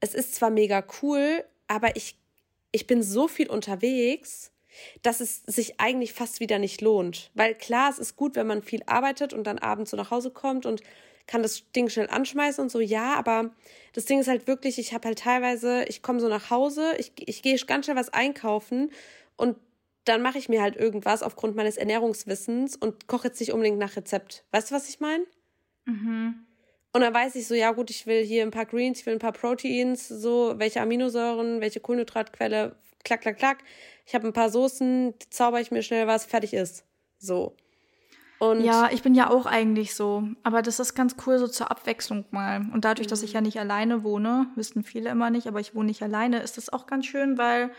es 0.00 0.14
ist 0.14 0.34
zwar 0.34 0.48
mega 0.48 0.82
cool, 1.02 1.44
aber 1.68 1.94
ich, 1.94 2.16
ich 2.72 2.86
bin 2.86 3.02
so 3.02 3.28
viel 3.28 3.50
unterwegs, 3.50 4.52
dass 5.02 5.20
es 5.20 5.42
sich 5.42 5.80
eigentlich 5.80 6.14
fast 6.14 6.40
wieder 6.40 6.58
nicht 6.58 6.80
lohnt. 6.80 7.30
Weil 7.34 7.54
klar, 7.54 7.90
es 7.90 7.98
ist 7.98 8.16
gut, 8.16 8.36
wenn 8.36 8.46
man 8.46 8.62
viel 8.62 8.82
arbeitet 8.86 9.34
und 9.34 9.44
dann 9.44 9.58
abends 9.58 9.90
so 9.90 9.96
nach 9.98 10.10
Hause 10.10 10.30
kommt 10.30 10.64
und 10.64 10.82
kann 11.26 11.42
das 11.42 11.70
Ding 11.72 11.88
schnell 11.88 12.08
anschmeißen 12.08 12.62
und 12.62 12.70
so, 12.70 12.80
ja, 12.80 13.14
aber 13.14 13.50
das 13.92 14.04
Ding 14.04 14.20
ist 14.20 14.28
halt 14.28 14.46
wirklich, 14.46 14.78
ich 14.78 14.92
habe 14.92 15.08
halt 15.08 15.18
teilweise, 15.18 15.84
ich 15.84 16.02
komme 16.02 16.20
so 16.20 16.28
nach 16.28 16.50
Hause, 16.50 16.94
ich, 16.98 17.12
ich 17.16 17.42
gehe 17.42 17.56
ganz 17.66 17.86
schnell 17.86 17.96
was 17.96 18.12
einkaufen 18.12 18.90
und 19.36 19.56
dann 20.04 20.20
mache 20.20 20.38
ich 20.38 20.48
mir 20.48 20.60
halt 20.60 20.76
irgendwas 20.76 21.22
aufgrund 21.22 21.56
meines 21.56 21.76
Ernährungswissens 21.76 22.76
und 22.76 23.06
koche 23.06 23.28
jetzt 23.28 23.40
nicht 23.40 23.52
unbedingt 23.52 23.78
nach 23.78 23.96
Rezept. 23.96 24.44
Weißt 24.50 24.70
du, 24.70 24.74
was 24.74 24.88
ich 24.88 25.00
meine? 25.00 25.24
Mhm. 25.86 26.46
Und 26.92 27.00
dann 27.00 27.12
weiß 27.12 27.34
ich 27.36 27.46
so, 27.46 27.54
ja 27.54 27.72
gut, 27.72 27.90
ich 27.90 28.06
will 28.06 28.24
hier 28.24 28.42
ein 28.42 28.50
paar 28.50 28.66
Greens, 28.66 29.00
ich 29.00 29.06
will 29.06 29.14
ein 29.14 29.18
paar 29.18 29.32
Proteins, 29.32 30.06
so, 30.06 30.54
welche 30.58 30.80
Aminosäuren, 30.80 31.60
welche 31.60 31.80
Kohlenhydratquelle, 31.80 32.76
klack, 33.02 33.22
klack, 33.22 33.38
klack. 33.38 33.58
Ich 34.06 34.14
habe 34.14 34.26
ein 34.26 34.32
paar 34.32 34.50
Soßen, 34.50 35.14
zauber 35.30 35.60
ich 35.60 35.70
mir 35.70 35.82
schnell 35.82 36.06
was, 36.06 36.24
fertig 36.24 36.54
ist. 36.54 36.84
So. 37.18 37.56
Und 38.50 38.64
ja, 38.64 38.90
ich 38.90 39.02
bin 39.02 39.14
ja 39.14 39.30
auch 39.30 39.46
eigentlich 39.46 39.94
so. 39.94 40.28
Aber 40.42 40.62
das 40.62 40.80
ist 40.80 40.94
ganz 40.94 41.16
cool, 41.26 41.38
so 41.38 41.48
zur 41.48 41.70
Abwechslung 41.70 42.24
mal. 42.30 42.66
Und 42.72 42.84
dadurch, 42.84 43.06
dass 43.06 43.22
ich 43.22 43.32
ja 43.32 43.40
nicht 43.40 43.58
alleine 43.58 44.02
wohne, 44.02 44.46
wissen 44.56 44.84
viele 44.84 45.10
immer 45.10 45.30
nicht, 45.30 45.46
aber 45.46 45.60
ich 45.60 45.74
wohne 45.74 45.86
nicht 45.86 46.02
alleine, 46.02 46.40
ist 46.40 46.56
das 46.56 46.72
auch 46.72 46.86
ganz 46.86 47.06
schön, 47.06 47.38
weil. 47.38 47.70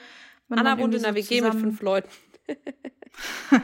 Anna 0.50 0.78
wohnt 0.78 0.94
in 0.94 1.04
einer 1.04 1.16
WG 1.16 1.42
mit 1.42 1.56
fünf 1.56 1.82
Leuten. 1.82 2.10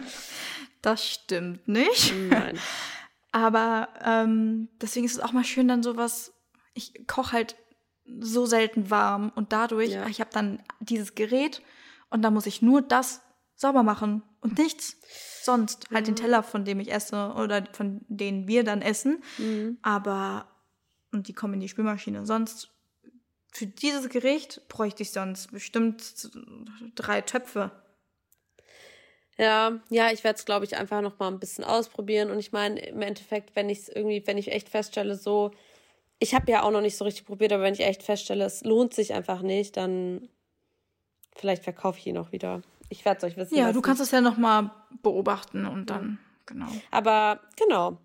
das 0.82 1.08
stimmt 1.08 1.68
nicht. 1.68 2.14
Nein. 2.30 2.58
aber 3.32 3.90
ähm, 4.04 4.70
deswegen 4.82 5.06
ist 5.06 5.14
es 5.14 5.20
auch 5.20 5.32
mal 5.32 5.44
schön, 5.44 5.68
dann 5.68 5.84
sowas. 5.84 6.34
Ich 6.74 7.08
koche 7.08 7.34
halt 7.34 7.56
so 8.20 8.46
selten 8.46 8.90
warm 8.90 9.32
und 9.36 9.54
dadurch, 9.54 9.92
ja. 9.92 10.08
ich 10.08 10.20
habe 10.20 10.32
dann 10.34 10.62
dieses 10.80 11.16
Gerät 11.16 11.62
und 12.10 12.24
da 12.24 12.32
muss 12.32 12.46
ich 12.46 12.62
nur 12.62 12.82
das 12.82 13.22
sauber 13.56 13.84
machen 13.84 14.24
und 14.42 14.58
nichts 14.58 14.98
sonst. 15.44 15.88
Halt 15.92 16.08
den 16.08 16.14
mhm. 16.14 16.20
Teller, 16.20 16.44
von 16.44 16.66
dem 16.66 16.80
ich 16.80 16.92
esse 16.92 17.34
oder 17.36 17.64
von 17.72 18.02
denen 18.08 18.48
wir 18.48 18.64
dann 18.64 18.82
essen. 18.82 19.24
Mhm. 19.38 19.78
Aber, 19.82 20.48
und 21.12 21.28
die 21.28 21.34
kommen 21.34 21.56
in 21.56 21.60
die 21.62 21.70
Spülmaschine. 21.70 22.26
Sonst, 22.26 22.70
für 23.52 23.68
dieses 23.68 24.10
Gericht 24.10 24.68
bräuchte 24.68 25.04
ich 25.04 25.12
sonst 25.12 25.52
bestimmt 25.52 26.30
drei 26.96 27.22
Töpfe. 27.22 27.72
Ja, 29.38 29.80
ja, 29.90 30.12
ich 30.12 30.24
werde 30.24 30.38
es, 30.38 30.46
glaube 30.46 30.66
ich, 30.66 30.78
einfach 30.78 31.02
noch 31.02 31.18
mal 31.20 31.28
ein 31.28 31.40
bisschen 31.40 31.64
ausprobieren. 31.64 32.30
Und 32.30 32.40
ich 32.40 32.52
meine, 32.52 32.80
im 32.80 33.02
Endeffekt, 33.02 33.56
wenn 33.56 33.70
ich 33.70 33.80
es 33.80 33.90
irgendwie, 33.90 34.26
wenn 34.26 34.38
ich 34.38 34.52
echt 34.52 34.70
feststelle, 34.70 35.16
so, 35.16 35.52
ich 36.20 36.36
habe 36.36 36.52
ja 36.52 36.64
auch 36.64 36.72
noch 36.72 36.82
nicht 36.82 36.98
so 36.98 37.06
richtig 37.06 37.26
probiert, 37.26 37.52
aber 37.52 37.64
wenn 37.64 37.74
ich 37.74 37.82
echt 37.82 38.04
feststelle, 38.04 38.46
es 38.46 38.64
lohnt 38.64 38.94
sich 38.94 39.14
einfach 39.14 39.42
nicht, 39.42 39.78
dann 39.78 40.30
vielleicht 41.36 41.64
verkaufe 41.64 41.98
ich 42.00 42.08
ihn 42.08 42.18
auch 42.18 42.32
wieder. 42.32 42.62
Ich 42.92 43.06
werde 43.06 43.18
es 43.20 43.24
euch 43.24 43.38
wissen. 43.38 43.56
Ja, 43.56 43.72
du 43.72 43.82
kannst 43.82 44.02
es 44.02 44.12
ja 44.12 44.22
nochmal 44.22 44.70
beobachten 45.02 45.66
und 45.66 45.90
dann, 45.90 46.20
genau. 46.46 46.68
Aber 46.92 47.40
genau. 47.56 47.98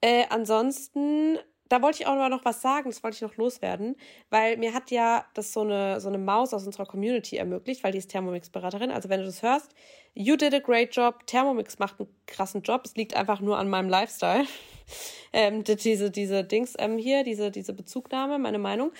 Äh, 0.00 0.24
ansonsten 0.30 1.38
da 1.70 1.80
wollte 1.82 2.02
ich 2.02 2.06
auch 2.08 2.28
noch 2.28 2.44
was 2.44 2.62
sagen, 2.62 2.90
das 2.90 3.04
wollte 3.04 3.14
ich 3.14 3.22
noch 3.22 3.36
loswerden, 3.36 3.94
weil 4.28 4.56
mir 4.56 4.74
hat 4.74 4.90
ja 4.90 5.24
das 5.34 5.52
so 5.52 5.60
eine, 5.60 6.00
so 6.00 6.08
eine 6.08 6.18
Maus 6.18 6.52
aus 6.52 6.66
unserer 6.66 6.84
Community 6.84 7.36
ermöglicht, 7.36 7.84
weil 7.84 7.92
die 7.92 7.98
ist 7.98 8.10
Thermomix-Beraterin. 8.10 8.90
Also 8.90 9.08
wenn 9.08 9.20
du 9.20 9.26
das 9.26 9.42
hörst, 9.42 9.72
you 10.12 10.34
did 10.34 10.52
a 10.52 10.58
great 10.58 10.94
job. 10.94 11.24
Thermomix 11.28 11.78
macht 11.78 12.00
einen 12.00 12.08
krassen 12.26 12.62
Job. 12.62 12.82
Es 12.84 12.96
liegt 12.96 13.14
einfach 13.14 13.40
nur 13.40 13.56
an 13.56 13.68
meinem 13.68 13.88
Lifestyle. 13.88 14.46
ähm, 15.32 15.62
diese, 15.62 16.10
diese 16.10 16.42
Dings 16.42 16.74
ähm, 16.76 16.98
hier, 16.98 17.22
diese, 17.22 17.52
diese 17.52 17.72
Bezugnahme, 17.72 18.40
meine 18.40 18.58
Meinung. 18.58 18.90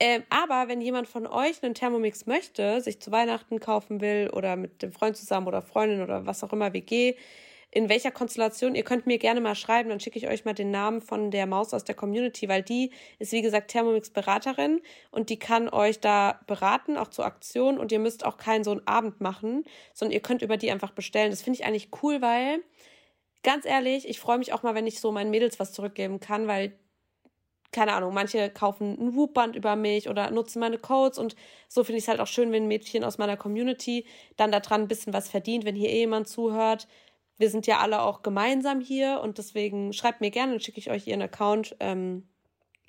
Ähm, 0.00 0.24
aber 0.28 0.68
wenn 0.68 0.80
jemand 0.80 1.08
von 1.08 1.26
euch 1.26 1.62
einen 1.62 1.74
Thermomix 1.74 2.26
möchte, 2.26 2.80
sich 2.80 3.00
zu 3.00 3.12
Weihnachten 3.12 3.60
kaufen 3.60 4.00
will 4.00 4.28
oder 4.32 4.56
mit 4.56 4.82
dem 4.82 4.92
Freund 4.92 5.16
zusammen 5.16 5.46
oder 5.46 5.62
Freundin 5.62 6.02
oder 6.02 6.26
was 6.26 6.42
auch 6.42 6.52
immer, 6.52 6.72
WG, 6.72 7.14
in 7.74 7.88
welcher 7.88 8.12
Konstellation. 8.12 8.76
Ihr 8.76 8.84
könnt 8.84 9.06
mir 9.06 9.18
gerne 9.18 9.40
mal 9.40 9.56
schreiben, 9.56 9.88
dann 9.88 10.00
schicke 10.00 10.18
ich 10.18 10.28
euch 10.28 10.44
mal 10.44 10.54
den 10.54 10.70
Namen 10.70 11.00
von 11.02 11.30
der 11.32 11.46
Maus 11.46 11.74
aus 11.74 11.84
der 11.84 11.96
Community, 11.96 12.48
weil 12.48 12.62
die 12.62 12.92
ist, 13.18 13.32
wie 13.32 13.42
gesagt, 13.42 13.70
Thermomix-Beraterin 13.72 14.80
und 15.10 15.28
die 15.28 15.38
kann 15.38 15.68
euch 15.68 16.00
da 16.00 16.40
beraten, 16.46 16.96
auch 16.96 17.08
zur 17.08 17.26
Aktion 17.26 17.78
und 17.78 17.90
ihr 17.90 17.98
müsst 17.98 18.24
auch 18.24 18.36
keinen 18.36 18.62
so 18.62 18.70
einen 18.70 18.86
Abend 18.86 19.20
machen, 19.20 19.64
sondern 19.92 20.12
ihr 20.12 20.20
könnt 20.22 20.42
über 20.42 20.56
die 20.56 20.70
einfach 20.70 20.92
bestellen. 20.92 21.30
Das 21.30 21.42
finde 21.42 21.58
ich 21.60 21.66
eigentlich 21.66 21.88
cool, 22.02 22.22
weil, 22.22 22.60
ganz 23.42 23.64
ehrlich, 23.66 24.08
ich 24.08 24.20
freue 24.20 24.38
mich 24.38 24.52
auch 24.52 24.62
mal, 24.62 24.76
wenn 24.76 24.86
ich 24.86 25.00
so 25.00 25.10
meinen 25.10 25.30
Mädels 25.30 25.58
was 25.58 25.72
zurückgeben 25.72 26.20
kann, 26.20 26.46
weil 26.46 26.78
keine 27.74 27.92
Ahnung, 27.92 28.14
manche 28.14 28.48
kaufen 28.48 28.96
ein 28.98 29.14
Whoop-Band 29.14 29.56
über 29.56 29.76
mich 29.76 30.08
oder 30.08 30.30
nutzen 30.30 30.60
meine 30.60 30.78
Codes 30.78 31.18
und 31.18 31.36
so 31.68 31.84
finde 31.84 31.98
ich 31.98 32.04
es 32.04 32.08
halt 32.08 32.20
auch 32.20 32.26
schön, 32.26 32.52
wenn 32.52 32.64
ein 32.64 32.68
Mädchen 32.68 33.04
aus 33.04 33.18
meiner 33.18 33.36
Community 33.36 34.06
dann 34.36 34.52
daran 34.52 34.82
ein 34.82 34.88
bisschen 34.88 35.12
was 35.12 35.28
verdient, 35.28 35.64
wenn 35.64 35.76
hier 35.76 35.90
eh 35.90 36.00
jemand 36.00 36.28
zuhört 36.28 36.86
wir 37.36 37.50
sind 37.50 37.66
ja 37.66 37.78
alle 37.78 38.02
auch 38.02 38.22
gemeinsam 38.22 38.80
hier 38.80 39.20
und 39.22 39.38
deswegen 39.38 39.92
schreibt 39.92 40.20
mir 40.20 40.30
gerne, 40.30 40.52
dann 40.52 40.60
schicke 40.60 40.78
ich 40.78 40.90
euch 40.90 41.06
ihren 41.06 41.22
Account. 41.22 41.76
Ähm, 41.80 42.28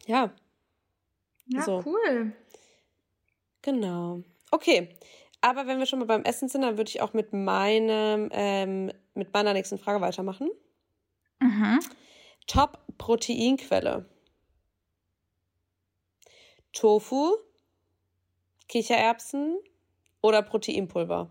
ja. 0.05 0.31
Ja, 1.47 1.61
so. 1.61 1.83
cool. 1.85 2.33
Genau. 3.61 4.21
Okay. 4.51 4.89
Aber 5.41 5.67
wenn 5.67 5.79
wir 5.79 5.85
schon 5.85 5.99
mal 5.99 6.05
beim 6.05 6.23
Essen 6.23 6.49
sind, 6.49 6.61
dann 6.61 6.77
würde 6.77 6.89
ich 6.89 7.01
auch 7.01 7.13
mit 7.13 7.33
meinem, 7.33 8.29
ähm, 8.31 8.91
mit 9.13 9.33
meiner 9.33 9.53
nächsten 9.53 9.77
Frage 9.77 10.01
weitermachen. 10.01 10.49
Mhm. 11.39 11.79
Top-Proteinquelle. 12.47 14.05
Tofu, 16.75 17.37
Kichererbsen 18.67 19.57
oder 20.21 20.43
Proteinpulver? 20.43 21.29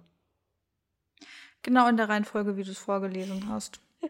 Genau 1.62 1.88
in 1.88 1.97
der 1.97 2.09
Reihenfolge, 2.09 2.57
wie 2.57 2.64
du 2.64 2.72
es 2.72 2.78
vorgelesen 2.78 3.49
hast. 3.49 3.80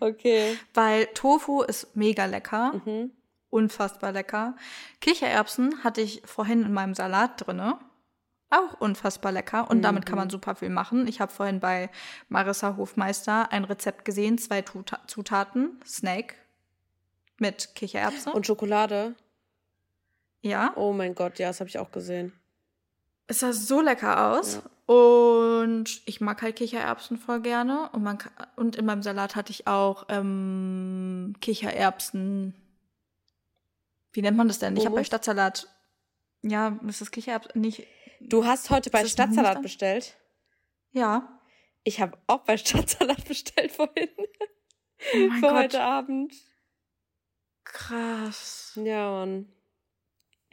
okay. 0.00 0.58
Weil 0.74 1.06
Tofu 1.06 1.62
ist 1.62 1.94
mega 1.94 2.24
lecker. 2.24 2.80
Mhm. 2.84 3.12
Unfassbar 3.50 4.12
lecker. 4.12 4.56
Kichererbsen 5.00 5.84
hatte 5.84 6.00
ich 6.00 6.22
vorhin 6.24 6.62
in 6.62 6.72
meinem 6.72 6.94
Salat 6.94 7.46
drinne. 7.46 7.78
Auch 8.48 8.80
unfassbar 8.80 9.32
lecker. 9.32 9.70
Und 9.70 9.78
mhm. 9.78 9.82
damit 9.82 10.06
kann 10.06 10.16
man 10.16 10.30
super 10.30 10.54
viel 10.54 10.70
machen. 10.70 11.06
Ich 11.06 11.20
habe 11.20 11.32
vorhin 11.32 11.60
bei 11.60 11.90
Marissa 12.28 12.76
Hofmeister 12.76 13.52
ein 13.52 13.64
Rezept 13.64 14.04
gesehen. 14.04 14.38
Zwei 14.38 14.62
Zutaten. 14.62 15.80
Snake 15.86 16.34
mit 17.38 17.74
Kichererbsen. 17.74 18.32
Und 18.32 18.46
Schokolade. 18.46 19.14
Ja. 20.42 20.72
Oh 20.76 20.92
mein 20.92 21.14
Gott, 21.14 21.38
ja, 21.38 21.48
das 21.48 21.60
habe 21.60 21.70
ich 21.70 21.78
auch 21.78 21.90
gesehen. 21.90 22.32
Es 23.28 23.40
sah 23.40 23.52
so 23.52 23.80
lecker 23.80 24.32
aus. 24.32 24.56
Ja. 24.56 24.94
Und 24.94 26.02
ich 26.04 26.20
mag 26.20 26.42
halt 26.42 26.56
Kichererbsen 26.56 27.16
voll 27.16 27.40
gerne. 27.40 27.88
Und, 27.92 28.02
man 28.02 28.18
kann, 28.18 28.32
und 28.56 28.76
in 28.76 28.84
meinem 28.84 29.02
Salat 29.02 29.36
hatte 29.36 29.52
ich 29.52 29.66
auch 29.66 30.06
ähm, 30.08 31.34
Kichererbsen. 31.40 32.54
Wie 34.12 34.20
nennt 34.20 34.36
man 34.36 34.48
das 34.48 34.58
denn? 34.58 34.76
Ich 34.76 34.84
habe 34.84 34.96
bei 34.96 35.04
Stadtsalat. 35.04 35.68
Ja, 36.42 36.78
ist 36.86 37.00
das 37.00 37.12
Kichererbsen 37.12 37.60
nicht. 37.60 37.86
Du 38.20 38.44
hast 38.44 38.70
heute 38.70 38.90
bei 38.90 39.06
Stadtsalat 39.06 39.62
bestellt? 39.62 40.16
Ja. 40.90 41.40
Ich 41.84 42.00
habe 42.00 42.18
auch 42.26 42.40
bei 42.40 42.56
Stadtsalat 42.56 43.24
bestellt 43.28 43.72
vorhin. 43.72 44.10
Oh 45.14 45.16
mein 45.28 45.40
Für 45.40 45.46
Gott. 45.48 45.54
heute 45.54 45.82
Abend. 45.82 46.34
Krass. 47.64 48.78
Ja, 48.82 49.10
Mann. 49.10 49.48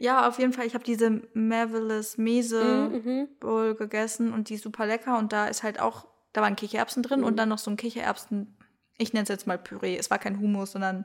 Ja, 0.00 0.26
auf 0.26 0.38
jeden 0.38 0.54
Fall. 0.54 0.66
Ich 0.66 0.72
habe 0.74 0.82
diese 0.82 1.20
Marvelous 1.34 2.16
Mese 2.16 2.90
mhm, 2.90 3.12
mhm, 3.12 3.28
Bowl 3.38 3.74
gegessen 3.74 4.32
und 4.32 4.48
die 4.48 4.54
ist 4.54 4.64
super 4.64 4.86
lecker. 4.86 5.18
Und 5.18 5.32
da 5.32 5.46
ist 5.46 5.62
halt 5.62 5.78
auch, 5.78 6.06
da 6.32 6.40
waren 6.40 6.56
Kichererbsen 6.56 7.02
drin 7.02 7.20
mhm. 7.20 7.26
und 7.26 7.36
dann 7.36 7.50
noch 7.50 7.58
so 7.58 7.70
ein 7.70 7.76
Kichererbsen, 7.76 8.56
ich 8.96 9.12
nenne 9.12 9.24
es 9.24 9.28
jetzt 9.28 9.46
mal 9.46 9.58
Püree. 9.58 9.96
Es 9.96 10.10
war 10.10 10.18
kein 10.18 10.40
Hummus, 10.40 10.72
sondern. 10.72 11.04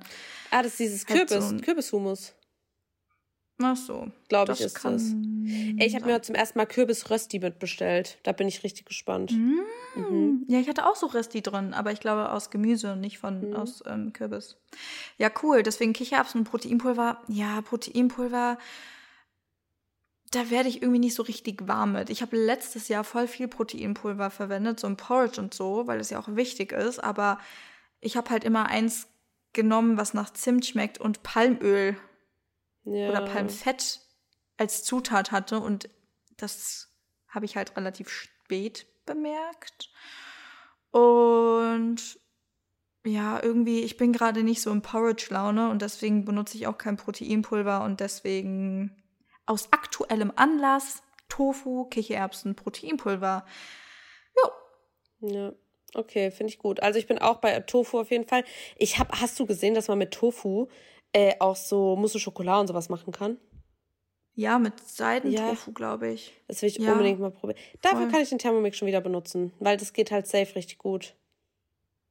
Ah, 0.50 0.64
das 0.64 0.72
ist 0.74 0.80
dieses 0.80 1.08
halt 1.08 1.28
Kürbis, 1.28 1.50
so 1.50 1.58
Kürbishumus. 1.58 2.34
Ach 3.62 3.78
so. 3.78 4.12
Glaube 4.28 4.52
ich, 4.52 4.62
ist 4.62 4.84
das. 4.84 5.14
Ey, 5.78 5.88
ich 5.88 5.96
habe 5.96 6.06
mir 6.06 6.22
zum 6.22 6.36
ersten 6.36 6.58
Mal 6.58 6.66
Kürbis-Rösti 6.66 7.40
mitbestellt. 7.40 8.18
Da 8.24 8.34
bin 8.34 8.48
ich 8.50 8.64
richtig 8.64 8.86
gespannt. 8.86 9.32
Mm. 9.32 9.62
Mhm. 9.96 10.46
Ja, 10.48 10.60
ich 10.60 10.68
hatte 10.68 10.86
auch 10.86 10.96
so 10.96 11.08
Rösti 11.08 11.42
drin, 11.42 11.74
aber 11.74 11.94
ich 11.94 12.02
glaube 12.02 12.32
aus 12.32 12.50
Gemüse, 12.50 12.94
und 12.94 13.00
nicht 13.00 13.18
von 13.18 13.50
mhm. 13.50 13.56
aus 13.56 13.82
ähm, 13.86 14.12
Kürbis. 14.12 14.58
Ja, 15.18 15.32
cool. 15.42 15.64
Deswegen 15.64 15.94
Kichererbsen 15.94 16.42
und 16.42 16.50
Proteinpulver. 16.50 17.22
Ja, 17.30 17.62
Proteinpulver. 17.62 18.58
Da 20.32 20.50
werde 20.50 20.68
ich 20.68 20.82
irgendwie 20.82 21.00
nicht 21.00 21.16
so 21.16 21.24
richtig 21.24 21.66
warm 21.66 21.94
mit. 21.94 22.10
Ich 22.10 22.22
habe 22.22 22.36
letztes 22.36 22.90
Jahr 22.90 23.06
voll 23.06 23.28
viel 23.28 23.48
Proteinpulver 23.48 24.32
verwendet, 24.32 24.82
so 24.82 24.88
ein 24.88 24.98
Porridge 24.98 25.40
und 25.40 25.54
so, 25.54 25.88
weil 25.88 26.02
es 26.02 26.10
ja 26.10 26.20
auch 26.20 26.28
wichtig 26.36 26.74
ist. 26.74 27.02
Aber 27.02 27.40
ich 28.02 28.18
habe 28.18 28.30
halt 28.32 28.44
immer 28.44 28.66
eins 28.66 29.08
genommen, 29.54 29.98
was 29.98 30.14
nach 30.14 30.34
Zimt 30.34 30.66
schmeckt 30.66 31.00
und 31.00 31.24
Palmöl 31.24 31.96
ja. 32.86 33.10
oder 33.10 33.22
Palmfett 33.26 34.02
als 34.58 34.84
Zutat 34.84 35.32
hatte 35.32 35.60
und 35.60 35.90
das 36.38 36.96
habe 37.28 37.46
ich 37.46 37.58
halt 37.58 37.76
relativ 37.76 38.10
spät 38.10 38.88
bemerkt. 39.06 39.92
Und 40.92 42.20
ja, 43.06 43.42
irgendwie, 43.44 43.82
ich 43.82 43.98
bin 43.98 44.14
gerade 44.14 44.44
nicht 44.44 44.62
so 44.62 44.72
im 44.72 44.82
Porridge-Laune 44.82 45.70
und 45.70 45.82
deswegen 45.82 46.26
benutze 46.26 46.58
ich 46.58 46.68
auch 46.68 46.78
kein 46.78 46.98
Proteinpulver 46.98 47.84
und 47.84 48.00
deswegen 48.00 49.04
aus 49.46 49.72
aktuellem 49.72 50.32
Anlass 50.36 51.04
Tofu, 51.30 51.86
Kichererbsen, 51.86 52.56
Proteinpulver. 52.56 53.46
Ja. 54.38 55.30
Ja. 55.30 55.54
Okay, 55.94 56.30
finde 56.32 56.52
ich 56.52 56.60
gut. 56.60 56.82
Also 56.82 57.00
ich 57.00 57.08
bin 57.08 57.20
auch 57.20 57.38
bei 57.38 57.58
Tofu 57.62 58.00
auf 58.00 58.12
jeden 58.12 58.28
Fall. 58.28 58.44
Ich 58.76 59.00
habe, 59.00 59.20
hast 59.20 59.40
du 59.40 59.46
gesehen, 59.46 59.76
dass 59.76 59.88
man 59.88 59.98
mit 59.98 60.12
Tofu 60.12 60.68
äh, 61.16 61.34
auch 61.40 61.56
so 61.56 61.96
Mousse 61.96 62.20
Schokolade 62.20 62.60
und 62.60 62.68
sowas 62.68 62.90
machen 62.90 63.14
kann? 63.14 63.38
Ja, 64.34 64.60
mit 64.60 64.78
Seidentofu, 64.86 65.70
ja. 65.70 65.74
glaube 65.74 66.10
ich. 66.10 66.34
Das 66.50 66.62
will 66.62 66.68
ich 66.68 66.78
ja. 66.78 66.92
unbedingt 66.92 67.22
mal 67.22 67.32
probieren. 67.32 67.58
Dafür 67.82 68.02
Voll. 68.02 68.12
kann 68.12 68.22
ich 68.22 68.30
den 68.30 68.38
Thermomix 68.38 68.76
schon 68.76 68.90
wieder 68.90 69.00
benutzen, 69.00 69.54
weil 69.60 69.78
das 69.78 69.94
geht 69.94 70.12
halt 70.12 70.28
safe 70.28 70.56
richtig 70.56 70.78
gut. 70.78 71.16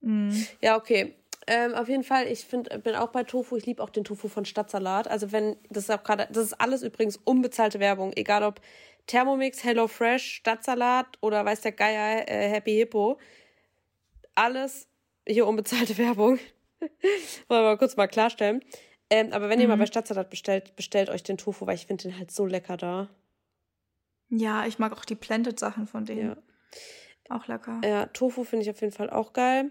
Mhm. 0.00 0.46
Ja, 0.62 0.78
okay. 0.78 1.14
Ähm, 1.46 1.74
auf 1.74 1.90
jeden 1.90 2.02
Fall, 2.02 2.26
ich 2.28 2.46
find, 2.46 2.70
bin 2.82 2.94
auch 2.94 3.08
bei 3.08 3.24
Tofu. 3.24 3.58
Ich 3.58 3.66
liebe 3.66 3.82
auch 3.82 3.90
den 3.90 4.04
Tofu 4.04 4.28
von 4.28 4.46
Stadtsalat. 4.46 5.06
Also 5.06 5.32
wenn, 5.32 5.56
das 5.68 5.84
ist 5.84 5.90
auch 5.90 6.02
gerade, 6.02 6.26
das 6.32 6.44
ist 6.44 6.54
alles 6.54 6.82
übrigens 6.82 7.18
unbezahlte 7.18 7.80
Werbung. 7.80 8.14
Egal 8.16 8.42
ob 8.42 8.62
Thermomix, 9.06 9.62
HelloFresh, 9.62 10.36
Stadtsalat 10.36 11.18
oder 11.20 11.44
weiß 11.44 11.60
der 11.60 11.72
Geier, 11.72 12.26
äh, 12.26 12.48
Happy 12.48 12.72
Hippo. 12.72 13.18
Alles 14.34 14.88
hier 15.28 15.46
unbezahlte 15.46 15.98
Werbung. 15.98 16.38
Wollen 17.48 17.62
wir 17.62 17.62
mal 17.62 17.76
kurz 17.76 17.96
mal 17.96 18.06
klarstellen. 18.06 18.64
Ähm, 19.10 19.32
aber 19.32 19.48
wenn 19.48 19.58
mhm. 19.58 19.62
ihr 19.62 19.68
mal 19.68 19.76
mhm. 19.76 19.80
bei 19.80 19.86
Stadtsalat 19.86 20.30
bestellt, 20.30 20.76
bestellt 20.76 21.10
euch 21.10 21.22
den 21.22 21.38
Tofu, 21.38 21.66
weil 21.66 21.74
ich 21.74 21.86
finde 21.86 22.04
den 22.04 22.18
halt 22.18 22.30
so 22.30 22.46
lecker 22.46 22.76
da. 22.76 23.08
Ja, 24.28 24.66
ich 24.66 24.78
mag 24.78 24.92
auch 24.92 25.04
die 25.04 25.14
Planted-Sachen 25.14 25.86
von 25.86 26.04
denen. 26.04 26.30
Ja. 26.30 27.36
Auch 27.36 27.46
lecker. 27.46 27.80
Ja, 27.84 28.06
Tofu 28.06 28.44
finde 28.44 28.64
ich 28.64 28.70
auf 28.70 28.80
jeden 28.80 28.92
Fall 28.92 29.10
auch 29.10 29.32
geil. 29.32 29.70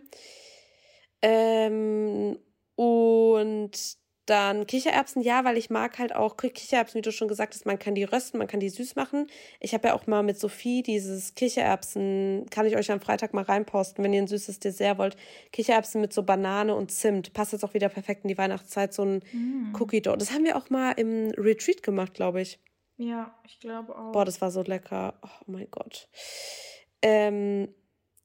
Ähm, 1.21 2.37
und 2.75 3.97
dann 4.25 4.67
Kichererbsen, 4.67 5.21
ja, 5.21 5.43
weil 5.43 5.57
ich 5.57 5.69
mag 5.69 5.99
halt 5.99 6.15
auch 6.15 6.37
Kichererbsen, 6.37 6.99
wie 6.99 7.01
du 7.01 7.11
schon 7.11 7.27
gesagt 7.27 7.53
hast, 7.53 7.65
man 7.65 7.79
kann 7.79 7.95
die 7.95 8.03
rösten, 8.03 8.37
man 8.37 8.47
kann 8.47 8.59
die 8.59 8.69
süß 8.69 8.95
machen. 8.95 9.27
Ich 9.59 9.73
habe 9.73 9.89
ja 9.89 9.93
auch 9.93 10.07
mal 10.07 10.23
mit 10.23 10.39
Sophie 10.39 10.81
dieses 10.81 11.35
Kichererbsen, 11.35 12.45
kann 12.49 12.65
ich 12.65 12.77
euch 12.77 12.91
am 12.91 13.01
Freitag 13.01 13.33
mal 13.33 13.43
reinposten, 13.43 14.03
wenn 14.03 14.13
ihr 14.13 14.21
ein 14.21 14.27
süßes 14.27 14.59
Dessert 14.59 14.97
wollt. 14.97 15.17
Kichererbsen 15.51 15.99
mit 15.99 16.13
so 16.13 16.23
Banane 16.23 16.75
und 16.75 16.91
Zimt. 16.91 17.33
Passt 17.33 17.51
jetzt 17.51 17.65
auch 17.65 17.73
wieder 17.73 17.89
perfekt 17.89 18.23
in 18.23 18.29
die 18.29 18.37
Weihnachtszeit, 18.37 18.93
so 18.93 19.03
ein 19.03 19.21
mm. 19.31 19.75
Cookie 19.79 20.01
Dough. 20.01 20.17
Das 20.17 20.31
haben 20.31 20.45
wir 20.45 20.55
auch 20.55 20.69
mal 20.69 20.91
im 20.91 21.31
Retreat 21.37 21.83
gemacht, 21.83 22.13
glaube 22.13 22.41
ich. 22.41 22.59
Ja, 22.97 23.37
ich 23.45 23.59
glaube 23.59 23.97
auch. 23.97 24.11
Boah, 24.11 24.25
das 24.25 24.39
war 24.39 24.51
so 24.51 24.61
lecker. 24.61 25.15
Oh 25.21 25.43
mein 25.47 25.67
Gott. 25.69 26.07
Ähm, 27.01 27.67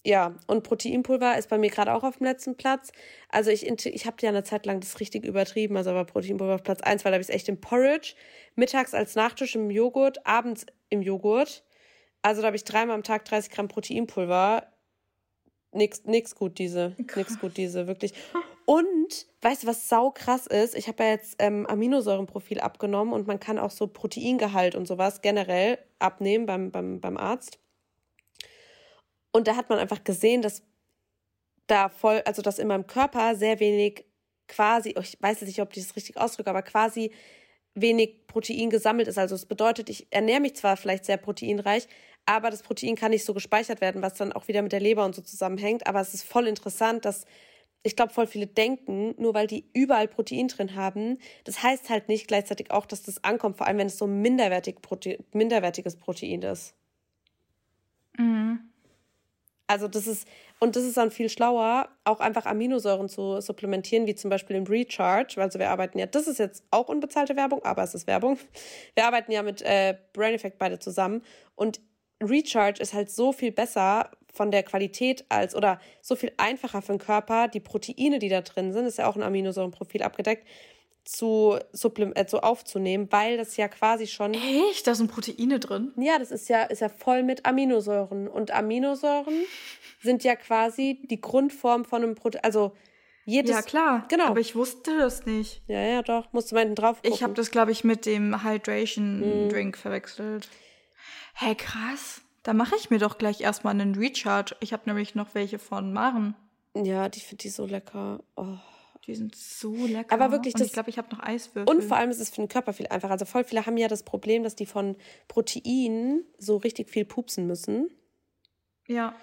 ja, 0.08 0.34
und 0.46 0.62
Proteinpulver 0.62 1.36
ist 1.36 1.50
bei 1.50 1.58
mir 1.58 1.68
gerade 1.68 1.92
auch 1.92 2.02
auf 2.02 2.16
dem 2.16 2.24
letzten 2.24 2.56
Platz. 2.56 2.92
Also 3.28 3.50
ich, 3.50 3.66
ich 3.66 4.06
habe 4.06 4.16
ja 4.22 4.30
eine 4.30 4.42
Zeit 4.42 4.64
lang 4.64 4.80
das 4.80 5.00
richtig 5.00 5.26
übertrieben, 5.26 5.76
also 5.76 5.90
aber 5.90 6.06
Proteinpulver 6.06 6.54
auf 6.54 6.62
Platz 6.62 6.80
1, 6.80 7.04
weil 7.04 7.12
da 7.12 7.16
habe 7.16 7.20
ich 7.20 7.28
es 7.28 7.34
echt 7.34 7.50
im 7.50 7.60
Porridge, 7.60 8.14
mittags 8.54 8.94
als 8.94 9.16
Nachtisch 9.16 9.54
im 9.54 9.70
Joghurt, 9.70 10.26
abends 10.26 10.64
im 10.88 11.02
Joghurt. 11.02 11.62
Also 12.22 12.40
da 12.40 12.46
habe 12.46 12.56
ich 12.56 12.64
dreimal 12.64 12.94
am 12.94 13.02
Tag 13.02 13.26
30 13.26 13.52
Gramm 13.52 13.68
Proteinpulver. 13.68 14.72
Nix, 15.72 16.04
nix 16.06 16.34
gut, 16.34 16.58
diese. 16.58 16.96
Nix 17.14 17.38
gut, 17.38 17.58
diese, 17.58 17.86
wirklich. 17.86 18.14
Und, 18.64 19.26
weißt 19.42 19.64
du, 19.64 19.66
was 19.66 19.90
sau 19.90 20.10
krass 20.10 20.46
ist? 20.46 20.74
Ich 20.74 20.88
habe 20.88 21.04
ja 21.04 21.10
jetzt 21.10 21.36
ähm, 21.38 21.66
Aminosäurenprofil 21.66 22.60
abgenommen 22.60 23.12
und 23.12 23.26
man 23.26 23.38
kann 23.40 23.58
auch 23.58 23.70
so 23.70 23.86
Proteingehalt 23.86 24.74
und 24.74 24.88
sowas 24.88 25.20
generell 25.20 25.78
abnehmen 25.98 26.46
beim, 26.46 26.70
beim, 26.70 26.98
beim 26.98 27.18
Arzt. 27.18 27.58
Und 29.32 29.46
da 29.46 29.56
hat 29.56 29.68
man 29.68 29.78
einfach 29.78 30.04
gesehen, 30.04 30.42
dass 30.42 30.62
da 31.66 31.88
voll, 31.88 32.22
also 32.24 32.42
dass 32.42 32.58
in 32.58 32.68
meinem 32.68 32.86
Körper 32.86 33.36
sehr 33.36 33.60
wenig 33.60 34.04
quasi, 34.46 34.94
oh, 34.96 35.00
ich 35.00 35.16
weiß 35.20 35.40
jetzt 35.40 35.48
nicht, 35.48 35.60
ob 35.60 35.76
ich 35.76 35.84
das 35.84 35.96
richtig 35.96 36.16
ausdrücke, 36.16 36.50
aber 36.50 36.62
quasi 36.62 37.12
wenig 37.74 38.26
Protein 38.26 38.70
gesammelt 38.70 39.08
ist. 39.08 39.18
Also 39.18 39.34
es 39.34 39.46
bedeutet, 39.46 39.88
ich 39.90 40.06
ernähre 40.10 40.40
mich 40.40 40.56
zwar 40.56 40.76
vielleicht 40.76 41.04
sehr 41.04 41.18
proteinreich, 41.18 41.86
aber 42.26 42.50
das 42.50 42.62
Protein 42.62 42.96
kann 42.96 43.10
nicht 43.10 43.24
so 43.24 43.34
gespeichert 43.34 43.80
werden, 43.80 44.02
was 44.02 44.14
dann 44.14 44.32
auch 44.32 44.48
wieder 44.48 44.62
mit 44.62 44.72
der 44.72 44.80
Leber 44.80 45.04
und 45.04 45.14
so 45.14 45.22
zusammenhängt. 45.22 45.86
Aber 45.86 46.00
es 46.00 46.14
ist 46.14 46.24
voll 46.24 46.46
interessant, 46.46 47.04
dass 47.04 47.24
ich 47.82 47.94
glaube, 47.96 48.12
voll 48.12 48.26
viele 48.26 48.46
denken, 48.46 49.14
nur 49.18 49.34
weil 49.34 49.46
die 49.46 49.64
überall 49.72 50.08
Protein 50.08 50.48
drin 50.48 50.74
haben, 50.74 51.18
das 51.44 51.62
heißt 51.62 51.90
halt 51.90 52.08
nicht 52.08 52.26
gleichzeitig 52.26 52.70
auch, 52.70 52.86
dass 52.86 53.02
das 53.02 53.22
ankommt, 53.22 53.56
vor 53.56 53.66
allem 53.66 53.78
wenn 53.78 53.86
es 53.86 53.98
so 53.98 54.06
minderwertig 54.06 54.82
Prote 54.82 55.24
minderwertiges 55.32 55.96
Protein 55.96 56.42
ist. 56.42 56.74
Mhm. 58.18 58.67
Also 59.68 59.86
das 59.86 60.06
ist, 60.06 60.26
und 60.58 60.76
das 60.76 60.84
ist 60.84 60.96
dann 60.96 61.10
viel 61.10 61.28
schlauer, 61.28 61.88
auch 62.04 62.20
einfach 62.20 62.46
Aminosäuren 62.46 63.08
zu 63.08 63.40
supplementieren, 63.40 64.06
wie 64.06 64.14
zum 64.14 64.30
Beispiel 64.30 64.56
im 64.56 64.64
Recharge. 64.64 65.40
Also 65.40 65.58
wir 65.58 65.70
arbeiten 65.70 65.98
ja, 65.98 66.06
das 66.06 66.26
ist 66.26 66.38
jetzt 66.38 66.64
auch 66.70 66.88
unbezahlte 66.88 67.36
Werbung, 67.36 67.62
aber 67.64 67.82
es 67.82 67.94
ist 67.94 68.06
Werbung. 68.06 68.38
Wir 68.94 69.06
arbeiten 69.06 69.30
ja 69.30 69.42
mit 69.42 69.62
äh, 69.62 69.96
Brain 70.14 70.34
Effect 70.34 70.58
beide 70.58 70.78
zusammen. 70.78 71.22
Und 71.54 71.80
Recharge 72.22 72.82
ist 72.82 72.94
halt 72.94 73.10
so 73.10 73.32
viel 73.32 73.52
besser 73.52 74.10
von 74.32 74.50
der 74.50 74.62
Qualität 74.62 75.24
als 75.28 75.54
oder 75.54 75.80
so 76.00 76.16
viel 76.16 76.32
einfacher 76.38 76.80
für 76.80 76.92
den 76.92 76.98
Körper. 76.98 77.48
Die 77.48 77.60
Proteine, 77.60 78.18
die 78.18 78.28
da 78.28 78.40
drin 78.40 78.72
sind, 78.72 78.86
ist 78.86 78.98
ja 78.98 79.06
auch 79.06 79.16
ein 79.16 79.22
Aminosäurenprofil 79.22 80.02
abgedeckt, 80.02 80.46
zu, 81.08 81.58
äh, 82.14 82.26
zu 82.26 82.42
aufzunehmen, 82.42 83.08
weil 83.10 83.38
das 83.38 83.56
ja 83.56 83.68
quasi 83.68 84.06
schon. 84.06 84.34
Echt? 84.34 84.86
Da 84.86 84.94
sind 84.94 85.10
Proteine 85.10 85.58
drin? 85.58 85.92
Ja, 85.96 86.18
das 86.18 86.30
ist 86.30 86.48
ja, 86.48 86.64
ist 86.64 86.80
ja 86.80 86.90
voll 86.90 87.22
mit 87.22 87.46
Aminosäuren. 87.46 88.28
Und 88.28 88.50
Aminosäuren 88.50 89.44
sind 90.02 90.22
ja 90.22 90.36
quasi 90.36 91.00
die 91.10 91.20
Grundform 91.20 91.86
von 91.86 92.02
einem 92.02 92.14
Protein. 92.14 92.44
Also 92.44 92.76
jedes. 93.24 93.50
Ja, 93.50 93.62
klar. 93.62 94.04
Genau. 94.08 94.26
Aber 94.26 94.40
ich 94.40 94.54
wusste 94.54 94.98
das 94.98 95.24
nicht. 95.24 95.62
Ja, 95.66 95.80
ja, 95.80 96.02
doch. 96.02 96.30
Musst 96.32 96.52
du 96.52 96.56
mal 96.56 96.74
drauf 96.74 96.96
gucken. 96.96 97.12
Ich 97.12 97.22
habe 97.22 97.32
das, 97.32 97.50
glaube 97.50 97.72
ich, 97.72 97.84
mit 97.84 98.04
dem 98.04 98.44
Hydration 98.44 99.46
mm. 99.46 99.48
Drink 99.48 99.78
verwechselt. 99.78 100.48
Hä, 101.34 101.46
hey, 101.46 101.54
krass. 101.54 102.20
Da 102.42 102.52
mache 102.52 102.76
ich 102.76 102.90
mir 102.90 102.98
doch 102.98 103.16
gleich 103.16 103.40
erstmal 103.40 103.72
einen 103.72 103.94
Recharge. 103.94 104.56
Ich 104.60 104.72
habe 104.74 104.82
nämlich 104.86 105.14
noch 105.14 105.34
welche 105.34 105.58
von 105.58 105.92
Maren. 105.92 106.34
Ja, 106.74 107.08
die 107.08 107.20
finde 107.20 107.48
ich 107.48 107.54
so 107.54 107.64
lecker. 107.64 108.20
Oh. 108.36 108.58
Die 109.08 109.14
sind 109.14 109.34
so 109.34 109.74
lecker. 109.86 110.12
Aber 110.12 110.30
wirklich, 110.32 110.52
das, 110.52 110.66
ich 110.66 110.72
glaube, 110.74 110.90
ich 110.90 110.98
habe 110.98 111.08
noch 111.10 111.20
Eiswürfel. 111.20 111.74
Und 111.74 111.82
vor 111.82 111.96
allem 111.96 112.10
ist 112.10 112.20
es 112.20 112.28
für 112.28 112.42
den 112.42 112.48
Körper 112.48 112.74
viel 112.74 112.88
einfacher. 112.88 113.12
Also 113.12 113.24
voll 113.24 113.42
viele 113.42 113.64
haben 113.64 113.78
ja 113.78 113.88
das 113.88 114.02
Problem, 114.02 114.42
dass 114.42 114.54
die 114.54 114.66
von 114.66 114.96
Protein 115.28 116.24
so 116.36 116.58
richtig 116.58 116.90
viel 116.90 117.06
pupsen 117.06 117.46
müssen. 117.46 117.88
Ja. 118.86 119.16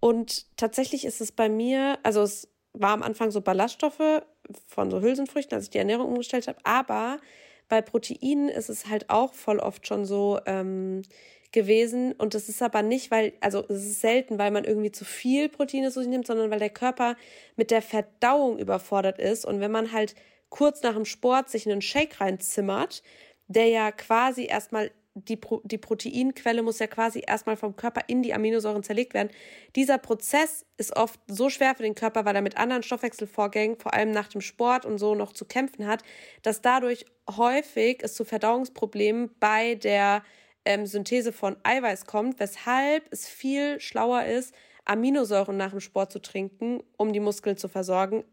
Und 0.00 0.54
tatsächlich 0.58 1.06
ist 1.06 1.22
es 1.22 1.32
bei 1.32 1.48
mir, 1.48 1.98
also 2.02 2.20
es 2.20 2.48
war 2.74 2.90
am 2.90 3.02
Anfang 3.02 3.30
so 3.30 3.40
Ballaststoffe 3.40 4.22
von 4.66 4.90
so 4.90 5.00
Hülsenfrüchten, 5.00 5.56
als 5.56 5.64
ich 5.64 5.70
die 5.70 5.78
Ernährung 5.78 6.08
umgestellt 6.08 6.46
habe. 6.46 6.58
Aber 6.64 7.18
bei 7.70 7.80
Proteinen 7.80 8.50
ist 8.50 8.68
es 8.68 8.86
halt 8.86 9.08
auch 9.08 9.32
voll 9.32 9.60
oft 9.60 9.86
schon 9.86 10.04
so, 10.04 10.40
ähm, 10.44 11.00
gewesen. 11.56 12.12
Und 12.12 12.34
das 12.34 12.50
ist 12.50 12.62
aber 12.62 12.82
nicht, 12.82 13.10
weil, 13.10 13.32
also 13.40 13.64
es 13.70 13.84
ist 13.84 14.02
selten, 14.02 14.38
weil 14.38 14.50
man 14.50 14.64
irgendwie 14.64 14.92
zu 14.92 15.06
viel 15.06 15.48
Proteine 15.48 15.90
zu 15.90 16.00
sich 16.00 16.08
nimmt, 16.08 16.26
sondern 16.26 16.50
weil 16.50 16.58
der 16.58 16.70
Körper 16.70 17.16
mit 17.56 17.70
der 17.70 17.80
Verdauung 17.80 18.58
überfordert 18.58 19.18
ist. 19.18 19.46
Und 19.46 19.60
wenn 19.60 19.72
man 19.72 19.90
halt 19.90 20.14
kurz 20.50 20.82
nach 20.82 20.92
dem 20.92 21.06
Sport 21.06 21.48
sich 21.48 21.66
einen 21.66 21.80
Shake 21.80 22.20
reinzimmert, 22.20 23.02
der 23.48 23.68
ja 23.68 23.90
quasi 23.90 24.44
erstmal 24.44 24.90
die, 25.14 25.36
Pro 25.36 25.62
die 25.64 25.78
Proteinquelle 25.78 26.62
muss 26.62 26.78
ja 26.78 26.88
quasi 26.88 27.22
erstmal 27.26 27.56
vom 27.56 27.74
Körper 27.74 28.02
in 28.06 28.22
die 28.22 28.34
Aminosäuren 28.34 28.82
zerlegt 28.82 29.14
werden. 29.14 29.30
Dieser 29.74 29.96
Prozess 29.96 30.66
ist 30.76 30.94
oft 30.94 31.18
so 31.26 31.48
schwer 31.48 31.74
für 31.74 31.84
den 31.84 31.94
Körper, 31.94 32.26
weil 32.26 32.36
er 32.36 32.42
mit 32.42 32.58
anderen 32.58 32.82
Stoffwechselvorgängen, 32.82 33.78
vor 33.78 33.94
allem 33.94 34.10
nach 34.10 34.28
dem 34.28 34.42
Sport 34.42 34.84
und 34.84 34.98
so, 34.98 35.14
noch 35.14 35.32
zu 35.32 35.46
kämpfen 35.46 35.86
hat, 35.86 36.02
dass 36.42 36.60
dadurch 36.60 37.06
häufig 37.34 38.00
es 38.02 38.12
zu 38.12 38.26
Verdauungsproblemen 38.26 39.30
bei 39.40 39.76
der 39.76 40.22
ähm, 40.66 40.84
Synthese 40.86 41.32
von 41.32 41.56
Eiweiß 41.62 42.04
kommt, 42.04 42.38
weshalb 42.38 43.10
es 43.10 43.26
viel 43.26 43.80
schlauer 43.80 44.24
ist, 44.24 44.54
Aminosäuren 44.84 45.56
nach 45.56 45.70
dem 45.70 45.80
Sport 45.80 46.12
zu 46.12 46.20
trinken, 46.20 46.82
um 46.96 47.12
die 47.12 47.20
Muskeln 47.20 47.56
zu 47.56 47.68
versorgen. 47.68 48.24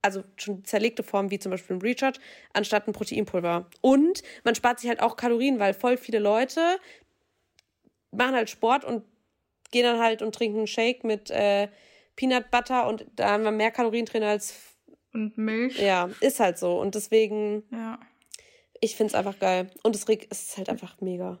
Also 0.00 0.24
schon 0.36 0.64
zerlegte 0.64 1.02
Formen 1.02 1.30
wie 1.30 1.38
zum 1.38 1.50
Beispiel 1.50 1.76
ein 1.76 1.82
Recharge, 1.82 2.18
anstatt 2.52 2.88
ein 2.88 2.92
Proteinpulver. 2.92 3.66
Und 3.82 4.22
man 4.42 4.54
spart 4.54 4.80
sich 4.80 4.88
halt 4.88 5.00
auch 5.00 5.16
Kalorien, 5.16 5.58
weil 5.58 5.74
voll 5.74 5.96
viele 5.96 6.18
Leute 6.18 6.60
machen 8.10 8.34
halt 8.34 8.50
Sport 8.50 8.84
und 8.84 9.04
gehen 9.70 9.84
dann 9.84 10.00
halt 10.00 10.22
und 10.22 10.34
trinken 10.34 10.58
einen 10.58 10.66
Shake 10.66 11.04
mit 11.04 11.30
äh, 11.30 11.68
Peanut 12.16 12.50
Butter 12.50 12.86
und 12.88 13.06
da 13.16 13.30
haben 13.30 13.44
wir 13.44 13.50
mehr 13.50 13.70
Kalorien 13.70 14.06
drin 14.06 14.22
als. 14.22 14.54
Und 15.12 15.36
Milch. 15.36 15.78
Ja, 15.78 16.10
ist 16.20 16.40
halt 16.40 16.58
so. 16.58 16.80
Und 16.80 16.94
deswegen. 16.94 17.64
Ja. 17.70 17.98
Ich 18.80 18.96
finde 18.96 19.12
es 19.12 19.14
einfach 19.14 19.38
geil. 19.38 19.70
Und 19.82 19.94
es 19.94 20.04
ist 20.04 20.56
halt 20.56 20.68
einfach 20.68 21.00
mega. 21.00 21.38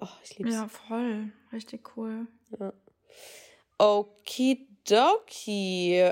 Oh, 0.00 0.08
ich 0.22 0.38
liebe 0.38 0.48
es. 0.48 0.54
Ja, 0.54 0.68
voll. 0.68 1.32
Richtig 1.52 1.96
cool. 1.96 2.26
Ja. 2.58 2.72
Okidoki. 3.78 5.22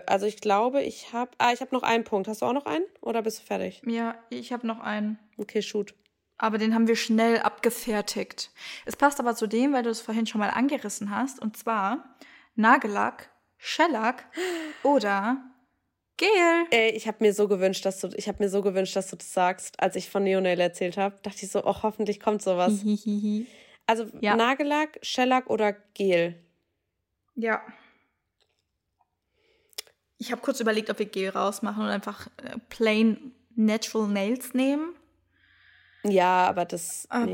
Also 0.07 0.27
ich 0.27 0.37
glaube, 0.37 0.83
ich 0.83 1.13
habe. 1.13 1.33
Ah, 1.39 1.53
ich 1.53 1.61
habe 1.61 1.75
noch 1.75 1.83
einen 1.83 2.05
Punkt. 2.05 2.29
Hast 2.29 2.43
du 2.43 2.47
auch 2.47 2.53
noch 2.53 2.67
einen? 2.67 2.85
Oder 3.01 3.23
bist 3.23 3.41
du 3.41 3.45
fertig? 3.45 3.83
Ja, 3.87 4.15
ich 4.31 4.53
habe 4.53 4.67
noch 4.67 4.81
einen. 4.81 5.19
Okay, 5.37 5.63
shoot. 5.63 5.95
Aber 6.39 6.59
den 6.59 6.75
haben 6.75 6.89
wir 6.89 6.97
schnell 6.97 7.39
abgefertigt. 7.39 8.51
Es 8.85 8.97
passt 8.97 9.21
aber 9.21 9.37
zu 9.37 9.47
dem, 9.47 9.73
weil 9.73 9.85
du 9.85 9.91
es 9.91 10.01
vorhin 10.01 10.27
schon 10.27 10.41
mal 10.41 10.51
angerissen 10.51 11.15
hast. 11.15 11.41
Und 11.41 11.57
zwar 11.57 12.17
Nagellack, 12.57 13.31
Shellack 13.59 14.25
oder 14.83 15.41
Gel. 16.17 16.67
Ey, 16.71 16.91
ich 16.91 17.07
habe 17.07 17.19
mir 17.21 17.33
so 17.33 17.49
gewünscht, 17.49 17.85
dass 17.85 18.01
du, 18.01 18.09
ich 18.17 18.29
habe 18.29 18.43
mir 18.43 18.49
so 18.49 18.63
gewünscht, 18.63 18.95
dass 18.97 19.09
du 19.11 19.17
das 19.17 19.33
sagst, 19.33 19.81
als 19.81 19.97
ich 19.97 20.09
von 20.11 20.25
Neonail 20.25 20.61
erzählt 20.61 20.97
habe. 20.97 21.17
Dachte 21.23 21.45
ich 21.45 21.51
so, 21.51 21.65
oh, 21.65 21.83
hoffentlich 21.83 22.21
kommt 22.21 22.43
sowas. 22.43 22.83
Also 23.87 24.07
ja. 24.21 24.37
Nagellack, 24.37 24.99
Shellac 25.03 25.51
oder 25.51 25.73
Gel? 25.95 26.43
Ja. 27.35 27.63
Ich 30.19 30.31
habe 30.31 30.41
kurz 30.41 30.61
überlegt, 30.61 30.89
ob 30.91 30.99
wir 30.99 31.07
Gel 31.07 31.31
rausmachen 31.31 31.83
und 31.83 31.91
einfach 31.91 32.29
äh, 32.37 32.59
plain 32.69 33.33
natural 33.57 34.09
nails 34.09 34.55
nehmen. 34.55 34.95
Ja, 36.05 36.47
aber 36.47 36.65
das. 36.65 37.07
Aber 37.11 37.27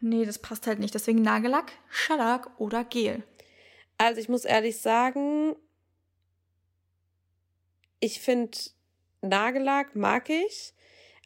nee. 0.00 0.18
nee, 0.18 0.24
das 0.24 0.38
passt 0.38 0.66
halt 0.66 0.78
nicht. 0.78 0.94
Deswegen 0.94 1.22
Nagellack, 1.22 1.72
Shellac 1.90 2.48
oder 2.58 2.84
Gel. 2.84 3.22
Also 3.98 4.20
ich 4.20 4.28
muss 4.28 4.44
ehrlich 4.44 4.80
sagen, 4.80 5.54
ich 8.00 8.20
finde 8.20 8.58
Nagellack 9.20 9.94
mag 9.94 10.28
ich. 10.28 10.74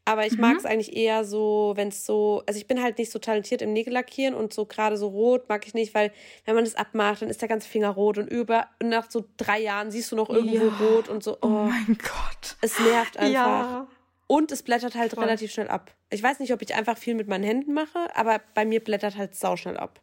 Aber 0.09 0.25
ich 0.25 0.35
mhm. 0.35 0.41
mag 0.41 0.57
es 0.57 0.65
eigentlich 0.65 0.97
eher 0.97 1.25
so, 1.25 1.73
wenn 1.75 1.89
es 1.89 2.07
so, 2.07 2.45
also 2.47 2.57
ich 2.57 2.69
bin 2.69 2.81
halt 2.81 2.97
nicht 2.97 3.11
so 3.11 3.19
talentiert 3.19 3.61
im 3.61 3.73
Nägellackieren 3.73 4.35
und 4.35 4.55
so 4.55 4.65
gerade 4.65 4.97
so 4.97 5.09
rot 5.09 5.49
mag 5.49 5.67
ich 5.67 5.75
nicht, 5.75 5.95
weil 5.95 6.13
wenn 6.45 6.55
man 6.55 6.65
das 6.65 6.77
abmacht, 6.77 7.23
dann 7.23 7.29
ist 7.29 7.43
der 7.43 7.49
ganze 7.49 7.69
Finger 7.69 7.91
rot 7.91 8.17
und 8.17 8.29
über 8.29 8.69
und 8.81 8.89
nach 8.89 9.11
so 9.11 9.25
drei 9.37 9.61
Jahren 9.61 9.91
siehst 9.91 10.13
du 10.13 10.17
noch 10.17 10.31
irgendwo 10.31 10.69
ja. 10.69 10.77
rot 10.77 11.09
und 11.09 11.25
so. 11.25 11.33
Oh, 11.43 11.47
oh, 11.47 11.49
mein 11.65 11.99
Gott. 11.99 12.57
Es 12.63 12.79
nervt 12.79 13.17
einfach. 13.17 13.33
Ja. 13.33 13.89
Und 14.29 14.53
es 14.53 14.63
blättert 14.63 14.95
halt 14.95 15.13
Voll. 15.13 15.25
relativ 15.25 15.51
schnell 15.51 15.69
ab. 15.69 15.91
Ich 16.11 16.23
weiß 16.23 16.39
nicht, 16.39 16.53
ob 16.53 16.63
ich 16.63 16.75
einfach 16.77 16.97
viel 16.97 17.17
mit 17.17 17.27
meinen 17.27 17.45
Händen 17.45 17.75
mache, 17.75 18.09
aber 18.15 18.41
bei 18.55 18.65
mir 18.65 18.83
blättert 18.83 19.17
halt 19.17 19.35
sauschnell 19.35 19.77
ab. 19.77 20.01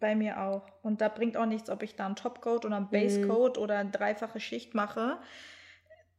Bei 0.00 0.14
mir 0.14 0.38
auch. 0.38 0.66
Und 0.82 1.00
da 1.00 1.08
bringt 1.08 1.38
auch 1.38 1.46
nichts, 1.46 1.70
ob 1.70 1.82
ich 1.82 1.96
da 1.96 2.04
einen 2.04 2.16
Topcoat 2.16 2.66
oder 2.66 2.76
einen 2.76 2.90
Basecoat 2.90 3.56
mhm. 3.56 3.62
oder 3.62 3.78
eine 3.78 3.90
dreifache 3.90 4.38
Schicht 4.38 4.74
mache. 4.74 5.16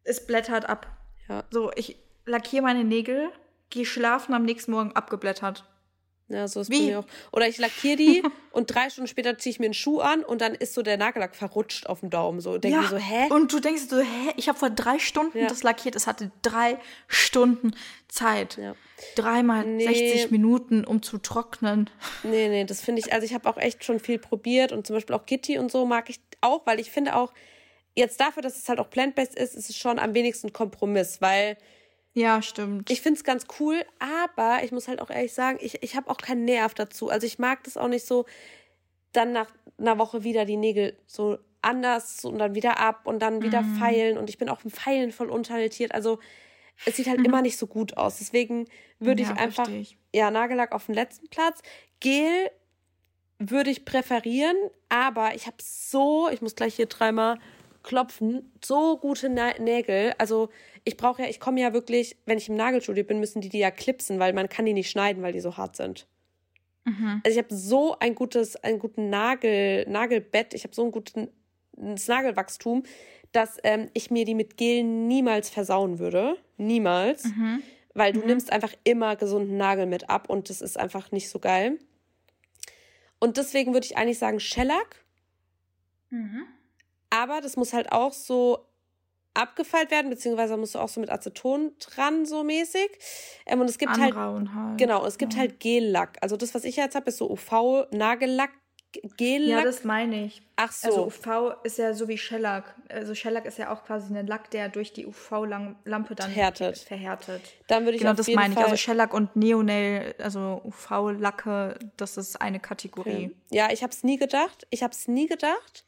Es 0.03 0.25
blättert 0.25 0.67
ab. 0.67 0.87
Ja. 1.29 1.43
So, 1.51 1.71
ich, 1.75 1.97
lackiere 2.25 2.63
meine 2.63 2.83
Nägel, 2.83 3.29
gehe 3.69 3.85
schlafen, 3.85 4.33
am 4.33 4.43
nächsten 4.43 4.71
Morgen 4.71 4.91
abgeblättert. 4.93 5.65
Ja, 6.27 6.47
so 6.47 6.61
ist 6.61 6.71
Wie? 6.71 6.87
mir 6.87 6.99
auch. 6.99 7.05
Oder 7.31 7.47
ich 7.47 7.59
lackiere 7.59 7.97
die 7.97 8.23
und 8.51 8.73
drei 8.73 8.89
Stunden 8.89 9.07
später 9.07 9.37
ziehe 9.37 9.51
ich 9.51 9.59
mir 9.59 9.65
einen 9.65 9.75
Schuh 9.75 9.99
an 9.99 10.23
und 10.23 10.41
dann 10.41 10.55
ist 10.55 10.73
so 10.73 10.81
der 10.81 10.97
Nagellack 10.97 11.35
verrutscht 11.35 11.87
auf 11.87 11.99
dem 11.99 12.09
Daumen. 12.09 12.39
So 12.39 12.57
denke 12.57 12.81
ja. 12.81 12.87
so, 12.87 12.97
hä? 12.97 13.27
Und 13.29 13.53
du 13.53 13.59
denkst 13.59 13.83
so, 13.87 13.99
hä? 13.99 14.31
Ich 14.35 14.49
habe 14.49 14.57
vor 14.57 14.71
drei 14.71 14.97
Stunden 14.97 15.37
ja. 15.37 15.47
das 15.47 15.61
lackiert. 15.61 15.95
Es 15.95 16.07
hatte 16.07 16.31
drei 16.41 16.79
Stunden 17.07 17.75
Zeit. 18.07 18.57
Ja. 18.57 18.75
Dreimal 19.15 19.65
nee. 19.65 19.85
60 19.85 20.31
Minuten, 20.31 20.83
um 20.83 21.03
zu 21.03 21.19
trocknen. 21.19 21.91
Nee, 22.23 22.49
nee, 22.49 22.63
das 22.63 22.81
finde 22.81 23.01
ich, 23.01 23.13
also 23.13 23.23
ich 23.23 23.35
habe 23.35 23.47
auch 23.47 23.57
echt 23.57 23.83
schon 23.83 23.99
viel 23.99 24.17
probiert 24.17 24.71
und 24.71 24.87
zum 24.87 24.95
Beispiel 24.95 25.15
auch 25.15 25.27
Gitti 25.27 25.59
und 25.59 25.71
so 25.71 25.85
mag 25.85 26.09
ich 26.09 26.19
auch, 26.41 26.65
weil 26.65 26.79
ich 26.79 26.89
finde 26.89 27.15
auch, 27.15 27.33
jetzt 27.95 28.19
dafür, 28.19 28.41
dass 28.41 28.57
es 28.57 28.67
halt 28.67 28.79
auch 28.79 28.89
plant-based 28.89 29.35
ist, 29.35 29.55
ist 29.55 29.69
es 29.69 29.77
schon 29.77 29.99
am 29.99 30.13
wenigsten 30.13 30.53
Kompromiss, 30.53 31.21
weil 31.21 31.57
ja, 32.15 32.41
stimmt. 32.41 32.89
Ich 32.89 33.01
finde 33.01 33.17
es 33.17 33.25
ganz 33.25 33.45
cool, 33.59 33.83
aber 33.99 34.63
ich 34.63 34.71
muss 34.71 34.87
halt 34.87 35.01
auch 35.01 35.09
ehrlich 35.09 35.33
sagen, 35.33 35.59
ich, 35.61 35.83
ich 35.83 35.97
habe 35.97 36.09
auch 36.09 36.17
keinen 36.17 36.45
Nerv 36.45 36.73
dazu. 36.73 37.09
Also 37.09 37.27
ich 37.27 37.39
mag 37.39 37.63
das 37.65 37.75
auch 37.75 37.89
nicht 37.89 38.07
so. 38.07 38.25
dann 39.11 39.33
nach 39.33 39.51
einer 39.77 39.97
Woche 39.97 40.23
wieder 40.23 40.45
die 40.45 40.55
Nägel 40.55 40.97
so 41.07 41.37
anders 41.61 42.23
und 42.23 42.37
dann 42.37 42.55
wieder 42.55 42.79
ab 42.79 43.01
und 43.05 43.19
dann 43.19 43.41
wieder 43.41 43.61
mhm. 43.61 43.75
feilen. 43.75 44.17
Und 44.17 44.29
ich 44.29 44.37
bin 44.37 44.47
auch 44.47 44.63
im 44.63 44.71
Feilen 44.71 45.11
voll 45.11 45.29
untalentiert. 45.29 45.93
Also 45.93 46.19
es 46.85 46.95
sieht 46.95 47.07
halt 47.07 47.19
mhm. 47.19 47.25
immer 47.25 47.41
nicht 47.41 47.57
so 47.57 47.67
gut 47.67 47.97
aus. 47.97 48.19
Deswegen 48.19 48.65
würde 48.99 49.23
ja, 49.23 49.31
ich 49.33 49.37
einfach, 49.37 49.67
ich. 49.67 49.97
ja, 50.13 50.31
Nagellack 50.31 50.71
auf 50.71 50.85
den 50.85 50.95
letzten 50.95 51.27
Platz. 51.27 51.61
Gel 51.99 52.49
würde 53.39 53.71
ich 53.71 53.83
präferieren, 53.83 54.55
aber 54.87 55.35
ich 55.35 55.47
habe 55.47 55.57
so, 55.59 56.29
ich 56.29 56.41
muss 56.41 56.55
gleich 56.55 56.75
hier 56.75 56.85
dreimal 56.85 57.37
klopfen, 57.83 58.51
so 58.63 58.97
gute 58.97 59.29
Nägel. 59.29 60.13
Also 60.17 60.49
ich 60.85 60.97
brauche 60.97 61.23
ja, 61.23 61.27
ich 61.27 61.39
komme 61.39 61.59
ja 61.59 61.73
wirklich, 61.73 62.15
wenn 62.25 62.37
ich 62.37 62.47
im 62.47 62.55
Nagelstudio 62.55 63.03
bin, 63.03 63.19
müssen 63.19 63.41
die 63.41 63.49
die 63.49 63.57
ja 63.57 63.71
klipsen, 63.71 64.19
weil 64.19 64.33
man 64.33 64.47
kann 64.47 64.65
die 64.65 64.73
nicht 64.73 64.89
schneiden, 64.89 65.23
weil 65.23 65.33
die 65.33 65.39
so 65.39 65.57
hart 65.57 65.75
sind. 65.75 66.07
Mhm. 66.85 67.21
Also 67.25 67.37
ich 67.37 67.43
habe 67.43 67.53
so 67.53 67.97
ein 67.99 68.13
gutes, 68.13 68.55
einen 68.57 68.77
guten 68.77 69.09
Nagel, 69.09 69.89
Nagelbett, 69.89 70.53
ich 70.53 70.63
habe 70.63 70.75
so 70.75 70.85
ein 70.85 70.91
gutes 70.91 71.27
Nagelwachstum, 71.75 72.83
dass 73.31 73.57
ähm, 73.63 73.89
ich 73.93 74.11
mir 74.11 74.25
die 74.25 74.35
mit 74.35 74.57
Gel 74.57 74.83
niemals 74.83 75.49
versauen 75.49 75.97
würde. 75.97 76.37
Niemals. 76.57 77.25
Mhm. 77.25 77.63
Weil 77.95 78.13
du 78.13 78.21
mhm. 78.21 78.27
nimmst 78.27 78.51
einfach 78.51 78.73
immer 78.83 79.15
gesunden 79.15 79.57
Nagel 79.57 79.87
mit 79.87 80.09
ab 80.09 80.29
und 80.29 80.49
das 80.49 80.61
ist 80.61 80.77
einfach 80.77 81.11
nicht 81.11 81.29
so 81.29 81.39
geil. 81.39 81.79
Und 83.19 83.37
deswegen 83.37 83.73
würde 83.73 83.87
ich 83.87 83.97
eigentlich 83.97 84.19
sagen 84.19 84.39
Shellac. 84.39 85.03
Mhm. 86.11 86.43
Aber 87.09 87.41
das 87.41 87.57
muss 87.57 87.73
halt 87.73 87.91
auch 87.91 88.13
so 88.13 88.59
abgefeilt 89.35 89.91
werden, 89.91 90.09
beziehungsweise 90.09 90.57
musst 90.57 90.75
du 90.75 90.79
auch 90.79 90.89
so 90.89 90.99
mit 90.99 91.09
Aceton 91.09 91.73
dran, 91.79 92.25
so 92.25 92.43
mäßig. 92.43 92.89
Ähm, 93.45 93.61
und 93.61 93.69
es 93.69 93.77
gibt 93.77 93.97
halt, 93.97 94.15
halt, 94.15 94.77
Genau, 94.77 95.05
es 95.05 95.17
gibt 95.17 95.33
ja. 95.33 95.39
halt 95.39 95.59
Gellack. 95.59 96.17
Also 96.21 96.37
das, 96.37 96.55
was 96.55 96.63
ich 96.63 96.75
jetzt 96.77 96.95
habe, 96.95 97.09
ist 97.09 97.17
so 97.17 97.29
UV-Nagellack. 97.29 98.51
Gellack. 99.17 99.59
Ja, 99.59 99.65
das 99.65 99.83
meine 99.83 100.23
ich. 100.25 100.41
Ach 100.55 100.71
so. 100.71 100.87
Also 100.87 101.05
UV 101.07 101.55
ist 101.65 101.77
ja 101.77 101.93
so 101.93 102.07
wie 102.07 102.17
Shellac. 102.17 102.75
Also 102.87 103.13
Shellac 103.13 103.45
ist 103.45 103.57
ja 103.57 103.73
auch 103.73 103.83
quasi 103.83 104.17
ein 104.17 104.25
Lack, 104.25 104.49
der 104.51 104.69
durch 104.69 104.93
die 104.93 105.05
UV-Lampe 105.05 106.15
dann 106.15 106.31
verhärtet. 106.31 106.77
verhärtet. 106.77 107.41
Dann 107.67 107.83
würde 107.83 107.95
ich 107.95 108.01
genau, 108.03 108.13
das 108.13 108.29
meine 108.29 108.53
ich. 108.53 108.57
Also 108.57 108.77
Shellac 108.77 109.13
und 109.13 109.35
Neonail, 109.35 110.15
also 110.19 110.61
UV-Lacke, 110.63 111.77
das 111.97 112.15
ist 112.15 112.39
eine 112.41 112.61
Kategorie. 112.61 113.09
Okay. 113.09 113.31
Ja, 113.49 113.67
ich 113.69 113.83
habe 113.83 113.91
es 113.91 114.05
nie 114.05 114.15
gedacht. 114.15 114.65
Ich 114.69 114.81
habe 114.81 114.93
es 114.93 115.09
nie 115.09 115.27
gedacht 115.27 115.83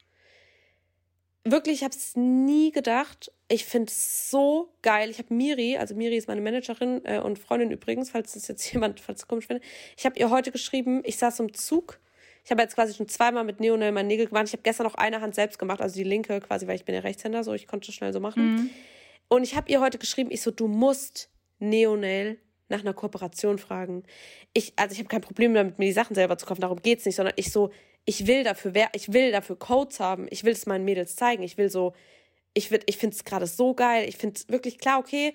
wirklich, 1.52 1.76
ich 1.76 1.84
habe 1.84 1.96
es 1.96 2.16
nie 2.16 2.72
gedacht. 2.72 3.32
Ich 3.50 3.66
finde 3.66 3.92
es 3.92 4.30
so 4.30 4.74
geil. 4.82 5.10
Ich 5.10 5.20
habe 5.20 5.34
Miri, 5.34 5.78
also 5.78 5.96
Miri 5.96 6.18
ist 6.18 6.28
meine 6.28 6.42
Managerin 6.42 7.02
äh, 7.06 7.20
und 7.20 7.40
Freundin 7.40 7.72
übrigens, 7.72 8.10
falls 8.10 8.34
das 8.34 8.48
jetzt 8.48 8.72
jemand, 8.74 9.00
falls 9.00 9.22
es 9.22 9.28
komisch 9.28 9.48
findet. 9.48 9.66
Ich 9.98 10.06
habe 10.06 10.20
ihr 10.20 10.30
heute 10.30 10.52
geschrieben, 10.52 11.02
ich 11.06 11.18
saß 11.18 11.40
im 11.40 11.54
Zug. 11.54 12.00
Ich 12.44 12.52
habe 12.52 12.62
jetzt 12.62 12.76
quasi 12.76 12.94
schon 12.94 13.08
zweimal 13.08 13.44
mit 13.44 13.60
Neonel 13.60 13.92
meine 13.92 14.08
Nägel 14.08 14.28
gemacht. 14.28 14.46
Ich 14.48 14.54
habe 14.54 14.64
gestern 14.64 14.86
noch 14.86 14.96
eine 14.96 15.22
Hand 15.22 15.36
selbst 15.36 15.60
gemacht, 15.60 15.82
also 15.82 15.96
die 15.96 16.04
linke 16.04 16.40
quasi, 16.40 16.68
weil 16.68 16.76
ich 16.76 16.86
bin 16.86 16.96
ja 16.96 17.02
Rechtshänder, 17.02 17.44
so 17.44 17.54
ich 17.54 17.68
konnte 17.68 17.92
schnell 17.92 18.14
so 18.14 18.20
machen. 18.20 18.56
Mhm. 18.56 18.70
Und 19.28 19.44
ich 19.44 19.56
habe 19.56 19.70
ihr 19.70 19.82
heute 19.82 19.98
geschrieben, 19.98 20.30
ich 20.32 20.42
so, 20.42 20.52
du 20.52 20.68
musst 20.68 21.30
Neonail 21.60 22.38
nach 22.70 22.82
einer 22.82 22.94
Kooperation 22.94 23.58
fragen. 23.58 24.04
Ich, 24.54 24.74
also 24.76 24.94
ich 24.94 25.00
habe 25.00 25.10
kein 25.10 25.22
Problem 25.22 25.54
damit, 25.54 25.80
mir 25.80 25.86
die 25.86 25.94
Sachen 25.94 26.16
selber 26.16 26.38
zu 26.38 26.46
kaufen, 26.46 26.62
darum 26.62 26.82
geht's 26.82 27.06
nicht, 27.06 27.16
sondern 27.16 27.34
ich 27.38 27.52
so, 27.52 27.72
ich 28.06 28.28
will 28.28 28.44
dafür, 28.44 28.74
wer, 28.74 28.90
ich 28.94 29.12
will 29.12 29.32
dafür 29.32 29.58
Codes 29.58 30.00
haben, 30.00 30.28
ich 30.30 30.44
will 30.44 30.54
es 30.54 30.66
meinen 30.66 30.86
Mädels 30.86 31.16
zeigen, 31.16 31.44
ich 31.44 31.58
will 31.58 31.70
so, 31.70 31.94
ich, 32.58 32.72
ich 32.72 32.98
finde 32.98 33.16
es 33.16 33.24
gerade 33.24 33.46
so 33.46 33.74
geil, 33.74 34.10
ich 34.10 34.18
finde 34.18 34.36
es 34.38 34.50
wirklich 34.50 34.80
klar, 34.80 35.00
okay, 35.00 35.34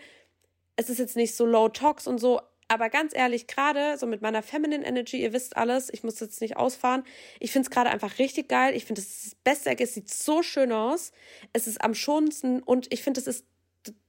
es 0.77 0.91
ist 0.91 0.99
jetzt 0.99 1.17
nicht 1.17 1.35
so 1.35 1.47
low 1.47 1.69
talks 1.69 2.07
und 2.07 2.19
so, 2.19 2.41
aber 2.67 2.89
ganz 2.89 3.15
ehrlich, 3.15 3.47
gerade 3.47 3.97
so 3.99 4.07
mit 4.07 4.23
meiner 4.23 4.43
Feminine 4.43 4.85
Energy, 4.85 5.23
ihr 5.23 5.33
wisst 5.33 5.57
alles, 5.57 5.89
ich 5.93 6.03
muss 6.03 6.19
jetzt 6.21 6.41
nicht 6.41 6.57
ausfahren. 6.57 7.05
Ich 7.39 7.53
finde 7.53 7.67
es 7.67 7.71
gerade 7.71 7.91
einfach 7.91 8.19
richtig 8.19 8.49
geil. 8.49 8.75
Ich 8.75 8.87
finde, 8.87 9.03
es 9.03 9.09
ist 9.09 9.27
das 9.27 9.35
beste 9.45 9.69
Ergebnis, 9.69 9.95
sieht 9.95 10.11
so 10.11 10.43
schön 10.43 10.73
aus. 10.73 11.13
Es 11.53 11.67
ist 11.67 11.85
am 11.85 11.95
schonendsten 11.95 12.63
und 12.63 12.91
ich 12.91 13.03
finde, 13.03 13.21
es 13.21 13.27
ist 13.27 13.45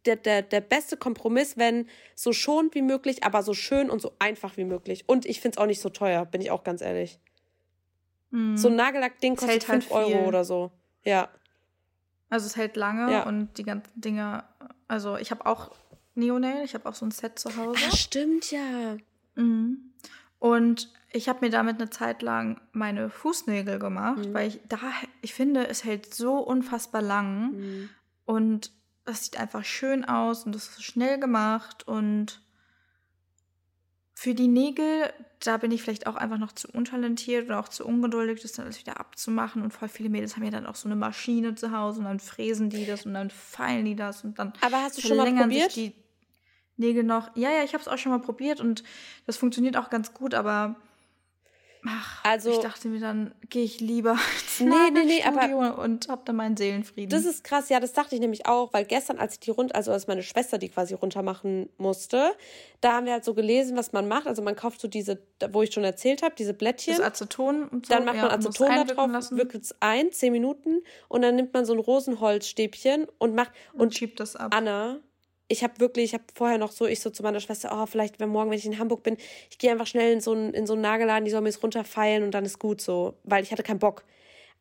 der, 0.06 0.16
der, 0.16 0.42
der 0.44 0.62
beste 0.62 0.96
Kompromiss, 0.96 1.58
wenn 1.58 1.88
so 2.16 2.32
schonend 2.32 2.74
wie 2.74 2.82
möglich, 2.82 3.24
aber 3.24 3.44
so 3.44 3.54
schön 3.54 3.90
und 3.90 4.02
so 4.02 4.14
einfach 4.20 4.56
wie 4.56 4.66
möglich. 4.66 5.04
Und 5.08 5.26
ich 5.26 5.42
finde 5.42 5.58
es 5.58 5.62
auch 5.62 5.68
nicht 5.68 5.82
so 5.82 5.90
teuer, 5.90 6.26
bin 6.26 6.40
ich 6.40 6.50
auch 6.50 6.64
ganz 6.64 6.82
ehrlich. 6.82 7.20
Mhm. 8.32 8.56
So 8.56 8.70
ein 8.70 8.76
Nagellack-Ding 8.76 9.36
kostet 9.36 9.66
5 9.66 9.92
halt 9.92 9.92
Euro 9.92 10.28
oder 10.28 10.46
so. 10.46 10.72
Ja. 11.04 11.30
Also 12.34 12.48
es 12.48 12.56
hält 12.56 12.78
lange 12.78 13.12
ja. 13.12 13.24
und 13.28 13.60
die 13.60 13.64
ganzen 13.64 14.02
Dinge. 14.02 14.44
Also 14.88 15.18
ich 15.18 15.30
habe 15.30 15.46
auch 15.46 15.70
Neonail, 16.16 16.64
ich 16.64 16.74
habe 16.74 16.90
auch 16.90 16.96
so 16.96 17.06
ein 17.06 17.12
Set 17.12 17.38
zu 17.38 17.56
Hause. 17.58 17.80
Ah, 17.88 17.96
stimmt 17.96 18.50
ja. 18.50 18.98
Mhm. 19.36 19.92
Und 20.40 20.92
ich 21.12 21.30
habe 21.30 21.46
mir 21.46 21.52
damit 21.52 21.80
eine 21.80 21.92
Zeit 21.92 22.24
lang 22.24 22.60
meine 22.72 23.12
Fußnägel 23.12 23.78
gemacht, 23.78 24.26
mhm. 24.26 24.34
weil 24.34 24.48
ich 24.48 24.62
da, 24.68 24.80
ich 25.22 25.36
finde, 25.36 25.68
es 25.68 25.84
hält 25.84 26.12
so 26.12 26.40
unfassbar 26.40 27.04
lang 27.04 27.52
mhm. 27.52 27.90
und 28.26 28.72
es 29.06 29.26
sieht 29.26 29.40
einfach 29.40 29.64
schön 29.64 30.04
aus 30.04 30.44
und 30.44 30.56
es 30.56 30.70
ist 30.70 30.84
schnell 30.84 31.20
gemacht 31.20 31.88
und 31.88 32.42
für 34.24 34.34
die 34.34 34.48
Nägel, 34.48 35.12
da 35.42 35.58
bin 35.58 35.70
ich 35.72 35.84
vielleicht 35.84 36.08
auch 36.08 36.16
einfach 36.16 36.38
noch 36.38 36.54
zu 36.54 36.70
untalentiert 36.70 37.48
oder 37.48 37.60
auch 37.60 37.68
zu 37.68 37.86
ungeduldig, 37.86 38.42
das 38.42 38.54
dann 38.54 38.64
alles 38.64 38.80
wieder 38.80 38.98
abzumachen. 38.98 39.62
Und 39.62 39.72
voll 39.72 39.90
viele 39.90 40.08
Mädels 40.08 40.38
haben 40.38 40.46
ja 40.46 40.50
dann 40.50 40.66
auch 40.66 40.76
so 40.76 40.88
eine 40.88 40.96
Maschine 40.96 41.56
zu 41.56 41.78
Hause 41.78 42.00
und 42.00 42.06
dann 42.06 42.22
fräsen 42.22 42.70
die 42.70 42.86
das 42.86 43.06
und 43.06 43.16
dann 43.16 43.30
feilen 43.30 43.84
die 43.84 43.98
das 43.98 44.24
und 44.24 44.40
dann. 44.40 44.54
Aber 44.62 44.78
hast 44.78 44.98
du 44.98 45.02
schon 45.02 45.18
mal 45.18 45.30
probiert? 45.30 45.74
Sich 45.74 45.92
die 45.92 45.94
Nägel 46.78 47.04
noch. 47.04 47.36
Ja, 47.36 47.52
ja, 47.52 47.66
ich 47.66 47.74
habe 47.74 47.82
es 47.82 47.90
auch 47.90 47.98
schon 47.98 48.14
mal 48.14 48.22
probiert 48.22 48.62
und 48.62 48.86
das 49.26 49.36
funktioniert 49.36 49.76
auch 49.76 49.90
ganz 49.90 50.14
gut, 50.14 50.34
aber 50.34 50.78
Ach, 51.86 52.24
also, 52.24 52.52
ich 52.52 52.60
dachte 52.60 52.88
mir 52.88 53.00
dann, 53.00 53.34
gehe 53.50 53.64
ich 53.64 53.82
lieber 53.82 54.18
nee, 54.60 54.66
nee, 54.94 55.04
nee, 55.04 55.24
aber 55.24 55.78
und 55.80 56.08
hab 56.08 56.26
dann 56.26 56.38
meinen 56.38 56.56
Seelenfrieden. 56.56 57.10
Das 57.10 57.26
ist 57.26 57.44
krass, 57.44 57.70
ja, 57.70 57.80
das 57.80 57.94
dachte 57.94 58.16
ich 58.16 58.22
nämlich 58.22 58.46
auch, 58.46 58.72
weil 58.74 58.86
gestern, 58.86 59.18
als 59.18 59.34
ich 59.34 59.40
die 59.42 59.52
rund, 59.52 59.76
also 59.76 59.92
als 59.92 60.08
meine 60.08 60.24
Schwester 60.24 60.58
die 60.58 60.70
quasi 60.70 60.94
runter 60.94 61.24
machen 61.24 61.70
musste, 61.78 62.32
da 62.82 62.94
haben 62.94 63.06
wir 63.06 63.14
halt 63.14 63.26
so 63.26 63.34
gelesen, 63.34 63.76
was 63.76 63.92
man 63.92 64.08
macht. 64.08 64.28
Also 64.28 64.42
man 64.42 64.56
kauft 64.56 64.80
so 64.80 64.88
diese, 64.88 65.22
wo 65.52 65.62
ich 65.62 65.74
schon 65.74 65.84
erzählt 65.84 66.22
habe, 66.24 66.36
diese 66.38 66.54
Blättchen. 66.54 66.98
Das 66.98 67.06
Aceton 67.06 67.68
und 67.68 67.86
so. 67.86 67.94
Dann 67.94 68.06
macht 68.06 68.16
ja, 68.16 68.24
man 68.24 68.32
Aceton 68.32 68.70
da 68.70 68.84
drauf, 68.84 69.32
wickelt 69.32 69.64
es 69.64 69.76
ein, 69.80 70.12
zehn 70.12 70.32
Minuten 70.32 70.82
und 71.10 71.22
dann 71.22 71.36
nimmt 71.36 71.54
man 71.54 71.66
so 71.66 71.74
ein 71.74 71.80
Rosenholzstäbchen 71.80 73.08
und 73.18 73.36
macht 73.36 73.52
und, 73.74 73.82
und 73.82 73.96
schiebt 73.96 74.20
das 74.20 74.36
ab. 74.36 74.54
Anna, 74.56 75.00
ich 75.54 75.64
habe 75.64 75.80
wirklich, 75.80 76.06
ich 76.06 76.14
habe 76.14 76.24
vorher 76.34 76.58
noch 76.58 76.72
so, 76.72 76.86
ich 76.86 77.00
so 77.00 77.12
zu 77.12 77.24
meiner 77.24 77.40
Schwester, 77.40 77.70
oh, 77.72 77.86
vielleicht, 77.86 78.20
wenn 78.20 78.30
morgen, 78.30 78.50
wenn 78.50 78.58
ich 78.58 78.66
in 78.66 78.80
Hamburg 78.80 79.04
bin, 79.04 79.18
ich 79.50 79.60
gehe 79.60 79.72
einfach 79.72 79.88
schnell 79.88 80.12
in 80.12 80.20
so 80.20 80.34
einen, 80.34 80.54
in 80.54 80.66
so 80.66 80.74
einen 80.74 80.82
Nagelladen, 80.82 81.26
die 81.26 81.32
soll 81.32 81.42
mir 81.42 81.50
es 81.50 81.62
runterfeilen 81.62 82.24
und 82.24 82.32
dann 82.32 82.44
ist 82.44 82.60
gut 82.60 82.82
so, 82.82 83.14
weil 83.24 83.44
ich 83.44 83.52
hatte 83.52 83.64
keinen 83.64 83.80
Bock. 83.80 84.04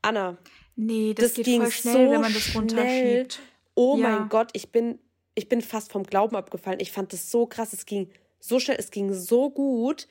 Anna. 0.02 0.36
Nee, 0.76 1.14
das, 1.14 1.28
das 1.28 1.34
geht 1.34 1.46
ging 1.46 1.62
voll 1.62 1.70
schnell, 1.70 1.92
so 1.94 2.12
wenn 2.12 2.20
man 2.20 2.32
das 2.32 2.54
runterschiebt. 2.54 3.40
Oh 3.74 3.96
ja. 3.96 4.08
mein 4.08 4.28
Gott, 4.28 4.50
ich 4.52 4.70
bin, 4.70 4.98
ich 5.34 5.48
bin 5.48 5.62
fast 5.62 5.90
vom 5.90 6.04
Glauben 6.04 6.36
abgefallen. 6.36 6.78
Ich 6.80 6.92
fand 6.92 7.12
das 7.12 7.30
so 7.30 7.46
krass, 7.46 7.72
es 7.72 7.86
ging 7.86 8.10
so 8.38 8.58
schnell, 8.60 8.76
es 8.78 8.90
ging 8.90 9.12
so 9.12 9.50
gut. 9.50 10.08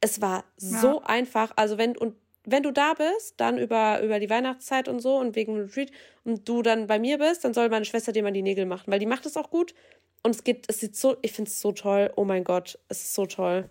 Es 0.00 0.20
war 0.20 0.44
ja. 0.60 0.78
so 0.80 1.02
einfach. 1.02 1.52
Also 1.56 1.78
wenn, 1.78 1.96
und 1.96 2.14
wenn 2.44 2.62
du 2.62 2.70
da 2.70 2.94
bist, 2.94 3.34
dann 3.38 3.58
über, 3.58 4.02
über 4.02 4.20
die 4.20 4.30
Weihnachtszeit 4.30 4.88
und 4.88 5.00
so 5.00 5.16
und 5.16 5.36
wegen 5.36 5.56
Retreat 5.56 5.90
und 6.24 6.48
du 6.48 6.62
dann 6.62 6.86
bei 6.86 6.98
mir 6.98 7.18
bist, 7.18 7.44
dann 7.44 7.54
soll 7.54 7.68
meine 7.68 7.84
Schwester 7.84 8.12
dir 8.12 8.22
mal 8.22 8.32
die 8.32 8.42
Nägel 8.42 8.66
machen, 8.66 8.90
weil 8.90 8.98
die 8.98 9.06
macht 9.06 9.26
es 9.26 9.36
auch 9.36 9.50
gut 9.50 9.74
und 10.22 10.34
es 10.34 10.44
geht, 10.44 10.64
es 10.68 10.80
sieht 10.80 10.96
so, 10.96 11.16
ich 11.22 11.32
finde 11.32 11.50
es 11.50 11.60
so 11.60 11.72
toll. 11.72 12.12
Oh 12.16 12.24
mein 12.24 12.44
Gott, 12.44 12.78
es 12.88 13.02
ist 13.02 13.14
so 13.14 13.26
toll. 13.26 13.68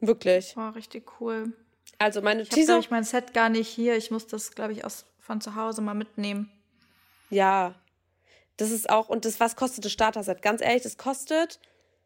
Wirklich. 0.00 0.54
Oh, 0.56 0.68
richtig 0.70 1.20
cool. 1.20 1.52
Also 1.98 2.20
meine 2.20 2.42
ich 2.42 2.48
Teaser. 2.48 2.78
Ich 2.78 2.90
mein 2.90 3.04
Set 3.04 3.32
gar 3.32 3.48
nicht 3.48 3.68
hier. 3.68 3.96
Ich 3.96 4.10
muss 4.10 4.26
das, 4.26 4.50
glaube 4.52 4.72
ich, 4.72 4.84
aus 4.84 5.06
von 5.20 5.40
zu 5.40 5.54
Hause 5.54 5.82
mal 5.82 5.94
mitnehmen. 5.94 6.50
Ja. 7.30 7.74
Das 8.56 8.70
ist 8.70 8.90
auch, 8.90 9.08
und 9.08 9.24
das, 9.24 9.40
was 9.40 9.56
kostet 9.56 9.84
das 9.84 9.92
Starter-Set? 9.92 10.42
Ganz 10.42 10.60
ehrlich, 10.60 10.82
das 10.82 10.98
kostet. 10.98 11.60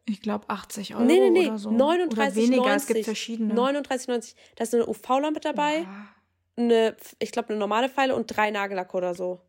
Ich 0.05 0.21
glaube 0.21 0.49
80 0.49 0.95
Euro. 0.95 1.03
Nee, 1.03 1.19
nee, 1.19 1.29
nee. 1.29 1.47
Oder 1.47 1.57
so. 1.57 1.71
39, 1.71 2.17
oder 2.17 2.35
weniger. 2.35 2.69
90, 2.69 2.75
es 2.75 2.87
gibt 2.87 3.05
verschiedene. 3.05 3.53
39,90. 3.53 4.35
Da 4.55 4.63
ist 4.63 4.73
eine 4.73 4.87
UV-Lampe 4.87 5.39
dabei. 5.39 5.79
Ja. 5.79 6.07
Eine, 6.55 6.95
ich 7.19 7.31
glaube, 7.31 7.49
eine 7.49 7.57
normale 7.57 7.89
Pfeile 7.89 8.15
und 8.15 8.27
drei 8.27 8.51
Nagellack 8.51 8.93
oder 8.93 9.13
so. 9.13 9.41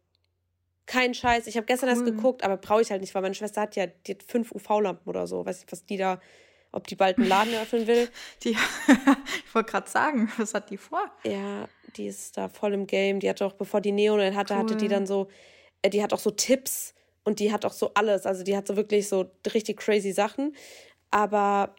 Kein 0.89 1.13
Scheiß. 1.13 1.47
Ich 1.47 1.57
habe 1.59 1.67
gestern 1.67 1.91
cool. 1.91 1.95
erst 1.95 2.05
geguckt, 2.07 2.43
aber 2.43 2.57
brauche 2.57 2.81
ich 2.81 2.91
halt 2.91 3.03
nicht, 3.03 3.15
weil 3.15 3.21
meine 3.21 3.35
Schwester 3.35 3.61
hat 3.61 3.77
ja 3.77 3.87
die 3.87 4.13
hat 4.13 4.23
fünf 4.23 4.53
UV-Lampen 4.53 5.07
oder 5.07 5.27
so. 5.27 5.45
Weiß 5.45 5.61
nicht, 5.61 5.71
was 5.71 5.85
die 5.85 5.99
da, 5.99 6.19
ob 6.73 6.87
die 6.87 6.97
bald 6.97 7.19
einen 7.19 7.29
Laden 7.29 7.53
eröffnen 7.55 7.87
will. 7.87 8.09
Die, 8.43 8.51
ich 9.47 9.55
wollte 9.55 9.71
gerade 9.71 9.91
sagen, 9.91 10.33
was 10.39 10.55
hat 10.55 10.71
die 10.71 10.79
vor? 10.79 11.03
Ja, 11.25 11.69
die 11.97 12.07
ist 12.07 12.39
da 12.39 12.49
voll 12.49 12.73
im 12.73 12.87
Game. 12.87 13.21
Die 13.21 13.29
hatte 13.29 13.45
auch, 13.45 13.53
bevor 13.53 13.83
die 13.83 13.93
Neonel 13.93 14.35
hatte, 14.35 14.55
cool. 14.55 14.61
hatte 14.61 14.77
die 14.77 14.89
dann 14.89 15.07
so, 15.07 15.29
äh, 15.83 15.91
die 15.91 16.03
hat 16.03 16.15
auch 16.15 16.19
so 16.19 16.31
Tipps 16.31 16.95
und 17.23 17.39
die 17.39 17.53
hat 17.53 17.67
auch 17.67 17.75
so 17.75 17.93
alles. 17.93 18.25
Also 18.25 18.43
die 18.43 18.57
hat 18.57 18.67
so 18.67 18.75
wirklich 18.77 19.09
so 19.09 19.31
richtig 19.53 19.77
crazy 19.77 20.13
Sachen. 20.13 20.57
Aber 21.11 21.75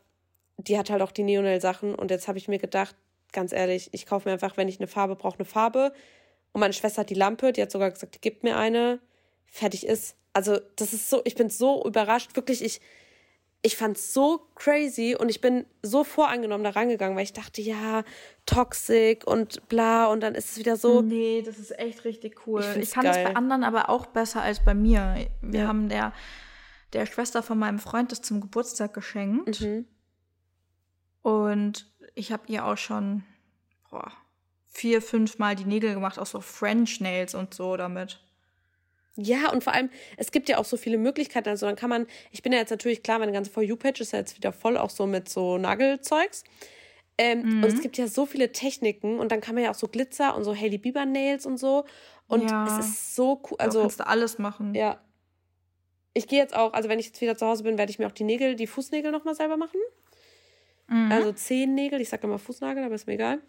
die 0.57 0.77
hat 0.77 0.91
halt 0.91 1.01
auch 1.01 1.11
die 1.11 1.23
Neonel-Sachen. 1.23 1.95
Und 1.95 2.11
jetzt 2.11 2.27
habe 2.27 2.37
ich 2.37 2.47
mir 2.47 2.59
gedacht, 2.59 2.95
ganz 3.31 3.53
ehrlich, 3.53 3.89
ich 3.91 4.05
kaufe 4.05 4.29
mir 4.29 4.33
einfach, 4.33 4.55
wenn 4.55 4.67
ich 4.67 4.79
eine 4.79 4.87
Farbe 4.87 5.15
brauche, 5.15 5.39
eine 5.39 5.45
Farbe. 5.45 5.93
Und 6.51 6.61
meine 6.61 6.73
Schwester 6.73 7.01
hat 7.01 7.09
die 7.09 7.15
Lampe, 7.15 7.53
die 7.53 7.61
hat 7.61 7.71
sogar 7.71 7.91
gesagt, 7.91 8.21
gib 8.21 8.43
mir 8.43 8.57
eine, 8.57 8.99
fertig 9.45 9.85
ist. 9.85 10.15
Also, 10.33 10.59
das 10.75 10.93
ist 10.93 11.09
so, 11.09 11.21
ich 11.25 11.35
bin 11.35 11.49
so 11.49 11.85
überrascht, 11.85 12.35
wirklich, 12.35 12.63
ich, 12.63 12.81
ich 13.61 13.75
fand's 13.75 14.13
so 14.13 14.47
crazy 14.55 15.15
und 15.19 15.29
ich 15.29 15.41
bin 15.41 15.65
so 15.81 16.03
voreingenommen 16.03 16.63
da 16.63 16.71
rangegangen, 16.71 17.17
weil 17.17 17.23
ich 17.23 17.33
dachte, 17.33 17.61
ja, 17.61 18.03
toxic 18.45 19.27
und 19.27 19.67
bla 19.67 20.07
und 20.07 20.21
dann 20.21 20.33
ist 20.33 20.51
es 20.51 20.57
wieder 20.57 20.77
so. 20.77 21.01
Nee, 21.01 21.41
das 21.45 21.59
ist 21.59 21.77
echt 21.77 22.05
richtig 22.05 22.47
cool. 22.47 22.63
Ich, 22.75 22.83
ich 22.83 22.91
kann 22.91 23.05
es 23.05 23.17
bei 23.17 23.35
anderen 23.35 23.63
aber 23.63 23.89
auch 23.89 24.05
besser 24.05 24.41
als 24.41 24.63
bei 24.63 24.73
mir. 24.73 25.27
Wir 25.41 25.61
ja. 25.61 25.67
haben 25.67 25.89
der, 25.89 26.13
der 26.93 27.05
Schwester 27.05 27.43
von 27.43 27.59
meinem 27.59 27.79
Freund 27.79 28.11
das 28.11 28.21
zum 28.21 28.39
Geburtstag 28.39 28.93
geschenkt. 28.93 29.59
Mhm. 29.59 29.85
Und 31.21 31.91
ich 32.15 32.31
habe 32.31 32.43
ihr 32.47 32.65
auch 32.65 32.77
schon 32.77 33.23
boah, 33.89 34.11
vier, 34.69 35.01
fünf 35.01 35.39
Mal 35.39 35.55
die 35.55 35.65
Nägel 35.65 35.93
gemacht, 35.93 36.19
auch 36.19 36.25
so 36.25 36.41
French 36.41 37.01
Nails 37.01 37.35
und 37.35 37.53
so 37.53 37.75
damit. 37.75 38.19
Ja, 39.15 39.51
und 39.51 39.63
vor 39.63 39.73
allem, 39.73 39.89
es 40.15 40.31
gibt 40.31 40.47
ja 40.47 40.57
auch 40.57 40.65
so 40.65 40.77
viele 40.77 40.97
Möglichkeiten. 40.97 41.49
Also 41.49 41.65
dann 41.65 41.75
kann 41.75 41.89
man, 41.89 42.07
ich 42.31 42.41
bin 42.41 42.53
ja 42.53 42.59
jetzt 42.59 42.69
natürlich 42.69 43.03
klar, 43.03 43.19
meine 43.19 43.33
ganze 43.33 43.51
For 43.51 43.61
You-Page 43.61 43.99
ist 43.99 44.13
ja 44.13 44.19
jetzt 44.19 44.37
wieder 44.37 44.53
voll 44.53 44.77
auch 44.77 44.89
so 44.89 45.07
mit 45.07 45.27
so 45.27 45.57
Nagelzeugs. 45.57 46.43
Ähm, 47.17 47.41
mhm. 47.41 47.63
Und 47.63 47.73
es 47.73 47.81
gibt 47.81 47.97
ja 47.97 48.07
so 48.07 48.25
viele 48.25 48.53
Techniken 48.53 49.19
und 49.19 49.33
dann 49.33 49.41
kann 49.41 49.55
man 49.55 49.65
ja 49.65 49.71
auch 49.71 49.75
so 49.75 49.89
Glitzer 49.89 50.37
und 50.37 50.45
so 50.45 50.55
Hailey 50.55 50.77
Bieber 50.77 51.05
Nails 51.05 51.45
und 51.45 51.57
so. 51.57 51.83
Und 52.27 52.49
ja. 52.49 52.79
es 52.79 52.85
ist 52.85 53.15
so 53.15 53.41
cool. 53.49 53.57
Also 53.59 53.79
du 53.79 53.83
kannst 53.83 53.99
du 53.99 54.07
alles 54.07 54.39
machen. 54.39 54.73
Ja. 54.73 55.01
Ich 56.13 56.27
gehe 56.27 56.39
jetzt 56.39 56.55
auch, 56.55 56.71
also 56.71 56.87
wenn 56.87 56.99
ich 56.99 57.07
jetzt 57.07 57.19
wieder 57.19 57.35
zu 57.35 57.45
Hause 57.45 57.63
bin, 57.63 57.77
werde 57.77 57.91
ich 57.91 57.99
mir 57.99 58.07
auch 58.07 58.13
die 58.13 58.23
Nägel, 58.23 58.55
die 58.55 58.67
Fußnägel 58.67 59.11
nochmal 59.11 59.35
selber 59.35 59.57
machen. 59.57 59.81
Mhm. 60.87 61.11
Also 61.11 61.33
Zehennägel, 61.33 61.99
ich 61.99 62.07
sage 62.07 62.25
immer 62.25 62.39
Fußnagel, 62.39 62.83
aber 62.83 62.95
ist 62.95 63.05
mir 63.05 63.13
egal. 63.13 63.41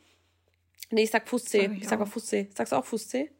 Nee, 0.90 1.04
ich 1.04 1.10
sag 1.10 1.28
Fußzeh. 1.28 1.62
Sag 1.62 1.72
ich, 1.72 1.82
ich 1.82 1.88
sag 1.88 2.00
auch 2.00 2.08
Fußzeh. 2.08 2.48
Sagst 2.54 2.72
du 2.72 2.76
auch 2.76 2.84
Fußzeh? 2.84 3.30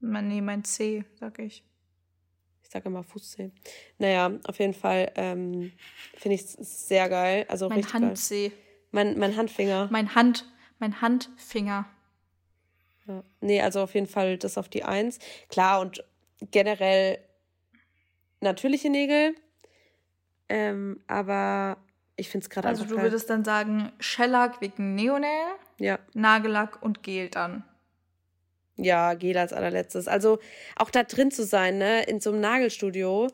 Nee, 0.00 0.40
mein 0.40 0.64
C, 0.64 1.04
sag 1.18 1.38
ich. 1.38 1.64
Ich 2.62 2.70
sage 2.70 2.88
immer 2.88 3.02
Fußzeh. 3.02 3.50
Naja, 3.98 4.38
auf 4.44 4.58
jeden 4.58 4.74
Fall 4.74 5.12
ähm, 5.14 5.72
finde 6.16 6.34
ich 6.34 6.42
es 6.42 6.88
sehr 6.88 7.08
geil. 7.08 7.46
Also 7.48 7.68
mein 7.68 7.92
Handzeh. 7.92 8.52
Mein, 8.90 9.18
mein 9.18 9.36
Handfinger. 9.36 9.88
Mein 9.90 10.14
Hand, 10.14 10.50
mein 10.78 11.00
Handfinger. 11.00 11.86
Ja. 13.06 13.22
Nee, 13.40 13.60
also 13.60 13.82
auf 13.82 13.94
jeden 13.94 14.06
Fall 14.06 14.36
das 14.36 14.58
auf 14.58 14.68
die 14.68 14.84
Eins. 14.84 15.18
Klar, 15.48 15.80
und 15.80 16.04
generell 16.50 17.18
natürliche 18.40 18.90
Nägel. 18.90 19.34
Ähm, 20.48 21.02
aber 21.06 21.78
ich 22.16 22.28
finde 22.28 22.44
es 22.44 22.50
gerade 22.50 22.68
Also 22.68 22.84
du 22.84 23.00
würdest 23.00 23.28
dann 23.30 23.44
sagen, 23.44 23.92
Shellac 24.00 24.60
wegen 24.60 24.94
Neonail, 24.94 25.54
ja. 25.78 25.98
Nagellack 26.14 26.82
und 26.82 27.02
Gel 27.02 27.28
dann. 27.28 27.64
Ja, 28.76 29.14
Gel 29.14 29.36
als 29.36 29.52
allerletztes. 29.52 30.08
Also 30.08 30.38
auch 30.76 30.90
da 30.90 31.02
drin 31.02 31.30
zu 31.30 31.44
sein, 31.44 31.78
ne, 31.78 32.04
in 32.04 32.20
so 32.20 32.30
einem 32.30 32.40
Nagelstudio. 32.40 33.28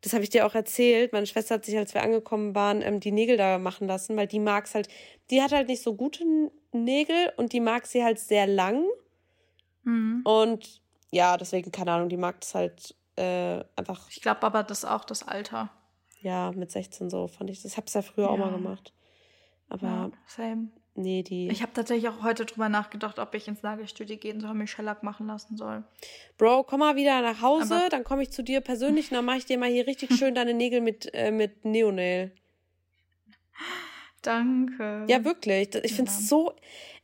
Das 0.00 0.12
habe 0.12 0.24
ich 0.24 0.30
dir 0.30 0.46
auch 0.46 0.54
erzählt. 0.54 1.12
Meine 1.12 1.26
Schwester 1.26 1.54
hat 1.54 1.64
sich, 1.64 1.76
als 1.78 1.94
wir 1.94 2.02
angekommen 2.02 2.54
waren, 2.54 2.82
ähm, 2.82 3.00
die 3.00 3.12
Nägel 3.12 3.36
da 3.36 3.58
machen 3.58 3.86
lassen, 3.86 4.16
weil 4.16 4.26
die 4.26 4.40
mag 4.40 4.66
es 4.66 4.74
halt. 4.74 4.88
Die 5.30 5.40
hat 5.42 5.52
halt 5.52 5.68
nicht 5.68 5.82
so 5.82 5.94
gute 5.94 6.24
Nägel 6.72 7.32
und 7.36 7.52
die 7.52 7.60
mag 7.60 7.86
sie 7.86 8.02
halt 8.02 8.18
sehr 8.18 8.46
lang. 8.46 8.84
Mhm. 9.84 10.22
Und 10.24 10.82
ja, 11.10 11.36
deswegen, 11.36 11.70
keine 11.70 11.92
Ahnung, 11.92 12.08
die 12.08 12.16
mag 12.16 12.36
es 12.42 12.54
halt 12.54 12.94
äh, 13.16 13.62
einfach. 13.76 14.08
Ich 14.10 14.20
glaube 14.20 14.42
aber, 14.42 14.62
das 14.62 14.78
ist 14.78 14.84
auch 14.86 15.04
das 15.04 15.26
Alter. 15.26 15.70
Ja, 16.22 16.52
mit 16.52 16.70
16 16.70 17.10
so 17.10 17.26
fand 17.26 17.50
ich. 17.50 17.62
Das 17.62 17.76
habe 17.76 17.86
ich 17.88 17.94
ja 17.94 18.02
früher 18.02 18.24
ja. 18.24 18.30
auch 18.30 18.38
mal 18.38 18.52
gemacht. 18.52 18.92
Aber. 19.68 19.86
Ja, 19.86 20.10
same. 20.26 20.68
Nee, 20.94 21.22
die. 21.22 21.48
Ich 21.48 21.62
habe 21.62 21.72
tatsächlich 21.72 22.08
auch 22.10 22.22
heute 22.22 22.44
drüber 22.44 22.68
nachgedacht, 22.68 23.18
ob 23.18 23.34
ich 23.34 23.48
ins 23.48 23.62
Nagelstudio 23.62 24.18
gehen 24.18 24.40
soll, 24.40 24.52
mich 24.52 24.70
Shellac 24.70 25.02
machen 25.02 25.26
lassen 25.26 25.56
soll. 25.56 25.84
Bro, 26.36 26.64
komm 26.64 26.80
mal 26.80 26.96
wieder 26.96 27.22
nach 27.22 27.40
Hause, 27.40 27.76
Aber 27.76 27.88
dann 27.88 28.04
komme 28.04 28.22
ich 28.22 28.30
zu 28.30 28.42
dir 28.42 28.60
persönlich 28.60 29.10
und 29.10 29.16
dann 29.16 29.24
mache 29.24 29.38
ich 29.38 29.46
dir 29.46 29.56
mal 29.56 29.70
hier 29.70 29.86
richtig 29.86 30.10
schön 30.18 30.34
deine 30.34 30.52
Nägel 30.52 30.82
mit, 30.82 31.12
äh, 31.14 31.30
mit 31.30 31.64
Neonail. 31.64 32.32
Danke. 34.20 35.06
Ja, 35.08 35.24
wirklich. 35.24 35.74
Ich 35.82 35.94
finde 35.94 36.10
es 36.10 36.20
ja. 36.20 36.26
so, 36.26 36.52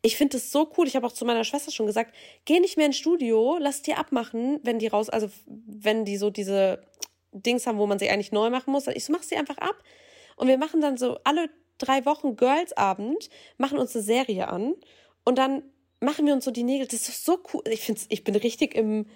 ich 0.02 0.16
finde 0.16 0.36
es 0.36 0.52
so 0.52 0.70
cool. 0.76 0.86
Ich 0.86 0.94
habe 0.94 1.06
auch 1.06 1.12
zu 1.12 1.24
meiner 1.24 1.44
Schwester 1.44 1.72
schon 1.72 1.86
gesagt, 1.86 2.14
geh 2.44 2.60
nicht 2.60 2.76
mehr 2.76 2.86
ins 2.86 2.98
Studio, 2.98 3.56
lass 3.58 3.80
dir 3.80 3.98
abmachen, 3.98 4.60
wenn 4.62 4.78
die 4.78 4.86
raus, 4.86 5.08
also 5.08 5.30
wenn 5.46 6.04
die 6.04 6.18
so 6.18 6.28
diese 6.28 6.82
Dings 7.32 7.66
haben, 7.66 7.78
wo 7.78 7.86
man 7.86 7.98
sie 7.98 8.08
eigentlich 8.08 8.32
neu 8.32 8.50
machen 8.50 8.72
muss. 8.72 8.86
Ich 8.88 9.04
so, 9.04 9.12
mach 9.12 9.22
sie 9.22 9.36
einfach 9.36 9.58
ab. 9.58 9.82
Und 10.36 10.48
wir 10.48 10.58
machen 10.58 10.80
dann 10.80 10.96
so 10.96 11.18
alle 11.24 11.50
drei 11.78 12.04
Wochen 12.04 12.36
Girls-Abend, 12.36 13.28
machen 13.56 13.78
uns 13.78 13.94
eine 13.94 14.04
Serie 14.04 14.48
an 14.48 14.74
und 15.24 15.38
dann 15.38 15.62
machen 16.00 16.26
wir 16.26 16.34
uns 16.34 16.44
so 16.44 16.50
die 16.50 16.64
Nägel. 16.64 16.86
Das 16.86 17.08
ist 17.08 17.24
so 17.24 17.38
cool. 17.52 17.62
Ich 17.68 17.80
finde 17.80 18.00
ich 18.08 18.24
bin 18.24 18.36
richtig 18.36 18.74
im. 18.74 19.06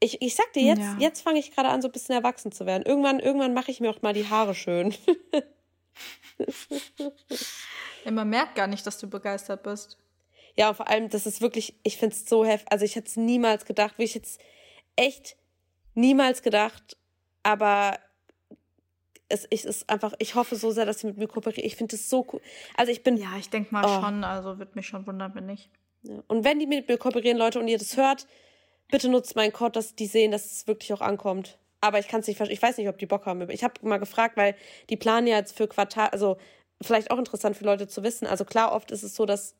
Ich, 0.00 0.20
ich 0.20 0.34
sag 0.34 0.52
dir 0.52 0.62
jetzt, 0.62 0.80
ja. 0.80 0.96
jetzt 0.98 1.22
fange 1.22 1.38
ich 1.38 1.52
gerade 1.52 1.68
an, 1.68 1.80
so 1.80 1.88
ein 1.88 1.92
bisschen 1.92 2.16
erwachsen 2.16 2.52
zu 2.52 2.66
werden. 2.66 2.82
Irgendwann, 2.84 3.20
irgendwann 3.20 3.54
mache 3.54 3.70
ich 3.70 3.80
mir 3.80 3.90
auch 3.90 4.02
mal 4.02 4.12
die 4.12 4.28
Haare 4.28 4.54
schön. 4.54 4.92
ja, 8.04 8.10
man 8.10 8.28
merkt 8.28 8.56
gar 8.56 8.66
nicht, 8.66 8.84
dass 8.86 8.98
du 8.98 9.08
begeistert 9.08 9.62
bist. 9.62 9.96
Ja, 10.56 10.68
und 10.68 10.74
vor 10.76 10.88
allem, 10.88 11.08
das 11.08 11.26
ist 11.26 11.40
wirklich, 11.40 11.78
ich 11.84 11.96
finde 11.96 12.16
es 12.16 12.28
so 12.28 12.44
heftig. 12.44 12.70
Also 12.70 12.84
ich 12.84 12.96
hätte 12.96 13.08
es 13.08 13.16
niemals 13.16 13.64
gedacht, 13.64 13.94
wie 13.98 14.04
ich 14.04 14.14
jetzt 14.14 14.40
echt 14.96 15.36
niemals 15.94 16.42
gedacht, 16.42 16.96
aber 17.44 17.98
es, 19.28 19.46
es 19.50 19.64
ist 19.64 19.88
einfach, 19.88 20.14
ich 20.18 20.34
hoffe 20.34 20.56
so 20.56 20.70
sehr, 20.70 20.86
dass 20.86 21.00
sie 21.00 21.06
mit 21.06 21.16
mir 21.16 21.28
kooperieren. 21.28 21.66
Ich 21.66 21.76
finde 21.76 21.96
es 21.96 22.10
so 22.10 22.26
cool. 22.32 22.40
Also 22.76 22.90
ich 22.90 23.02
bin. 23.02 23.16
Ja, 23.16 23.36
ich 23.38 23.50
denke 23.50 23.72
mal 23.72 23.84
oh. 23.84 24.02
schon. 24.02 24.24
Also 24.24 24.58
wird 24.58 24.74
mich 24.76 24.86
schon 24.86 25.06
wundern, 25.06 25.34
wenn 25.34 25.46
nicht. 25.46 25.70
Ja. 26.02 26.22
Und 26.26 26.44
wenn 26.44 26.58
die 26.58 26.66
mit 26.66 26.88
mir 26.88 26.98
kooperieren, 26.98 27.38
Leute, 27.38 27.58
und 27.58 27.68
ihr 27.68 27.78
das 27.78 27.96
hört, 27.96 28.26
bitte 28.90 29.08
nutzt 29.08 29.36
meinen 29.36 29.52
Code, 29.52 29.72
dass 29.72 29.94
die 29.94 30.06
sehen, 30.06 30.30
dass 30.30 30.50
es 30.50 30.66
wirklich 30.66 30.92
auch 30.92 31.00
ankommt. 31.00 31.58
Aber 31.80 31.98
ich 31.98 32.08
kann 32.08 32.20
es 32.20 32.26
nicht 32.26 32.36
verstehen. 32.36 32.54
Ich 32.54 32.62
weiß 32.62 32.78
nicht, 32.78 32.88
ob 32.88 32.98
die 32.98 33.06
Bock 33.06 33.26
haben. 33.26 33.48
Ich 33.50 33.64
habe 33.64 33.74
mal 33.82 33.98
gefragt, 33.98 34.36
weil 34.36 34.56
die 34.88 34.96
planen 34.96 35.26
ja 35.26 35.36
jetzt 35.36 35.56
für 35.56 35.68
Quartal, 35.68 36.08
also 36.08 36.38
vielleicht 36.80 37.10
auch 37.10 37.18
interessant 37.18 37.56
für 37.56 37.64
Leute 37.64 37.88
zu 37.88 38.02
wissen. 38.02 38.26
Also 38.26 38.44
klar, 38.44 38.72
oft 38.72 38.90
ist 38.90 39.02
es 39.02 39.14
so, 39.14 39.26
dass 39.26 39.54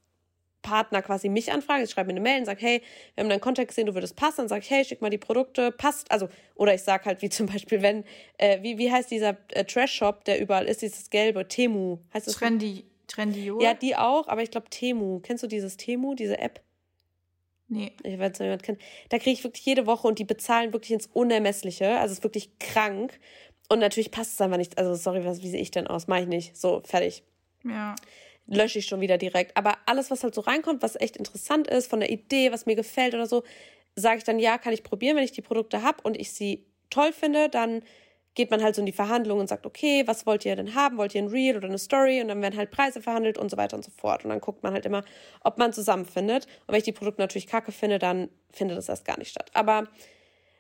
Partner 0.65 1.03
quasi 1.03 1.29
mich 1.29 1.53
anfragen. 1.53 1.85
Ich 1.85 1.91
schreibe 1.91 2.09
mir 2.09 2.15
eine 2.15 2.21
Mail 2.21 2.41
und 2.41 2.47
sage, 2.47 2.61
hey, 2.61 2.83
wir 3.15 3.23
haben 3.23 3.29
deinen 3.29 3.41
Kontakt 3.41 3.69
gesehen, 3.69 3.87
du 3.87 3.95
würdest 3.95 4.17
passen. 4.17 4.39
Dann 4.39 4.49
sage 4.49 4.63
ich, 4.63 4.71
hey, 4.71 4.85
schick 4.85 5.01
mal 5.01 5.11
die 5.11 5.19
Produkte, 5.19 5.71
passt. 5.71 6.11
Also, 6.11 6.29
oder 6.57 6.75
ich 6.75 6.83
sage 6.83 7.05
halt, 7.05 7.23
wie 7.23 7.29
zum 7.31 7.47
Beispiel, 7.47 7.83
wenn, 7.83 8.03
äh, 8.39 8.61
wie, 8.63 8.79
wie 8.79 8.91
heißt 8.91 9.11
dieser 9.13 9.37
äh, 9.51 9.65
Trash-Shop, 9.65 10.25
der 10.25 10.41
überall 10.41 10.67
ist, 10.67 10.83
dieses 10.83 11.11
gelbe, 11.11 11.47
Temu. 11.47 11.99
Heißt 12.13 12.27
das? 12.27 12.35
Trendy, 12.37 12.85
Trendy, 13.07 13.53
Ja, 13.61 13.75
die 13.75 13.95
auch, 13.95 14.27
aber 14.27 14.43
ich 14.43 14.51
glaube 14.51 14.69
Temu. 14.71 15.21
Kennst 15.21 15.45
du 15.45 15.47
dieses 15.47 15.77
Temu, 15.77 16.15
diese 16.15 16.39
App? 16.39 16.61
Nee. 17.69 17.93
Ich 18.03 18.19
weiß 18.19 18.33
nicht, 18.33 18.41
jemand 18.41 18.63
kennt. 18.63 18.81
Da 19.11 19.19
kriege 19.19 19.33
ich 19.33 19.45
wirklich 19.45 19.65
jede 19.65 19.87
Woche 19.87 20.09
und 20.09 20.19
die 20.19 20.25
bezahlen 20.25 20.73
wirklich 20.73 20.93
ins 20.93 21.07
Unermessliche. 21.13 21.99
Also 21.99 22.13
es 22.13 22.19
ist 22.19 22.25
wirklich 22.25 22.59
krank. 22.59 23.19
Und 23.69 23.79
natürlich 23.79 24.11
passt 24.11 24.35
es 24.35 24.41
einfach 24.41 24.59
nicht. 24.59 24.77
Also, 24.77 24.95
sorry, 24.95 25.25
was, 25.25 25.43
wie 25.43 25.49
sehe 25.49 25.61
ich 25.61 25.71
denn 25.71 25.87
aus? 25.87 26.07
Mach 26.07 26.19
ich 26.19 26.27
nicht. 26.27 26.57
So, 26.57 26.83
fertig. 26.85 27.23
Ja 27.65 27.95
lösche 28.47 28.79
ich 28.79 28.87
schon 28.87 29.01
wieder 29.01 29.19
direkt. 29.19 29.57
Aber 29.57 29.79
alles, 29.87 30.11
was 30.11 30.23
halt 30.23 30.35
so 30.35 30.41
reinkommt, 30.41 30.83
was 30.83 31.01
echt 31.01 31.17
interessant 31.17 31.69
ist, 31.69 31.89
von 31.89 32.01
der 32.01 32.11
Idee, 32.11 32.53
was 32.53 32.67
mir 32.67 32.77
gefällt 32.77 33.15
oder 33.15 33.27
so, 33.27 33.43
sage 33.97 34.19
ich 34.19 34.25
dann, 34.25 34.39
ja, 34.39 34.59
kann 34.59 34.73
ich 34.73 34.83
probieren, 34.83 35.17
wenn 35.17 35.25
ich 35.25 35.33
die 35.33 35.43
Produkte 35.43 35.83
habe 35.83 35.99
und 36.03 36.19
ich 36.19 36.33
sie 36.33 36.67
toll 36.91 37.13
finde, 37.13 37.49
dann 37.49 37.83
geht 38.35 38.51
man 38.51 38.63
halt 38.63 38.75
so 38.75 38.83
in 38.83 38.87
die 38.87 38.93
Verhandlungen 38.93 39.43
und 39.43 39.47
sagt, 39.47 39.65
okay, 39.65 40.03
was 40.07 40.27
wollt 40.27 40.45
ihr 40.45 40.57
denn 40.57 40.75
haben? 40.75 40.97
Wollt 40.97 41.15
ihr 41.15 41.23
ein 41.23 41.29
Reel 41.29 41.57
oder 41.57 41.69
eine 41.69 41.79
Story? 41.79 42.21
Und 42.21 42.29
dann 42.29 42.43
werden 42.43 42.57
halt 42.57 42.73
Preise 42.73 43.01
verhandelt 43.01 43.39
und 43.39 43.49
so 43.49 43.57
weiter 43.57 43.77
und 43.77 43.85
so 43.85 43.93
fort. 43.93 44.25
Und 44.25 44.31
dann 44.31 44.41
guckt 44.41 44.63
man 44.65 44.73
halt 44.73 44.87
immer, 44.87 45.05
ob 45.43 45.57
man 45.59 45.73
zusammenfindet. 45.73 46.47
Und 46.67 46.73
wenn 46.73 46.79
ich 46.79 46.85
die 46.85 46.93
Produkte 46.93 47.21
natürlich 47.21 47.47
kacke 47.47 47.71
finde, 47.71 48.01
dann 48.01 48.29
findet 48.51 48.77
das 48.77 48.89
erst 48.89 49.05
gar 49.05 49.19
nicht 49.19 49.31
statt. 49.31 49.51
Aber 49.55 49.89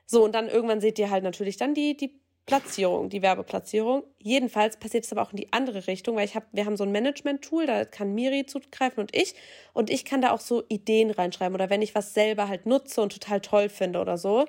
so, 0.06 0.24
und 0.24 0.34
dann 0.34 0.48
irgendwann 0.48 0.80
seht 0.80 0.98
ihr 1.00 1.10
halt 1.10 1.24
natürlich 1.24 1.56
dann 1.56 1.74
die, 1.74 1.96
die 1.96 2.20
Platzierung, 2.46 3.08
die 3.08 3.22
Werbeplatzierung. 3.22 4.04
Jedenfalls 4.18 4.76
passiert 4.76 5.04
es 5.04 5.12
aber 5.12 5.22
auch 5.22 5.30
in 5.30 5.38
die 5.38 5.52
andere 5.52 5.86
Richtung, 5.86 6.16
weil 6.16 6.26
ich 6.26 6.34
habe, 6.34 6.46
wir 6.52 6.66
haben 6.66 6.76
so 6.76 6.84
ein 6.84 6.92
Management-Tool, 6.92 7.66
da 7.66 7.84
kann 7.86 8.14
Miri 8.14 8.44
zugreifen 8.44 9.00
und 9.00 9.16
ich. 9.16 9.34
Und 9.72 9.88
ich 9.88 10.04
kann 10.04 10.20
da 10.20 10.32
auch 10.32 10.40
so 10.40 10.62
Ideen 10.68 11.10
reinschreiben 11.10 11.54
oder 11.54 11.70
wenn 11.70 11.82
ich 11.82 11.94
was 11.94 12.12
selber 12.12 12.48
halt 12.48 12.66
nutze 12.66 13.00
und 13.00 13.12
total 13.12 13.40
toll 13.40 13.68
finde 13.68 14.00
oder 14.00 14.18
so. 14.18 14.46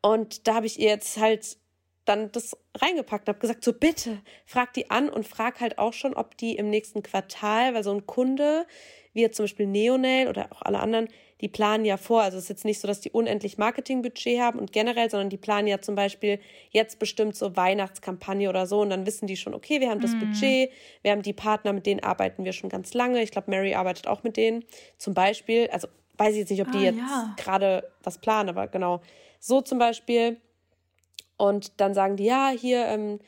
Und 0.00 0.46
da 0.46 0.54
habe 0.54 0.66
ich 0.66 0.78
ihr 0.78 0.90
jetzt 0.90 1.16
halt 1.18 1.56
dann 2.04 2.32
das 2.32 2.56
reingepackt 2.76 3.28
und 3.28 3.34
habe 3.34 3.40
gesagt, 3.40 3.64
so 3.64 3.72
bitte, 3.72 4.20
frag 4.44 4.72
die 4.72 4.90
an 4.90 5.08
und 5.08 5.26
frag 5.26 5.60
halt 5.60 5.78
auch 5.78 5.92
schon, 5.92 6.14
ob 6.14 6.36
die 6.36 6.56
im 6.56 6.70
nächsten 6.70 7.02
Quartal, 7.02 7.74
weil 7.74 7.84
so 7.84 7.92
ein 7.92 8.06
Kunde, 8.06 8.66
wie 9.12 9.20
jetzt 9.20 9.36
zum 9.36 9.44
Beispiel 9.44 9.66
Neonail 9.66 10.28
oder 10.28 10.48
auch 10.52 10.62
alle 10.62 10.80
anderen, 10.80 11.08
die 11.40 11.48
planen 11.48 11.84
ja 11.84 11.96
vor. 11.96 12.22
Also 12.22 12.38
es 12.38 12.44
ist 12.44 12.48
jetzt 12.48 12.64
nicht 12.64 12.80
so, 12.80 12.86
dass 12.86 13.00
die 13.00 13.10
unendlich 13.10 13.58
Marketingbudget 13.58 14.40
haben 14.40 14.58
und 14.58 14.72
generell, 14.72 15.10
sondern 15.10 15.28
die 15.28 15.36
planen 15.36 15.66
ja 15.66 15.80
zum 15.80 15.96
Beispiel 15.96 16.38
jetzt 16.70 16.98
bestimmt 16.98 17.36
so 17.36 17.56
Weihnachtskampagne 17.56 18.48
oder 18.48 18.66
so 18.66 18.80
und 18.80 18.90
dann 18.90 19.06
wissen 19.06 19.26
die 19.26 19.36
schon, 19.36 19.52
okay, 19.52 19.80
wir 19.80 19.90
haben 19.90 20.00
das 20.00 20.12
mhm. 20.12 20.20
Budget, 20.20 20.70
wir 21.02 21.10
haben 21.10 21.22
die 21.22 21.32
Partner, 21.32 21.72
mit 21.72 21.84
denen 21.84 22.00
arbeiten 22.00 22.44
wir 22.44 22.52
schon 22.52 22.70
ganz 22.70 22.94
lange. 22.94 23.22
Ich 23.22 23.32
glaube, 23.32 23.50
Mary 23.50 23.74
arbeitet 23.74 24.06
auch 24.06 24.22
mit 24.22 24.36
denen. 24.36 24.64
Zum 24.98 25.14
Beispiel, 25.14 25.68
also 25.72 25.88
weiß 26.16 26.32
ich 26.32 26.38
jetzt 26.38 26.50
nicht, 26.50 26.62
ob 26.62 26.70
die 26.70 26.78
ah, 26.78 26.82
jetzt 26.82 26.98
ja. 26.98 27.34
gerade 27.36 27.90
was 28.02 28.18
planen, 28.18 28.48
aber 28.48 28.68
genau. 28.68 29.00
So 29.40 29.60
zum 29.60 29.78
Beispiel. 29.78 30.40
Und 31.36 31.80
dann 31.80 31.92
sagen 31.92 32.16
die, 32.16 32.24
ja, 32.24 32.52
hier, 32.56 32.86
ähm, 32.86 33.18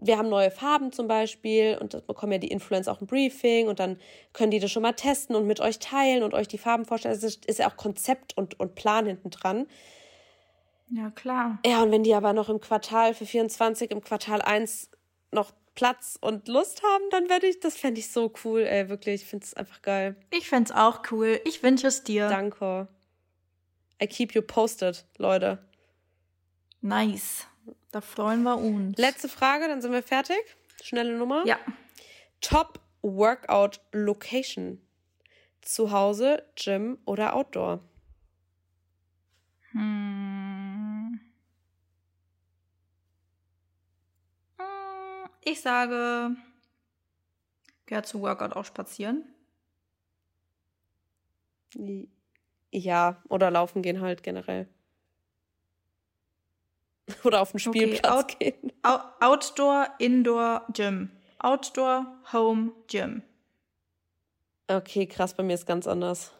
wir 0.00 0.16
haben 0.16 0.28
neue 0.28 0.50
Farben 0.50 0.92
zum 0.92 1.08
Beispiel 1.08 1.76
und 1.80 1.92
das 1.92 2.02
bekommen 2.02 2.32
ja 2.32 2.38
die 2.38 2.50
Influencer 2.50 2.92
auch 2.92 3.00
ein 3.00 3.06
Briefing 3.06 3.68
und 3.68 3.80
dann 3.80 3.98
können 4.32 4.52
die 4.52 4.60
das 4.60 4.70
schon 4.70 4.82
mal 4.82 4.92
testen 4.92 5.34
und 5.34 5.46
mit 5.46 5.60
euch 5.60 5.80
teilen 5.80 6.22
und 6.22 6.34
euch 6.34 6.46
die 6.46 6.58
Farben 6.58 6.84
vorstellen. 6.84 7.14
Es 7.14 7.24
ist, 7.24 7.44
ist 7.46 7.58
ja 7.58 7.68
auch 7.68 7.76
Konzept 7.76 8.36
und, 8.36 8.58
und 8.60 8.76
Plan 8.76 9.06
hinten 9.06 9.30
dran. 9.30 9.66
Ja, 10.90 11.10
klar. 11.10 11.58
Ja, 11.66 11.82
und 11.82 11.90
wenn 11.90 12.04
die 12.04 12.14
aber 12.14 12.32
noch 12.32 12.48
im 12.48 12.60
Quartal 12.60 13.12
für 13.12 13.26
24, 13.26 13.90
im 13.90 14.00
Quartal 14.00 14.40
1 14.40 14.90
noch 15.32 15.52
Platz 15.74 16.16
und 16.20 16.48
Lust 16.48 16.82
haben, 16.82 17.04
dann 17.10 17.28
werde 17.28 17.46
ich, 17.46 17.60
das 17.60 17.76
fände 17.76 18.00
ich 18.00 18.10
so 18.10 18.32
cool, 18.44 18.62
ey, 18.62 18.88
wirklich. 18.88 19.22
Ich 19.22 19.28
finde 19.28 19.44
es 19.44 19.54
einfach 19.54 19.82
geil. 19.82 20.16
Ich 20.30 20.48
fände 20.48 20.70
es 20.70 20.76
auch 20.76 21.02
cool. 21.10 21.40
Ich 21.44 21.62
wünsche 21.62 21.88
es 21.88 22.04
dir. 22.04 22.28
Danke. 22.28 22.88
I 24.02 24.06
keep 24.06 24.34
you 24.34 24.42
posted, 24.42 25.04
Leute. 25.18 25.58
Nice. 26.80 27.46
Da 27.90 28.00
freuen 28.00 28.42
wir 28.42 28.58
uns. 28.58 28.98
Letzte 28.98 29.28
Frage, 29.28 29.66
dann 29.68 29.80
sind 29.80 29.92
wir 29.92 30.02
fertig. 30.02 30.36
Schnelle 30.82 31.16
Nummer. 31.16 31.46
Ja. 31.46 31.58
Top 32.40 32.80
Workout 33.02 33.80
Location. 33.92 34.80
Zu 35.62 35.90
Hause, 35.90 36.44
Gym 36.56 36.98
oder 37.04 37.34
Outdoor? 37.34 37.80
Hm. 39.72 41.20
Ich 45.44 45.62
sage, 45.62 46.36
gehört 47.86 48.06
zu 48.06 48.20
Workout 48.20 48.54
auch 48.54 48.64
spazieren. 48.64 49.24
Ja, 52.70 53.22
oder 53.28 53.50
laufen 53.50 53.82
gehen 53.82 54.00
halt 54.00 54.22
generell. 54.22 54.68
Oder 57.24 57.40
auf 57.40 57.52
den 57.52 57.60
Spielplatz 57.60 58.24
okay, 58.24 58.54
out, 58.82 58.98
gehen. 59.08 59.12
Outdoor, 59.20 59.88
Indoor, 59.98 60.66
Gym. 60.72 61.10
Outdoor, 61.38 62.06
Home, 62.32 62.72
Gym. 62.88 63.22
Okay, 64.66 65.06
krass, 65.06 65.34
bei 65.34 65.42
mir 65.42 65.54
ist 65.54 65.66
ganz 65.66 65.86
anders. 65.86 66.32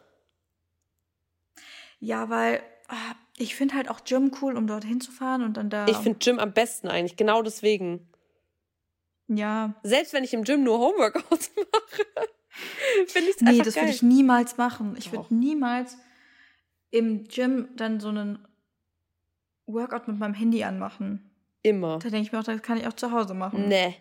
Ja, 1.99 2.29
weil 2.29 2.61
ah, 2.87 3.15
ich 3.37 3.55
finde 3.55 3.75
halt 3.75 3.89
auch 3.89 4.03
Gym 4.03 4.31
cool, 4.41 4.55
um 4.55 4.67
dorthin 4.67 5.01
zu 5.01 5.11
fahren 5.11 5.43
und 5.43 5.57
dann 5.57 5.69
da. 5.69 5.87
Ich 5.87 5.97
finde 5.97 6.19
Gym 6.19 6.39
am 6.39 6.53
besten 6.53 6.87
eigentlich, 6.87 7.17
genau 7.17 7.41
deswegen. 7.41 8.07
Ja. 9.27 9.75
Selbst 9.83 10.13
wenn 10.13 10.23
ich 10.23 10.33
im 10.33 10.43
Gym 10.43 10.63
nur 10.63 10.79
Homeworkouts 10.79 11.51
mache, 11.55 12.27
finde 13.07 13.29
ich 13.29 13.35
es 13.35 13.41
Nee, 13.41 13.59
das 13.59 13.75
würde 13.75 13.89
ich 13.89 14.01
niemals 14.01 14.57
machen. 14.57 14.95
Ich 14.97 15.11
würde 15.11 15.33
niemals 15.33 15.97
im 16.91 17.25
Gym 17.25 17.69
dann 17.75 17.99
so 17.99 18.09
einen 18.09 18.47
Workout 19.73 20.07
mit 20.07 20.19
meinem 20.19 20.33
Handy 20.33 20.63
anmachen. 20.63 21.31
Immer. 21.61 21.99
Da 21.99 22.09
denke 22.09 22.27
ich 22.27 22.31
mir 22.31 22.39
auch, 22.39 22.43
das 22.43 22.61
kann 22.61 22.77
ich 22.77 22.87
auch 22.87 22.93
zu 22.93 23.11
Hause 23.11 23.33
machen. 23.33 23.67
Nee. 23.67 23.95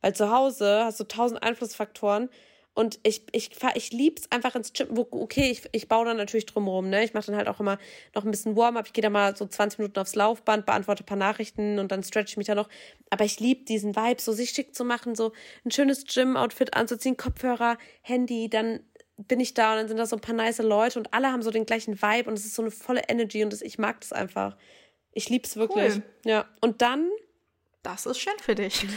Weil 0.00 0.14
zu 0.14 0.30
Hause 0.30 0.82
hast 0.84 1.00
du 1.00 1.04
tausend 1.04 1.42
Einflussfaktoren 1.42 2.28
und 2.74 2.98
ich, 3.02 3.26
ich, 3.32 3.50
ich 3.74 3.92
liebe 3.92 4.16
es 4.18 4.32
einfach 4.32 4.54
ins 4.54 4.72
Gym. 4.72 4.88
Okay, 4.96 5.50
ich, 5.50 5.68
ich 5.72 5.88
baue 5.88 6.06
dann 6.06 6.16
natürlich 6.16 6.46
drumherum. 6.46 6.88
Ne? 6.88 7.04
Ich 7.04 7.12
mache 7.12 7.26
dann 7.26 7.36
halt 7.36 7.48
auch 7.48 7.60
immer 7.60 7.78
noch 8.14 8.24
ein 8.24 8.30
bisschen 8.30 8.56
Warm-up. 8.56 8.86
Ich 8.86 8.92
gehe 8.94 9.02
da 9.02 9.10
mal 9.10 9.36
so 9.36 9.46
20 9.46 9.78
Minuten 9.78 9.98
aufs 10.00 10.14
Laufband, 10.14 10.64
beantworte 10.64 11.02
ein 11.02 11.06
paar 11.06 11.18
Nachrichten 11.18 11.78
und 11.78 11.92
dann 11.92 12.02
stretch 12.02 12.32
ich 12.32 12.36
mich 12.38 12.46
da 12.46 12.54
noch. 12.54 12.70
Aber 13.10 13.24
ich 13.24 13.38
liebe 13.40 13.64
diesen 13.64 13.94
Vibe, 13.94 14.22
so 14.22 14.32
sich 14.32 14.50
schick 14.50 14.74
zu 14.74 14.84
machen, 14.84 15.14
so 15.14 15.32
ein 15.66 15.70
schönes 15.70 16.06
Gym-Outfit 16.06 16.74
anzuziehen, 16.74 17.18
Kopfhörer, 17.18 17.76
Handy, 18.00 18.48
dann 18.48 18.80
bin 19.18 19.38
ich 19.38 19.52
da 19.52 19.72
und 19.72 19.78
dann 19.78 19.88
sind 19.88 19.98
da 19.98 20.06
so 20.06 20.16
ein 20.16 20.22
paar 20.22 20.34
nice 20.34 20.58
Leute 20.58 20.98
und 20.98 21.12
alle 21.12 21.30
haben 21.30 21.42
so 21.42 21.50
den 21.50 21.66
gleichen 21.66 22.00
Vibe 22.00 22.30
und 22.30 22.38
es 22.38 22.46
ist 22.46 22.54
so 22.54 22.62
eine 22.62 22.70
volle 22.70 23.02
Energy 23.08 23.44
und 23.44 23.52
das, 23.52 23.60
ich 23.60 23.78
mag 23.78 24.00
das 24.00 24.14
einfach. 24.14 24.56
Ich 25.12 25.28
liebe 25.28 25.46
es 25.46 25.56
wirklich. 25.56 25.96
Cool. 25.96 26.02
Ja. 26.24 26.46
Und 26.60 26.82
dann. 26.82 27.10
Das 27.82 28.06
ist 28.06 28.18
schön 28.18 28.38
für 28.40 28.54
dich. 28.54 28.86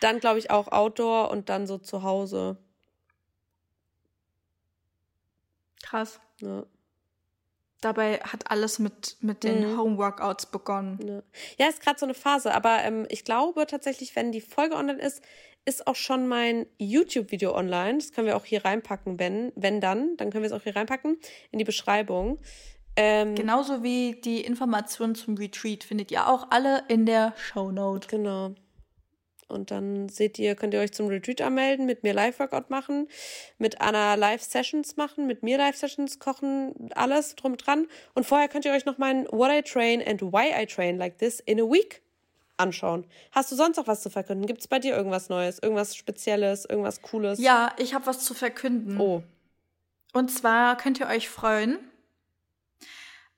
Dann 0.00 0.18
glaube 0.18 0.38
ich 0.38 0.50
auch 0.50 0.68
Outdoor 0.68 1.30
und 1.30 1.48
dann 1.48 1.66
so 1.66 1.78
zu 1.78 2.02
Hause. 2.02 2.56
Krass. 5.82 6.20
Ja. 6.40 6.66
Dabei 7.80 8.18
hat 8.20 8.50
alles 8.50 8.78
mit, 8.78 9.16
mit 9.20 9.42
den 9.42 9.72
mhm. 9.72 9.78
Homeworkouts 9.78 10.46
begonnen. 10.46 10.98
Ja, 11.04 11.22
ja 11.58 11.68
ist 11.68 11.80
gerade 11.82 11.98
so 11.98 12.06
eine 12.06 12.14
Phase, 12.14 12.54
aber 12.54 12.78
ähm, 12.82 13.06
ich 13.10 13.24
glaube 13.24 13.66
tatsächlich, 13.66 14.14
wenn 14.14 14.30
die 14.30 14.40
Folge 14.40 14.76
online 14.76 15.00
ist, 15.00 15.22
ist 15.64 15.86
auch 15.86 15.96
schon 15.96 16.28
mein 16.28 16.66
YouTube-Video 16.78 17.54
online. 17.54 17.98
Das 17.98 18.12
können 18.12 18.26
wir 18.26 18.36
auch 18.36 18.44
hier 18.44 18.64
reinpacken, 18.64 19.18
wenn, 19.18 19.52
wenn 19.54 19.80
dann. 19.80 20.16
Dann 20.16 20.30
können 20.30 20.42
wir 20.42 20.46
es 20.46 20.52
auch 20.52 20.62
hier 20.62 20.76
reinpacken 20.76 21.18
in 21.50 21.58
die 21.58 21.64
Beschreibung. 21.64 22.40
Ähm, 22.96 23.34
Genauso 23.34 23.82
wie 23.82 24.20
die 24.20 24.42
Informationen 24.42 25.14
zum 25.14 25.36
Retreat 25.36 25.84
findet 25.84 26.10
ihr 26.10 26.28
auch 26.28 26.48
alle 26.50 26.84
in 26.88 27.06
der 27.06 27.34
Show 27.36 27.70
Note. 27.70 28.08
Genau. 28.08 28.54
Und 29.52 29.70
dann 29.70 30.08
seht 30.08 30.38
ihr, 30.38 30.54
könnt 30.54 30.74
ihr 30.74 30.80
euch 30.80 30.92
zum 30.92 31.08
Retreat 31.08 31.42
anmelden, 31.42 31.84
mit 31.84 32.02
mir 32.02 32.14
Live-Workout 32.14 32.70
machen, 32.70 33.08
mit 33.58 33.80
Anna 33.80 34.14
Live-Sessions 34.14 34.96
machen, 34.96 35.26
mit 35.26 35.42
mir 35.42 35.58
Live-Sessions 35.58 36.18
kochen, 36.18 36.90
alles 36.94 37.36
drum 37.36 37.56
dran. 37.56 37.86
Und 38.14 38.24
vorher 38.24 38.48
könnt 38.48 38.64
ihr 38.64 38.72
euch 38.72 38.86
noch 38.86 38.98
meinen 38.98 39.26
What 39.26 39.50
I 39.52 39.62
Train 39.62 40.02
and 40.04 40.22
Why 40.22 40.62
I 40.62 40.66
Train 40.66 40.96
Like 40.96 41.18
This 41.18 41.40
in 41.40 41.60
a 41.60 41.64
Week 41.64 42.02
anschauen. 42.56 43.06
Hast 43.30 43.52
du 43.52 43.56
sonst 43.56 43.76
noch 43.76 43.86
was 43.86 44.02
zu 44.02 44.10
verkünden? 44.10 44.46
Gibt 44.46 44.60
es 44.60 44.68
bei 44.68 44.78
dir 44.78 44.96
irgendwas 44.96 45.28
Neues, 45.28 45.58
irgendwas 45.58 45.96
Spezielles, 45.96 46.64
irgendwas 46.64 47.02
Cooles? 47.02 47.38
Ja, 47.38 47.74
ich 47.78 47.94
habe 47.94 48.06
was 48.06 48.24
zu 48.24 48.34
verkünden. 48.34 48.98
Oh. 48.98 49.22
Und 50.14 50.30
zwar 50.30 50.76
könnt 50.76 51.00
ihr 51.00 51.08
euch 51.08 51.28
freuen. 51.28 51.78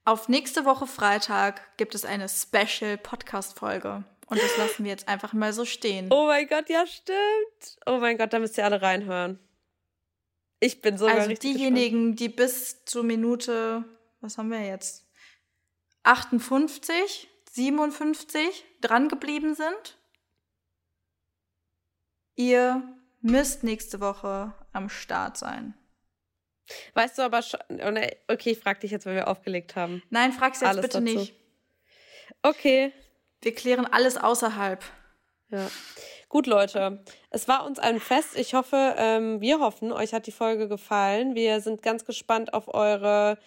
Auf 0.07 0.29
nächste 0.29 0.67
Woche 0.67 0.87
Freitag 0.87 1.77
gibt 1.79 1.95
es 1.95 2.05
eine 2.05 2.29
Special 2.29 2.99
Podcast-Folge. 2.99 4.05
Und 4.27 4.41
das 4.43 4.57
lassen 4.59 4.85
wir 4.85 4.91
jetzt 4.91 5.09
einfach 5.09 5.33
mal 5.33 5.53
so 5.53 5.65
stehen. 5.65 6.09
Oh 6.11 6.27
mein 6.27 6.47
Gott, 6.47 6.69
ja, 6.69 6.87
stimmt. 6.87 7.79
Oh 7.87 7.99
mein 7.99 8.19
Gott, 8.19 8.33
da 8.33 8.39
müsst 8.39 8.59
ihr 8.59 8.65
alle 8.65 8.83
reinhören. 8.83 9.39
Ich 10.61 10.83
bin 10.83 10.99
so 10.99 11.07
Also 11.07 11.33
diejenigen, 11.33 12.13
gespannt. 12.13 12.21
die 12.21 12.29
bis 12.29 12.85
zur 12.85 13.03
Minute, 13.03 13.85
was 14.21 14.37
haben 14.39 14.51
wir 14.51 14.61
jetzt? 14.65 15.07
58, 16.03 17.31
57 17.51 18.65
dran 18.81 19.09
geblieben 19.09 19.55
sind. 19.55 19.99
Ihr 22.35 22.83
müsst 23.21 23.63
nächste 23.63 24.01
Woche 24.01 24.53
am 24.73 24.89
Start 24.91 25.39
sein. 25.39 25.75
Weißt 26.95 27.19
du 27.19 27.23
aber 27.23 27.43
schon, 27.43 27.61
oh 27.71 27.91
ne, 27.91 28.11
okay, 28.29 28.51
ich 28.51 28.59
frag 28.59 28.81
dich 28.81 28.91
jetzt, 28.91 29.07
weil 29.07 29.15
wir 29.15 29.29
aufgelegt 29.29 29.77
haben. 29.77 30.03
Nein, 30.11 30.33
frag's 30.33 30.61
jetzt 30.61 30.69
Alles 30.69 30.83
bitte 30.83 31.01
dazu. 31.01 31.19
nicht. 31.19 31.35
Okay. 32.43 32.93
Wir 33.43 33.55
klären 33.55 33.87
alles 33.87 34.17
außerhalb. 34.17 34.83
Ja. 35.51 35.71
Gut, 36.29 36.47
Leute. 36.47 37.05
Es 37.31 37.47
war 37.47 37.65
uns 37.67 37.79
ein 37.79 38.01
Fest. 38.01 38.37
Ich 38.37 38.55
hoffe, 38.55 38.97
ähm, 38.99 39.41
wir 39.41 39.61
hoffen, 39.61 39.93
euch 39.93 40.13
hat 40.13 40.27
die 40.27 40.33
Folge 40.33 40.67
gefallen. 40.69 41.35
Wir 41.35 41.61
sind 41.61 41.83
ganz 41.83 42.05
gespannt 42.05 42.55
auf 42.55 42.73
eure, 42.73 43.39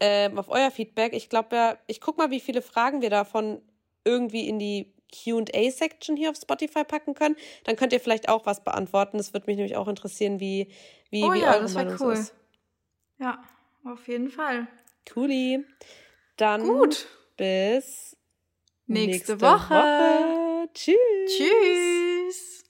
ähm, 0.00 0.38
auf 0.38 0.48
euer 0.48 0.70
Feedback. 0.70 1.12
Ich 1.12 1.28
glaube, 1.28 1.54
ja, 1.54 1.78
ich 1.86 2.00
guck 2.00 2.18
mal, 2.18 2.30
wie 2.30 2.40
viele 2.40 2.62
Fragen 2.62 3.02
wir 3.02 3.10
davon 3.10 3.60
irgendwie 4.04 4.48
in 4.48 4.58
die 4.58 4.94
QA-Section 5.14 6.16
hier 6.16 6.30
auf 6.30 6.36
Spotify 6.36 6.84
packen 6.84 7.14
können. 7.14 7.36
Dann 7.64 7.76
könnt 7.76 7.92
ihr 7.92 8.00
vielleicht 8.00 8.28
auch 8.28 8.46
was 8.46 8.64
beantworten. 8.64 9.18
Das 9.18 9.32
würde 9.32 9.46
mich 9.46 9.56
nämlich 9.56 9.76
auch 9.76 9.86
interessieren, 9.86 10.40
wie, 10.40 10.68
wie, 11.10 11.22
oh, 11.22 11.32
wie 11.32 11.40
ja, 11.40 11.52
eure 11.52 11.62
das 11.62 11.74
Meinung 11.74 11.96
cool. 12.00 12.14
ist. 12.14 12.34
Ja, 13.18 13.42
auf 13.84 14.06
jeden 14.08 14.30
Fall. 14.30 14.66
Cooli. 15.08 15.64
Dann 16.36 16.62
Gut. 16.62 17.06
bis 17.36 18.16
nächste, 18.86 19.36
nächste 19.36 19.40
Woche. 19.40 19.74
Woche. 19.74 20.68
Tschüss. 20.74 20.96
Tschüss. 21.28 22.63